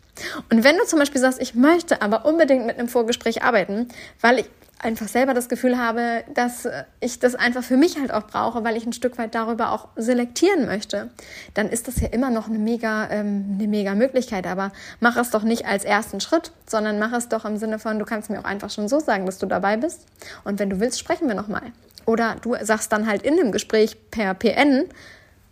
Und 0.51 0.63
wenn 0.63 0.77
du 0.77 0.85
zum 0.85 0.99
Beispiel 0.99 1.19
sagst, 1.19 1.41
ich 1.41 1.55
möchte 1.55 2.03
aber 2.03 2.23
unbedingt 2.23 2.67
mit 2.67 2.77
einem 2.77 2.87
Vorgespräch 2.87 3.41
arbeiten, 3.41 3.87
weil 4.21 4.41
ich 4.41 4.45
einfach 4.83 5.07
selber 5.07 5.33
das 5.33 5.49
Gefühl 5.49 5.77
habe, 5.77 6.23
dass 6.33 6.67
ich 6.99 7.19
das 7.19 7.35
einfach 7.35 7.63
für 7.63 7.77
mich 7.77 7.97
halt 7.97 8.13
auch 8.13 8.27
brauche, 8.27 8.63
weil 8.63 8.75
ich 8.77 8.85
ein 8.85 8.93
Stück 8.93 9.17
weit 9.17 9.35
darüber 9.35 9.71
auch 9.71 9.87
selektieren 9.95 10.65
möchte, 10.65 11.09
dann 11.53 11.69
ist 11.69 11.87
das 11.87 11.99
ja 12.01 12.07
immer 12.09 12.29
noch 12.29 12.47
eine 12.47 12.59
mega, 12.59 13.09
ähm, 13.09 13.57
eine 13.57 13.67
mega 13.67 13.95
Möglichkeit. 13.95 14.45
Aber 14.47 14.71
mach 14.99 15.17
es 15.17 15.29
doch 15.29 15.43
nicht 15.43 15.65
als 15.65 15.83
ersten 15.85 16.19
Schritt, 16.19 16.51
sondern 16.67 16.99
mach 16.99 17.13
es 17.13 17.29
doch 17.29 17.45
im 17.45 17.57
Sinne 17.57 17.79
von, 17.79 17.99
du 17.99 18.05
kannst 18.05 18.29
mir 18.29 18.39
auch 18.39 18.45
einfach 18.45 18.69
schon 18.69 18.87
so 18.87 18.99
sagen, 18.99 19.25
dass 19.25 19.37
du 19.37 19.45
dabei 19.45 19.77
bist. 19.77 20.05
Und 20.43 20.59
wenn 20.59 20.69
du 20.69 20.79
willst, 20.79 20.99
sprechen 20.99 21.27
wir 21.27 21.35
nochmal. 21.35 21.71
Oder 22.05 22.35
du 22.41 22.55
sagst 22.61 22.91
dann 22.91 23.07
halt 23.07 23.23
in 23.23 23.37
dem 23.37 23.51
Gespräch 23.51 23.97
per 24.11 24.33
PN, 24.33 24.85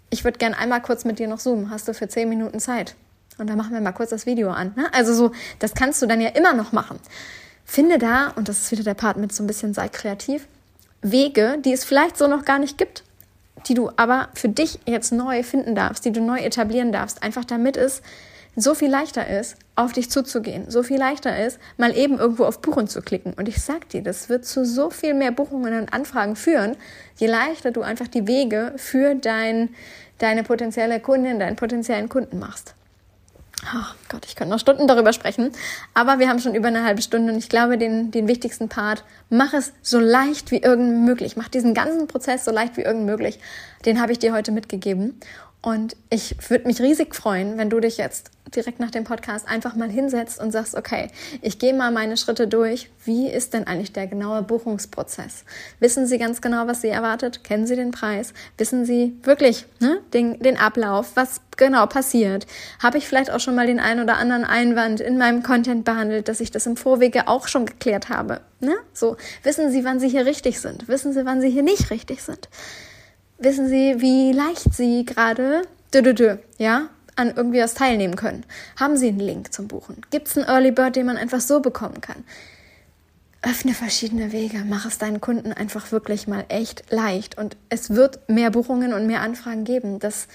ich 0.09 0.23
würde 0.25 0.37
gern 0.37 0.53
einmal 0.53 0.81
kurz 0.81 1.05
mit 1.05 1.19
dir 1.19 1.27
noch 1.27 1.39
zoomen. 1.39 1.69
Hast 1.69 1.87
du 1.87 1.93
für 1.93 2.07
zehn 2.07 2.27
Minuten 2.27 2.59
Zeit? 2.59 2.95
Und 3.37 3.49
dann 3.49 3.57
machen 3.57 3.73
wir 3.73 3.81
mal 3.81 3.93
kurz 3.93 4.09
das 4.09 4.25
Video 4.25 4.51
an. 4.51 4.73
Ne? 4.75 4.87
Also 4.93 5.13
so, 5.13 5.31
das 5.59 5.73
kannst 5.73 6.01
du 6.01 6.05
dann 6.05 6.19
ja 6.19 6.29
immer 6.29 6.53
noch 6.53 6.73
machen. 6.73 6.99
Finde 7.71 7.99
da, 7.99 8.33
und 8.35 8.49
das 8.49 8.63
ist 8.63 8.71
wieder 8.73 8.83
der 8.83 8.95
Part 8.95 9.15
mit 9.15 9.31
so 9.31 9.41
ein 9.41 9.47
bisschen 9.47 9.73
sei 9.73 9.87
kreativ, 9.87 10.45
Wege, 11.01 11.57
die 11.63 11.71
es 11.71 11.85
vielleicht 11.85 12.17
so 12.17 12.27
noch 12.27 12.43
gar 12.43 12.59
nicht 12.59 12.77
gibt, 12.77 13.05
die 13.65 13.75
du 13.75 13.89
aber 13.95 14.27
für 14.33 14.49
dich 14.49 14.79
jetzt 14.85 15.13
neu 15.13 15.41
finden 15.41 15.73
darfst, 15.73 16.03
die 16.03 16.11
du 16.11 16.19
neu 16.19 16.39
etablieren 16.39 16.91
darfst, 16.91 17.23
einfach 17.23 17.45
damit 17.45 17.77
es 17.77 18.01
so 18.57 18.75
viel 18.75 18.89
leichter 18.89 19.25
ist, 19.25 19.55
auf 19.77 19.93
dich 19.93 20.11
zuzugehen, 20.11 20.69
so 20.69 20.83
viel 20.83 20.99
leichter 20.99 21.45
ist, 21.45 21.59
mal 21.77 21.95
eben 21.95 22.19
irgendwo 22.19 22.43
auf 22.43 22.59
Buchen 22.59 22.89
zu 22.89 23.01
klicken. 23.01 23.31
Und 23.35 23.47
ich 23.47 23.61
sag 23.61 23.87
dir, 23.87 24.03
das 24.03 24.27
wird 24.27 24.43
zu 24.43 24.65
so 24.65 24.89
viel 24.89 25.13
mehr 25.13 25.31
Buchungen 25.31 25.79
und 25.79 25.93
Anfragen 25.93 26.35
führen, 26.35 26.75
je 27.19 27.27
leichter 27.27 27.71
du 27.71 27.83
einfach 27.83 28.09
die 28.09 28.27
Wege 28.27 28.73
für 28.75 29.15
dein, 29.15 29.69
deine 30.17 30.43
potenzielle 30.43 30.99
Kundin, 30.99 31.39
deinen 31.39 31.55
potenziellen 31.55 32.09
Kunden 32.09 32.37
machst. 32.37 32.75
Oh 33.63 33.85
Gott, 34.09 34.25
ich 34.25 34.35
könnte 34.35 34.51
noch 34.51 34.59
Stunden 34.59 34.87
darüber 34.87 35.13
sprechen. 35.13 35.51
Aber 35.93 36.17
wir 36.19 36.29
haben 36.29 36.39
schon 36.39 36.55
über 36.55 36.69
eine 36.69 36.83
halbe 36.83 37.01
Stunde 37.01 37.31
und 37.31 37.37
ich 37.37 37.47
glaube, 37.47 37.77
den, 37.77 38.09
den 38.09 38.27
wichtigsten 38.27 38.69
Part, 38.69 39.03
mach 39.29 39.53
es 39.53 39.73
so 39.83 39.99
leicht 39.99 40.51
wie 40.51 40.57
irgend 40.57 41.05
möglich. 41.05 41.37
Mach 41.37 41.47
diesen 41.47 41.73
ganzen 41.73 42.07
Prozess 42.07 42.43
so 42.43 42.51
leicht 42.51 42.77
wie 42.77 42.81
irgend 42.81 43.05
möglich. 43.05 43.39
Den 43.85 44.01
habe 44.01 44.11
ich 44.11 44.19
dir 44.19 44.33
heute 44.33 44.51
mitgegeben. 44.51 45.19
Und 45.61 45.95
ich 46.09 46.35
würde 46.49 46.65
mich 46.65 46.81
riesig 46.81 47.15
freuen, 47.15 47.59
wenn 47.59 47.69
du 47.69 47.79
dich 47.79 47.97
jetzt 47.97 48.31
direkt 48.55 48.79
nach 48.79 48.89
dem 48.89 49.03
Podcast 49.03 49.47
einfach 49.47 49.75
mal 49.75 49.89
hinsetzt 49.89 50.39
und 50.39 50.51
sagst, 50.51 50.75
okay, 50.75 51.09
ich 51.41 51.59
gehe 51.59 51.73
mal 51.73 51.91
meine 51.91 52.17
Schritte 52.17 52.47
durch. 52.47 52.89
Wie 53.05 53.27
ist 53.27 53.53
denn 53.53 53.67
eigentlich 53.67 53.93
der 53.93 54.07
genaue 54.07 54.41
Buchungsprozess? 54.41 55.45
Wissen 55.79 56.07
Sie 56.07 56.17
ganz 56.17 56.41
genau, 56.41 56.65
was 56.65 56.81
Sie 56.81 56.89
erwartet? 56.89 57.43
Kennen 57.43 57.67
Sie 57.67 57.75
den 57.75 57.91
Preis? 57.91 58.33
Wissen 58.57 58.85
Sie 58.85 59.15
wirklich 59.21 59.67
ne, 59.79 59.99
den, 60.13 60.39
den 60.39 60.57
Ablauf, 60.57 61.11
was 61.13 61.41
genau 61.57 61.85
passiert? 61.85 62.47
Habe 62.81 62.97
ich 62.97 63.07
vielleicht 63.07 63.29
auch 63.29 63.39
schon 63.39 63.55
mal 63.55 63.67
den 63.67 63.79
einen 63.79 64.01
oder 64.01 64.17
anderen 64.17 64.43
Einwand 64.43 64.99
in 64.99 65.19
meinem 65.19 65.43
Content 65.43 65.85
behandelt, 65.85 66.27
dass 66.27 66.41
ich 66.41 66.49
das 66.49 66.65
im 66.65 66.75
Vorwege 66.75 67.27
auch 67.27 67.47
schon 67.47 67.67
geklärt 67.67 68.09
habe? 68.09 68.41
Ne? 68.59 68.75
So, 68.93 69.15
wissen 69.43 69.71
Sie, 69.71 69.85
wann 69.85 69.99
Sie 69.99 70.09
hier 70.09 70.25
richtig 70.25 70.59
sind? 70.59 70.87
Wissen 70.87 71.13
Sie, 71.13 71.23
wann 71.25 71.39
Sie 71.39 71.51
hier 71.51 71.63
nicht 71.63 71.91
richtig 71.91 72.23
sind? 72.23 72.49
Wissen 73.41 73.67
Sie, 73.67 73.95
wie 73.99 74.31
leicht 74.31 74.73
Sie 74.73 75.05
gerade 75.05 75.63
ja, 76.57 76.89
an 77.15 77.33
irgendwie 77.35 77.59
was 77.59 77.73
teilnehmen 77.73 78.15
können? 78.15 78.45
Haben 78.79 78.97
Sie 78.97 79.09
einen 79.09 79.19
Link 79.19 79.53
zum 79.53 79.67
Buchen? 79.67 80.01
Gibt 80.09 80.27
es 80.27 80.37
einen 80.37 80.47
Early 80.47 80.71
Bird, 80.71 80.95
den 80.95 81.05
man 81.05 81.17
einfach 81.17 81.41
so 81.41 81.59
bekommen 81.59 82.01
kann? 82.01 82.23
Öffne 83.41 83.73
verschiedene 83.73 84.31
Wege, 84.31 84.63
mach 84.65 84.85
es 84.85 84.99
deinen 84.99 85.19
Kunden 85.19 85.51
einfach 85.51 85.91
wirklich 85.91 86.27
mal 86.27 86.45
echt 86.47 86.91
leicht 86.91 87.37
und 87.39 87.57
es 87.69 87.89
wird 87.89 88.29
mehr 88.29 88.51
Buchungen 88.51 88.93
und 88.93 89.07
mehr 89.07 89.21
Anfragen 89.21 89.63
geben. 89.63 89.97
Das, 89.97 90.27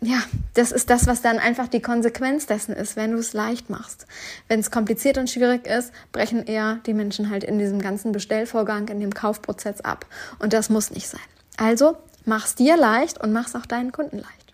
ja, 0.00 0.22
das 0.54 0.70
ist 0.70 0.88
das, 0.88 1.08
was 1.08 1.20
dann 1.20 1.40
einfach 1.40 1.66
die 1.66 1.82
Konsequenz 1.82 2.46
dessen 2.46 2.74
ist, 2.76 2.94
wenn 2.94 3.10
du 3.10 3.18
es 3.18 3.32
leicht 3.32 3.70
machst. 3.70 4.06
Wenn 4.46 4.60
es 4.60 4.70
kompliziert 4.70 5.18
und 5.18 5.28
schwierig 5.28 5.66
ist, 5.66 5.92
brechen 6.12 6.46
eher 6.46 6.78
die 6.86 6.94
Menschen 6.94 7.28
halt 7.28 7.42
in 7.42 7.58
diesem 7.58 7.82
ganzen 7.82 8.12
Bestellvorgang, 8.12 8.86
in 8.86 9.00
dem 9.00 9.12
Kaufprozess 9.12 9.80
ab. 9.80 10.06
Und 10.38 10.52
das 10.52 10.70
muss 10.70 10.92
nicht 10.92 11.08
sein. 11.08 11.20
Also 11.56 11.96
Mach's 12.28 12.54
dir 12.54 12.76
leicht 12.76 13.18
und 13.18 13.32
mach's 13.32 13.54
auch 13.54 13.64
deinen 13.64 13.90
Kunden 13.90 14.18
leicht. 14.18 14.52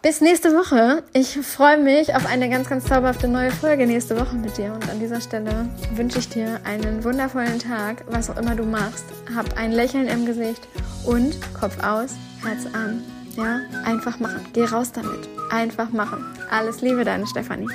Bis 0.00 0.22
nächste 0.22 0.54
Woche. 0.54 1.02
Ich 1.12 1.38
freue 1.46 1.76
mich 1.76 2.14
auf 2.14 2.24
eine 2.24 2.48
ganz, 2.48 2.70
ganz 2.70 2.86
zauberhafte 2.86 3.28
neue 3.28 3.50
Folge 3.50 3.86
nächste 3.86 4.18
Woche 4.18 4.34
mit 4.34 4.56
dir. 4.56 4.72
Und 4.72 4.88
an 4.88 4.98
dieser 4.98 5.20
Stelle 5.20 5.68
wünsche 5.92 6.20
ich 6.20 6.30
dir 6.30 6.58
einen 6.64 7.04
wundervollen 7.04 7.58
Tag, 7.58 8.02
was 8.08 8.30
auch 8.30 8.38
immer 8.38 8.54
du 8.54 8.62
machst. 8.62 9.04
Hab 9.36 9.58
ein 9.58 9.72
Lächeln 9.72 10.08
im 10.08 10.24
Gesicht 10.24 10.66
und 11.04 11.36
Kopf 11.52 11.84
aus, 11.84 12.14
Herz 12.42 12.64
an. 12.72 13.04
Ja, 13.36 13.60
einfach 13.84 14.18
machen. 14.18 14.40
Geh 14.54 14.64
raus 14.64 14.90
damit. 14.90 15.28
Einfach 15.50 15.90
machen. 15.90 16.24
Alles 16.50 16.80
Liebe, 16.80 17.04
deine 17.04 17.26
Stefanie. 17.26 17.68